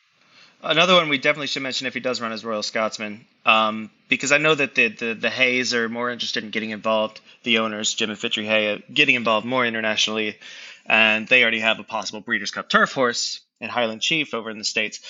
Another 0.64 0.94
one 0.94 1.08
we 1.08 1.18
definitely 1.18 1.48
should 1.48 1.62
mention 1.62 1.88
if 1.88 1.94
he 1.94 2.00
does 2.00 2.20
run 2.20 2.30
as 2.30 2.44
Royal 2.44 2.62
Scotsman, 2.62 3.26
um, 3.44 3.90
because 4.08 4.30
I 4.30 4.38
know 4.38 4.54
that 4.54 4.76
the, 4.76 4.88
the 4.88 5.14
the 5.14 5.30
Hayes 5.30 5.74
are 5.74 5.88
more 5.88 6.08
interested 6.08 6.44
in 6.44 6.50
getting 6.50 6.70
involved. 6.70 7.20
The 7.42 7.58
owners, 7.58 7.94
Jim 7.94 8.10
and 8.10 8.18
Fitri 8.18 8.46
Hay, 8.46 8.74
uh, 8.74 8.78
getting 8.92 9.16
involved 9.16 9.44
more 9.44 9.66
internationally, 9.66 10.38
and 10.86 11.26
they 11.26 11.42
already 11.42 11.58
have 11.58 11.80
a 11.80 11.84
possible 11.84 12.20
Breeders' 12.20 12.52
Cup 12.52 12.68
turf 12.68 12.92
horse 12.92 13.40
in 13.60 13.70
Highland 13.70 14.02
Chief 14.02 14.34
over 14.34 14.50
in 14.50 14.58
the 14.58 14.64
states. 14.64 15.00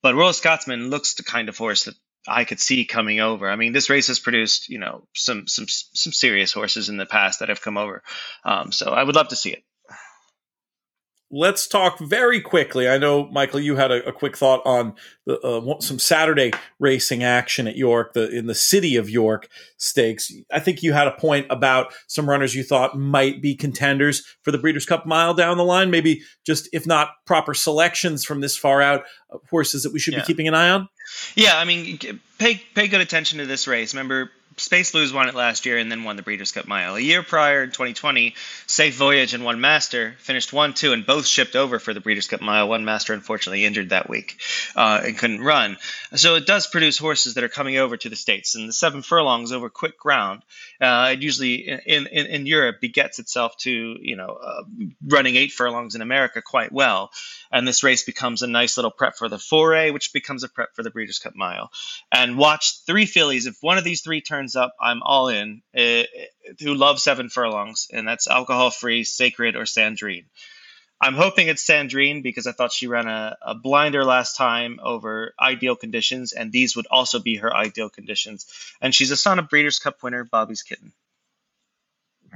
But 0.00 0.14
Royal 0.14 0.32
Scotsman 0.32 0.88
looks 0.88 1.14
the 1.14 1.24
kind 1.24 1.50
of 1.50 1.58
horse 1.58 1.84
that 1.84 1.94
I 2.26 2.44
could 2.44 2.60
see 2.60 2.86
coming 2.86 3.20
over. 3.20 3.50
I 3.50 3.56
mean, 3.56 3.74
this 3.74 3.90
race 3.90 4.06
has 4.06 4.18
produced 4.18 4.70
you 4.70 4.78
know 4.78 5.06
some 5.14 5.46
some 5.46 5.66
some 5.68 6.12
serious 6.14 6.54
horses 6.54 6.88
in 6.88 6.96
the 6.96 7.04
past 7.04 7.40
that 7.40 7.50
have 7.50 7.60
come 7.60 7.76
over, 7.76 8.02
um, 8.44 8.72
so 8.72 8.90
I 8.90 9.02
would 9.02 9.14
love 9.14 9.28
to 9.28 9.36
see 9.36 9.50
it. 9.50 9.62
Let's 11.34 11.66
talk 11.66 11.98
very 11.98 12.42
quickly. 12.42 12.86
I 12.90 12.98
know, 12.98 13.26
Michael, 13.28 13.58
you 13.58 13.76
had 13.76 13.90
a, 13.90 14.06
a 14.06 14.12
quick 14.12 14.36
thought 14.36 14.60
on 14.66 14.94
the, 15.24 15.40
uh, 15.40 15.80
some 15.80 15.98
Saturday 15.98 16.52
racing 16.78 17.22
action 17.24 17.66
at 17.66 17.74
York, 17.74 18.12
the 18.12 18.28
in 18.28 18.46
the 18.46 18.54
city 18.54 18.96
of 18.96 19.08
York 19.08 19.48
stakes. 19.78 20.30
I 20.52 20.60
think 20.60 20.82
you 20.82 20.92
had 20.92 21.06
a 21.06 21.12
point 21.12 21.46
about 21.48 21.94
some 22.06 22.28
runners 22.28 22.54
you 22.54 22.62
thought 22.62 22.98
might 22.98 23.40
be 23.40 23.54
contenders 23.54 24.26
for 24.42 24.52
the 24.52 24.58
Breeders' 24.58 24.84
Cup 24.84 25.06
Mile 25.06 25.32
down 25.32 25.56
the 25.56 25.64
line. 25.64 25.90
Maybe 25.90 26.20
just, 26.44 26.68
if 26.70 26.86
not 26.86 27.08
proper 27.24 27.54
selections 27.54 28.26
from 28.26 28.42
this 28.42 28.54
far 28.56 28.82
out, 28.82 29.04
uh, 29.32 29.38
horses 29.48 29.84
that 29.84 29.92
we 29.94 29.98
should 29.98 30.12
Yeah. 30.12 30.20
be 30.20 30.26
keeping 30.26 30.48
an 30.48 30.54
eye 30.54 30.68
on. 30.68 30.88
Yeah, 31.34 31.56
I 31.56 31.64
mean, 31.64 31.98
pay 32.38 32.62
pay 32.74 32.88
good 32.88 33.00
attention 33.00 33.38
to 33.38 33.46
this 33.46 33.66
race. 33.66 33.94
Remember, 33.94 34.30
Space 34.56 34.92
Blues 34.92 35.12
won 35.12 35.28
it 35.28 35.34
last 35.34 35.66
year 35.66 35.78
and 35.78 35.90
then 35.90 36.04
won 36.04 36.16
the 36.16 36.22
Breeders' 36.22 36.52
Cup 36.52 36.66
Mile. 36.66 36.96
A 36.96 37.00
year 37.00 37.22
prior, 37.22 37.62
in 37.62 37.70
2020, 37.70 38.34
Safe 38.66 38.94
Voyage 38.94 39.34
and 39.34 39.44
One 39.44 39.60
Master 39.60 40.14
finished 40.18 40.52
one 40.52 40.74
two 40.74 40.92
and 40.92 41.06
both 41.06 41.26
shipped 41.26 41.56
over 41.56 41.78
for 41.78 41.94
the 41.94 42.00
Breeders' 42.00 42.26
Cup 42.26 42.40
Mile. 42.40 42.68
One 42.68 42.84
Master 42.84 43.12
unfortunately 43.14 43.64
injured 43.64 43.90
that 43.90 44.08
week 44.08 44.38
uh, 44.76 45.00
and 45.04 45.18
couldn't 45.18 45.40
run. 45.40 45.76
So 46.14 46.34
it 46.34 46.46
does 46.46 46.66
produce 46.66 46.98
horses 46.98 47.34
that 47.34 47.44
are 47.44 47.48
coming 47.48 47.78
over 47.78 47.96
to 47.96 48.08
the 48.08 48.16
states. 48.16 48.54
And 48.54 48.68
the 48.68 48.72
seven 48.72 49.02
furlongs 49.02 49.52
over 49.52 49.68
quick 49.68 49.98
ground, 49.98 50.42
uh, 50.80 51.10
it 51.12 51.22
usually 51.22 51.68
in, 51.68 52.06
in 52.06 52.26
in 52.26 52.46
Europe 52.46 52.80
begets 52.80 53.18
itself 53.18 53.56
to 53.58 53.96
you 54.00 54.16
know 54.16 54.38
uh, 54.42 54.62
running 55.06 55.36
eight 55.36 55.52
furlongs 55.52 55.94
in 55.94 56.02
America 56.02 56.42
quite 56.42 56.72
well 56.72 57.10
and 57.52 57.68
this 57.68 57.82
race 57.82 58.02
becomes 58.02 58.42
a 58.42 58.46
nice 58.46 58.76
little 58.76 58.90
prep 58.90 59.16
for 59.16 59.28
the 59.28 59.38
foray, 59.38 59.90
which 59.90 60.12
becomes 60.12 60.42
a 60.42 60.48
prep 60.48 60.74
for 60.74 60.82
the 60.82 60.90
Breeders' 60.90 61.18
Cup 61.18 61.36
Mile. 61.36 61.70
And 62.10 62.38
watch 62.38 62.84
three 62.86 63.06
fillies. 63.06 63.46
If 63.46 63.58
one 63.60 63.78
of 63.78 63.84
these 63.84 64.00
three 64.00 64.22
turns 64.22 64.56
up, 64.56 64.74
I'm 64.80 65.02
all 65.02 65.28
in. 65.28 65.62
Uh, 65.76 66.04
who 66.60 66.74
love 66.74 66.98
seven 66.98 67.28
furlongs, 67.28 67.88
and 67.92 68.08
that's 68.08 68.26
alcohol 68.26 68.70
free, 68.70 69.04
sacred, 69.04 69.54
or 69.54 69.62
Sandrine. 69.62 70.24
I'm 71.00 71.14
hoping 71.14 71.48
it's 71.48 71.66
Sandrine 71.66 72.22
because 72.22 72.46
I 72.46 72.52
thought 72.52 72.72
she 72.72 72.86
ran 72.86 73.08
a, 73.08 73.36
a 73.42 73.54
blinder 73.56 74.04
last 74.04 74.36
time 74.36 74.78
over 74.82 75.34
ideal 75.38 75.74
conditions, 75.74 76.32
and 76.32 76.52
these 76.52 76.76
would 76.76 76.86
also 76.90 77.18
be 77.18 77.36
her 77.36 77.54
ideal 77.54 77.90
conditions. 77.90 78.46
And 78.80 78.94
she's 78.94 79.10
a 79.10 79.16
son 79.16 79.40
of 79.40 79.48
Breeders' 79.48 79.80
Cup 79.80 80.02
winner 80.02 80.24
Bobby's 80.24 80.62
kitten. 80.62 80.92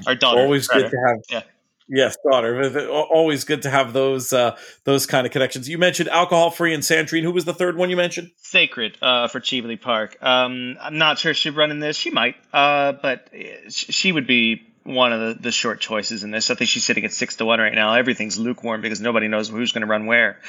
Our 0.06 0.16
daughter. 0.16 0.40
Always 0.40 0.68
good 0.68 0.90
to 0.90 0.96
have. 0.98 1.20
Yeah. 1.30 1.42
Yes, 1.88 2.16
daughter. 2.28 2.88
Always 2.90 3.44
good 3.44 3.62
to 3.62 3.70
have 3.70 3.92
those 3.92 4.32
uh, 4.32 4.56
those 4.84 5.06
kind 5.06 5.24
of 5.24 5.32
connections. 5.32 5.68
You 5.68 5.78
mentioned 5.78 6.08
alcohol 6.08 6.50
free 6.50 6.74
and 6.74 6.82
Sandrine. 6.82 7.22
Who 7.22 7.30
was 7.30 7.44
the 7.44 7.54
third 7.54 7.76
one 7.76 7.90
you 7.90 7.96
mentioned? 7.96 8.32
Sacred 8.38 8.98
uh, 9.00 9.28
for 9.28 9.38
Cheveley 9.38 9.76
Park. 9.76 10.16
Um, 10.20 10.76
I'm 10.80 10.98
not 10.98 11.18
sure 11.18 11.32
she'd 11.32 11.54
run 11.54 11.70
in 11.70 11.78
this. 11.78 11.96
She 11.96 12.10
might, 12.10 12.34
uh, 12.52 12.92
but 12.92 13.30
uh, 13.32 13.70
she 13.70 14.10
would 14.10 14.26
be 14.26 14.66
one 14.82 15.12
of 15.12 15.20
the, 15.20 15.42
the 15.42 15.52
short 15.52 15.80
choices 15.80 16.24
in 16.24 16.30
this. 16.32 16.50
I 16.50 16.54
think 16.54 16.70
she's 16.70 16.84
sitting 16.84 17.04
at 17.04 17.12
six 17.12 17.36
to 17.36 17.44
one 17.44 17.60
right 17.60 17.74
now. 17.74 17.94
Everything's 17.94 18.38
lukewarm 18.38 18.80
because 18.80 19.00
nobody 19.00 19.28
knows 19.28 19.48
who's 19.48 19.72
going 19.72 19.82
to 19.82 19.88
run 19.88 20.06
where. 20.06 20.40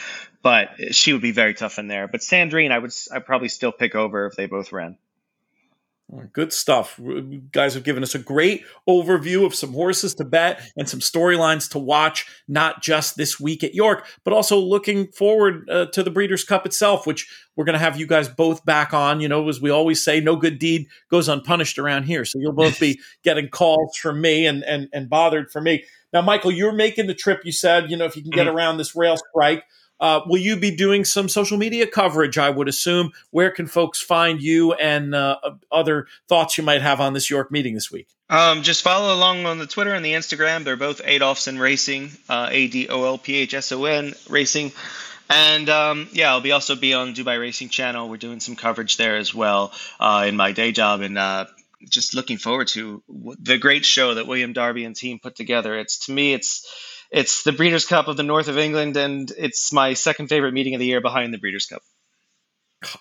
But 0.41 0.95
she 0.95 1.13
would 1.13 1.21
be 1.21 1.32
very 1.32 1.54
tough 1.54 1.78
in 1.78 1.88
there. 1.88 2.08
But 2.08 2.21
Sandrine, 2.21 2.71
I 2.71 2.80
would 2.80 2.93
I'd 3.12 3.26
probably 3.26 3.50
still 3.50 3.71
pick 3.71 3.95
over 3.95 4.26
if 4.26 4.36
they 4.36 4.47
both 4.47 4.71
ran. 4.71 4.97
Good 6.31 6.53
stuff. 6.53 6.97
You 6.97 7.43
guys 7.51 7.73
have 7.73 7.83
given 7.83 8.01
us 8.01 8.15
a 8.15 8.19
great 8.19 8.63
overview 8.87 9.45
of 9.45 9.53
some 9.53 9.73
horses 9.73 10.15
to 10.15 10.23
bet 10.23 10.61
and 10.77 10.87
some 10.87 11.01
storylines 11.01 11.69
to 11.71 11.79
watch, 11.79 12.25
not 12.47 12.81
just 12.81 13.17
this 13.17 13.41
week 13.41 13.61
at 13.61 13.75
York, 13.75 14.07
but 14.23 14.31
also 14.31 14.57
looking 14.57 15.11
forward 15.11 15.69
uh, 15.69 15.87
to 15.87 16.03
the 16.03 16.09
Breeders' 16.09 16.45
Cup 16.45 16.65
itself, 16.65 17.05
which 17.05 17.29
we're 17.57 17.65
going 17.65 17.73
to 17.73 17.79
have 17.79 17.99
you 17.99 18.07
guys 18.07 18.29
both 18.29 18.63
back 18.63 18.93
on. 18.93 19.19
You 19.19 19.27
know, 19.27 19.49
as 19.49 19.59
we 19.59 19.69
always 19.69 20.01
say, 20.01 20.21
no 20.21 20.37
good 20.37 20.59
deed 20.59 20.87
goes 21.11 21.27
unpunished 21.27 21.77
around 21.77 22.03
here. 22.03 22.23
So 22.23 22.39
you'll 22.39 22.53
both 22.53 22.79
be 22.79 23.01
getting 23.25 23.49
calls 23.49 23.97
from 23.97 24.21
me 24.21 24.45
and, 24.45 24.63
and, 24.63 24.87
and 24.93 25.09
bothered 25.09 25.51
for 25.51 25.59
me. 25.59 25.83
Now, 26.13 26.21
Michael, 26.21 26.51
you're 26.51 26.71
making 26.71 27.07
the 27.07 27.15
trip. 27.15 27.41
You 27.43 27.51
said, 27.51 27.91
you 27.91 27.97
know, 27.97 28.05
if 28.05 28.15
you 28.15 28.21
can 28.21 28.31
get 28.31 28.47
around 28.47 28.77
this 28.77 28.95
rail 28.95 29.17
strike, 29.17 29.65
uh, 29.99 30.21
will 30.25 30.39
you 30.39 30.57
be 30.57 30.71
doing 30.71 31.05
some 31.05 31.29
social 31.29 31.57
media 31.57 31.88
coverage? 31.88 32.38
I 32.38 32.49
would 32.49 32.67
assume. 32.67 33.12
Where 33.31 33.51
can 33.51 33.67
folks 33.67 34.01
find 34.01 34.41
you 34.41 34.73
and 34.73 35.15
uh, 35.15 35.38
other 35.71 36.07
thoughts 36.27 36.57
you 36.57 36.63
might 36.63 36.81
have 36.81 36.99
on 37.01 37.13
this 37.13 37.29
York 37.29 37.51
meeting 37.51 37.73
this 37.73 37.91
week? 37.91 38.07
Um, 38.29 38.62
just 38.62 38.83
follow 38.83 39.13
along 39.13 39.45
on 39.45 39.57
the 39.57 39.67
Twitter 39.67 39.93
and 39.93 40.03
the 40.03 40.13
Instagram. 40.13 40.63
They're 40.63 40.75
both 40.75 41.01
Adolphson 41.03 41.60
Racing, 41.60 42.12
uh, 42.27 42.49
A 42.51 42.67
D 42.67 42.89
O 42.89 43.05
L 43.05 43.17
P 43.17 43.36
H 43.38 43.53
S 43.53 43.71
O 43.71 43.86
N 43.86 44.13
Racing. 44.29 44.71
And 45.29 45.69
um, 45.69 46.07
yeah, 46.12 46.31
I'll 46.31 46.41
be 46.41 46.51
also 46.51 46.75
be 46.75 46.93
on 46.93 47.13
Dubai 47.13 47.39
Racing 47.39 47.69
Channel. 47.69 48.10
We're 48.10 48.17
doing 48.17 48.39
some 48.39 48.55
coverage 48.55 48.97
there 48.97 49.17
as 49.17 49.33
well 49.33 49.73
uh, 49.99 50.25
in 50.27 50.36
my 50.36 50.51
day 50.51 50.71
job, 50.71 51.01
and 51.01 51.17
uh, 51.17 51.45
just 51.89 52.13
looking 52.13 52.38
forward 52.38 52.67
to 52.69 53.03
the 53.39 53.57
great 53.57 53.86
show 53.86 54.13
that 54.13 54.27
William 54.27 54.53
Derby 54.53 54.86
and 54.86 54.95
team 54.95 55.19
put 55.19 55.36
together. 55.36 55.77
It's 55.77 56.05
to 56.05 56.13
me, 56.13 56.33
it's 56.33 56.65
it's 57.11 57.43
the 57.43 57.51
Breeders' 57.51 57.85
Cup 57.85 58.07
of 58.07 58.17
the 58.17 58.23
north 58.23 58.47
of 58.47 58.57
England, 58.57 58.97
and 58.97 59.31
it's 59.37 59.71
my 59.71 59.93
second 59.93 60.27
favorite 60.27 60.53
meeting 60.53 60.73
of 60.73 60.79
the 60.79 60.85
year 60.85 61.01
behind 61.01 61.33
the 61.33 61.37
Breeders' 61.37 61.65
Cup. 61.65 61.81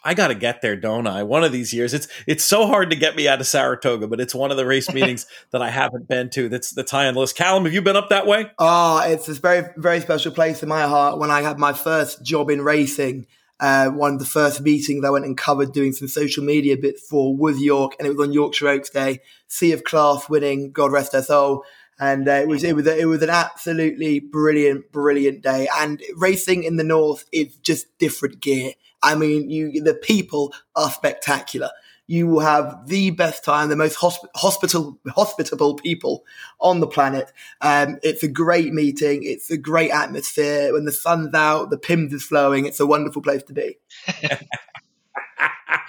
I 0.02 0.14
got 0.14 0.28
to 0.28 0.34
get 0.34 0.62
there, 0.62 0.74
don't 0.74 1.06
I? 1.06 1.22
One 1.24 1.44
of 1.44 1.52
these 1.52 1.74
years. 1.74 1.92
It's 1.92 2.08
it's 2.26 2.44
so 2.44 2.66
hard 2.66 2.90
to 2.90 2.96
get 2.96 3.14
me 3.14 3.28
out 3.28 3.40
of 3.40 3.46
Saratoga, 3.46 4.06
but 4.06 4.20
it's 4.20 4.34
one 4.34 4.50
of 4.50 4.56
the 4.56 4.64
race 4.64 4.90
meetings 4.92 5.26
that 5.50 5.60
I 5.60 5.68
haven't 5.68 6.08
been 6.08 6.30
to. 6.30 6.48
That's 6.48 6.70
that's 6.70 6.90
high 6.90 7.08
on 7.08 7.14
the 7.14 7.20
list. 7.20 7.36
Callum, 7.36 7.64
have 7.64 7.74
you 7.74 7.82
been 7.82 7.96
up 7.96 8.08
that 8.08 8.26
way? 8.26 8.50
Oh, 8.58 9.02
it's 9.04 9.26
this 9.26 9.38
very 9.38 9.68
very 9.76 10.00
special 10.00 10.32
place 10.32 10.62
in 10.62 10.68
my 10.68 10.82
heart. 10.82 11.18
When 11.18 11.30
I 11.30 11.42
had 11.42 11.58
my 11.58 11.74
first 11.74 12.24
job 12.24 12.48
in 12.48 12.62
racing, 12.62 13.26
uh, 13.60 13.90
one 13.90 14.14
of 14.14 14.18
the 14.18 14.24
first 14.24 14.62
meetings 14.62 15.04
I 15.04 15.10
went 15.10 15.26
and 15.26 15.36
covered 15.36 15.72
doing 15.72 15.92
some 15.92 16.08
social 16.08 16.42
media 16.42 16.78
bits 16.78 17.06
for 17.06 17.36
was 17.36 17.60
York, 17.60 17.96
and 17.98 18.08
it 18.08 18.16
was 18.16 18.26
on 18.26 18.32
Yorkshire 18.32 18.68
Oaks 18.68 18.88
Day. 18.88 19.20
Sea 19.46 19.72
of 19.72 19.84
Class 19.84 20.28
winning, 20.30 20.72
God 20.72 20.90
rest 20.90 21.12
her 21.12 21.22
soul 21.22 21.64
and 21.98 22.28
uh, 22.28 22.32
it 22.32 22.48
was 22.48 22.62
it 22.64 22.76
was 22.76 22.87
it 22.87 23.06
was 23.06 23.22
an 23.22 23.30
absolutely 23.30 24.20
brilliant 24.20 24.92
brilliant 24.92 25.42
day. 25.42 25.68
And 25.78 26.02
racing 26.16 26.64
in 26.64 26.76
the 26.76 26.85
north 26.85 27.24
is 27.32 27.56
just 27.56 27.96
different 27.98 28.40
gear. 28.40 28.72
I 29.02 29.14
mean 29.14 29.50
you 29.50 29.82
the 29.82 29.94
people 29.94 30.52
are 30.74 30.90
spectacular. 30.90 31.70
You 32.09 32.28
will 32.28 32.40
have 32.40 32.87
the 32.87 33.11
best 33.11 33.44
time 33.44 33.68
the 33.68 33.76
most 33.76 33.98
hosp- 33.98 34.28
hospital 34.37 34.98
hospitable 35.09 35.74
people 35.74 36.24
on 36.61 36.80
the 36.80 36.87
planet. 36.87 37.32
Um, 37.61 37.98
it's 38.02 38.22
a 38.22 38.28
great 38.28 38.72
meeting. 38.72 39.24
It's 39.24 39.50
a 39.50 39.56
great 39.56 39.90
atmosphere. 39.90 40.72
When 40.72 40.85
the 40.85 40.92
sun's 40.92 41.35
out 41.35 41.70
the 41.70 41.78
Pimm's 41.78 42.12
is 42.12 42.22
flowing. 42.22 42.66
It's 42.66 42.78
a 42.78 42.87
wonderful 42.87 43.22
place 43.22 43.42
to 43.44 43.52
be 43.52 43.78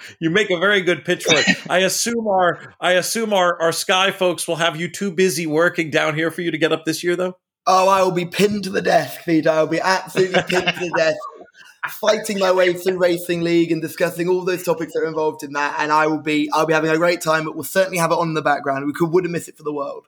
you 0.20 0.30
make 0.30 0.50
a 0.50 0.58
very 0.58 0.80
good 0.80 1.04
pitch 1.04 1.24
for 1.24 1.34
it. 1.36 1.46
I 1.70 1.78
assume 1.78 2.26
our 2.26 2.74
I 2.80 2.92
assume 2.92 3.32
our, 3.32 3.60
our 3.60 3.72
Sky 3.72 4.10
folks 4.10 4.46
will 4.46 4.56
have 4.56 4.76
you 4.76 4.88
too 4.90 5.10
busy 5.10 5.46
working 5.46 5.90
down 5.90 6.14
here 6.14 6.30
for 6.30 6.42
you 6.42 6.50
to 6.50 6.58
get 6.58 6.72
up 6.72 6.84
this 6.84 7.02
year, 7.02 7.16
though. 7.16 7.36
Oh, 7.66 7.88
I 7.88 8.02
will 8.02 8.12
be 8.12 8.24
pinned 8.24 8.64
to 8.64 8.70
the 8.70 8.80
desk, 8.80 9.20
Peter. 9.24 9.50
I 9.50 9.60
will 9.60 9.68
be 9.68 9.80
absolutely 9.80 10.42
pinned 10.42 10.68
to 10.68 10.80
the 10.80 10.92
desk, 10.96 11.18
fighting 12.00 12.38
my 12.38 12.50
way 12.50 12.72
through 12.72 12.96
Racing 12.96 13.42
League 13.42 13.70
and 13.70 13.82
discussing 13.82 14.28
all 14.28 14.42
those 14.44 14.62
topics 14.62 14.94
that 14.94 15.00
are 15.00 15.06
involved 15.06 15.42
in 15.42 15.52
that. 15.52 15.76
And 15.78 15.92
I 15.92 16.06
will 16.06 16.22
be 16.22 16.48
I'll 16.52 16.66
be 16.66 16.72
having 16.72 16.90
a 16.90 16.96
great 16.96 17.20
time, 17.20 17.44
but 17.44 17.54
we'll 17.54 17.64
certainly 17.64 17.98
have 17.98 18.10
it 18.10 18.18
on 18.18 18.28
in 18.28 18.34
the 18.34 18.42
background. 18.42 18.86
We 18.86 18.92
could 18.92 19.10
wouldn't 19.10 19.32
miss 19.32 19.48
it 19.48 19.56
for 19.56 19.64
the 19.64 19.72
world. 19.72 20.06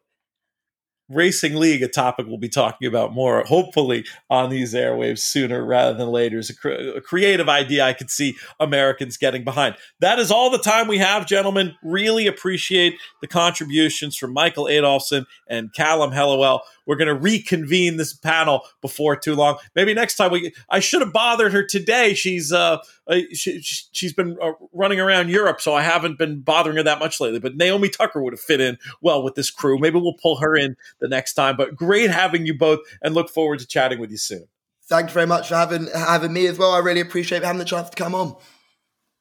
Racing 1.10 1.56
League, 1.56 1.82
a 1.82 1.88
topic 1.88 2.26
we'll 2.26 2.38
be 2.38 2.48
talking 2.48 2.86
about 2.86 3.12
more, 3.12 3.42
hopefully, 3.42 4.04
on 4.30 4.48
these 4.48 4.74
airwaves 4.74 5.18
sooner 5.18 5.64
rather 5.64 5.92
than 5.92 6.08
later. 6.08 6.38
Is 6.38 6.50
a, 6.50 6.56
cre- 6.56 6.68
a, 6.68 7.00
creative 7.00 7.48
idea 7.48 7.84
I 7.84 7.92
could 7.92 8.10
see 8.10 8.36
Americans 8.60 9.16
getting 9.16 9.42
behind. 9.42 9.76
That 9.98 10.20
is 10.20 10.30
all 10.30 10.50
the 10.50 10.58
time 10.58 10.86
we 10.86 10.98
have, 10.98 11.26
gentlemen. 11.26 11.74
Really 11.82 12.28
appreciate 12.28 12.94
the 13.20 13.26
contributions 13.26 14.16
from 14.16 14.32
Michael 14.32 14.64
Adolphson 14.64 15.26
and 15.48 15.74
Callum 15.74 16.12
Hellawell. 16.12 16.60
We're 16.90 16.96
going 16.96 17.06
to 17.06 17.14
reconvene 17.14 17.98
this 17.98 18.12
panel 18.12 18.62
before 18.80 19.14
too 19.14 19.36
long. 19.36 19.58
Maybe 19.76 19.94
next 19.94 20.16
time 20.16 20.32
we. 20.32 20.52
I 20.68 20.80
should 20.80 21.02
have 21.02 21.12
bothered 21.12 21.52
her 21.52 21.62
today. 21.62 22.14
She's 22.14 22.52
uh, 22.52 22.78
uh 23.06 23.18
she, 23.32 23.60
she's 23.62 24.12
been 24.12 24.36
uh, 24.42 24.54
running 24.72 24.98
around 24.98 25.30
Europe, 25.30 25.60
so 25.60 25.72
I 25.72 25.82
haven't 25.82 26.18
been 26.18 26.40
bothering 26.40 26.78
her 26.78 26.82
that 26.82 26.98
much 26.98 27.20
lately. 27.20 27.38
But 27.38 27.56
Naomi 27.56 27.90
Tucker 27.90 28.20
would 28.20 28.32
have 28.32 28.40
fit 28.40 28.60
in 28.60 28.76
well 29.00 29.22
with 29.22 29.36
this 29.36 29.52
crew. 29.52 29.78
Maybe 29.78 30.00
we'll 30.00 30.14
pull 30.14 30.38
her 30.38 30.56
in 30.56 30.76
the 30.98 31.06
next 31.06 31.34
time. 31.34 31.56
But 31.56 31.76
great 31.76 32.10
having 32.10 32.44
you 32.44 32.54
both, 32.58 32.80
and 33.00 33.14
look 33.14 33.30
forward 33.30 33.60
to 33.60 33.68
chatting 33.68 34.00
with 34.00 34.10
you 34.10 34.16
soon. 34.16 34.48
Thank 34.88 35.10
you 35.10 35.14
very 35.14 35.28
much 35.28 35.46
for 35.46 35.54
having 35.54 35.86
having 35.94 36.32
me 36.32 36.48
as 36.48 36.58
well. 36.58 36.72
I 36.72 36.80
really 36.80 37.02
appreciate 37.02 37.44
having 37.44 37.60
the 37.60 37.64
chance 37.64 37.90
to 37.90 37.94
come 37.94 38.16
on. 38.16 38.34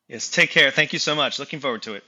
Yes, 0.08 0.28
take 0.28 0.50
care. 0.50 0.72
Thank 0.72 0.92
you 0.92 0.98
so 0.98 1.14
much. 1.14 1.38
Looking 1.38 1.60
forward 1.60 1.84
to 1.84 1.94
it. 1.94 2.04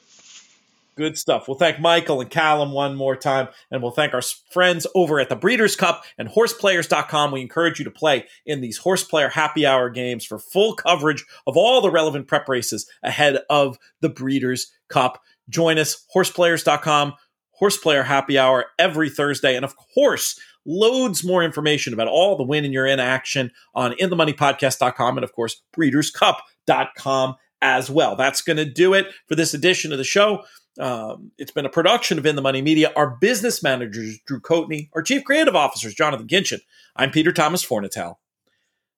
Good 0.97 1.17
stuff. 1.17 1.47
We'll 1.47 1.57
thank 1.57 1.79
Michael 1.79 2.19
and 2.19 2.29
Callum 2.29 2.73
one 2.73 2.95
more 2.95 3.15
time, 3.15 3.47
and 3.71 3.81
we'll 3.81 3.91
thank 3.91 4.13
our 4.13 4.21
friends 4.51 4.85
over 4.93 5.21
at 5.21 5.29
the 5.29 5.37
Breeders' 5.37 5.77
Cup 5.77 6.03
and 6.17 6.27
horseplayers.com. 6.27 7.31
We 7.31 7.41
encourage 7.41 7.79
you 7.79 7.85
to 7.85 7.91
play 7.91 8.25
in 8.45 8.59
these 8.59 8.81
horseplayer 8.81 9.31
happy 9.31 9.65
hour 9.65 9.89
games 9.89 10.25
for 10.25 10.37
full 10.37 10.75
coverage 10.75 11.25
of 11.47 11.55
all 11.55 11.79
the 11.81 11.89
relevant 11.89 12.27
prep 12.27 12.49
races 12.49 12.89
ahead 13.03 13.39
of 13.49 13.77
the 14.01 14.09
Breeders' 14.09 14.69
Cup. 14.89 15.21
Join 15.49 15.77
us, 15.77 16.05
horseplayers.com, 16.13 17.13
horseplayer 17.61 18.03
happy 18.03 18.37
hour 18.37 18.65
every 18.77 19.09
Thursday. 19.09 19.55
And 19.55 19.63
of 19.63 19.75
course, 19.95 20.37
loads 20.65 21.23
more 21.23 21.41
information 21.41 21.93
about 21.93 22.07
all 22.07 22.35
the 22.35 22.43
win 22.43 22.65
and 22.65 22.73
you're 22.73 22.85
in 22.85 22.99
action 22.99 23.51
on 23.73 23.93
inthemoneypodcast.com 23.93 25.17
and 25.17 25.23
of 25.23 25.33
course, 25.33 25.61
breederscup.com 25.75 27.35
as 27.61 27.89
well. 27.89 28.15
That's 28.15 28.41
going 28.41 28.57
to 28.57 28.65
do 28.65 28.93
it 28.93 29.07
for 29.27 29.35
this 29.35 29.53
edition 29.53 29.91
of 29.91 29.97
the 29.97 30.03
show. 30.03 30.43
Um, 30.79 31.31
it's 31.37 31.51
been 31.51 31.65
a 31.65 31.69
production 31.69 32.17
of 32.17 32.25
In 32.25 32.35
the 32.35 32.41
Money 32.41 32.61
Media. 32.61 32.91
Our 32.95 33.09
business 33.09 33.61
managers, 33.61 34.19
Drew 34.25 34.39
Coatney. 34.39 34.89
Our 34.93 35.01
chief 35.01 35.23
creative 35.23 35.55
officers, 35.55 35.93
Jonathan 35.93 36.27
Ginchin. 36.27 36.61
I'm 36.95 37.11
Peter 37.11 37.31
Thomas 37.31 37.65
Fornatale. 37.65 38.15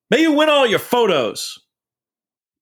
May 0.09 0.21
you 0.21 0.33
win 0.33 0.49
all 0.49 0.67
your 0.67 0.79
photos. 0.79 1.59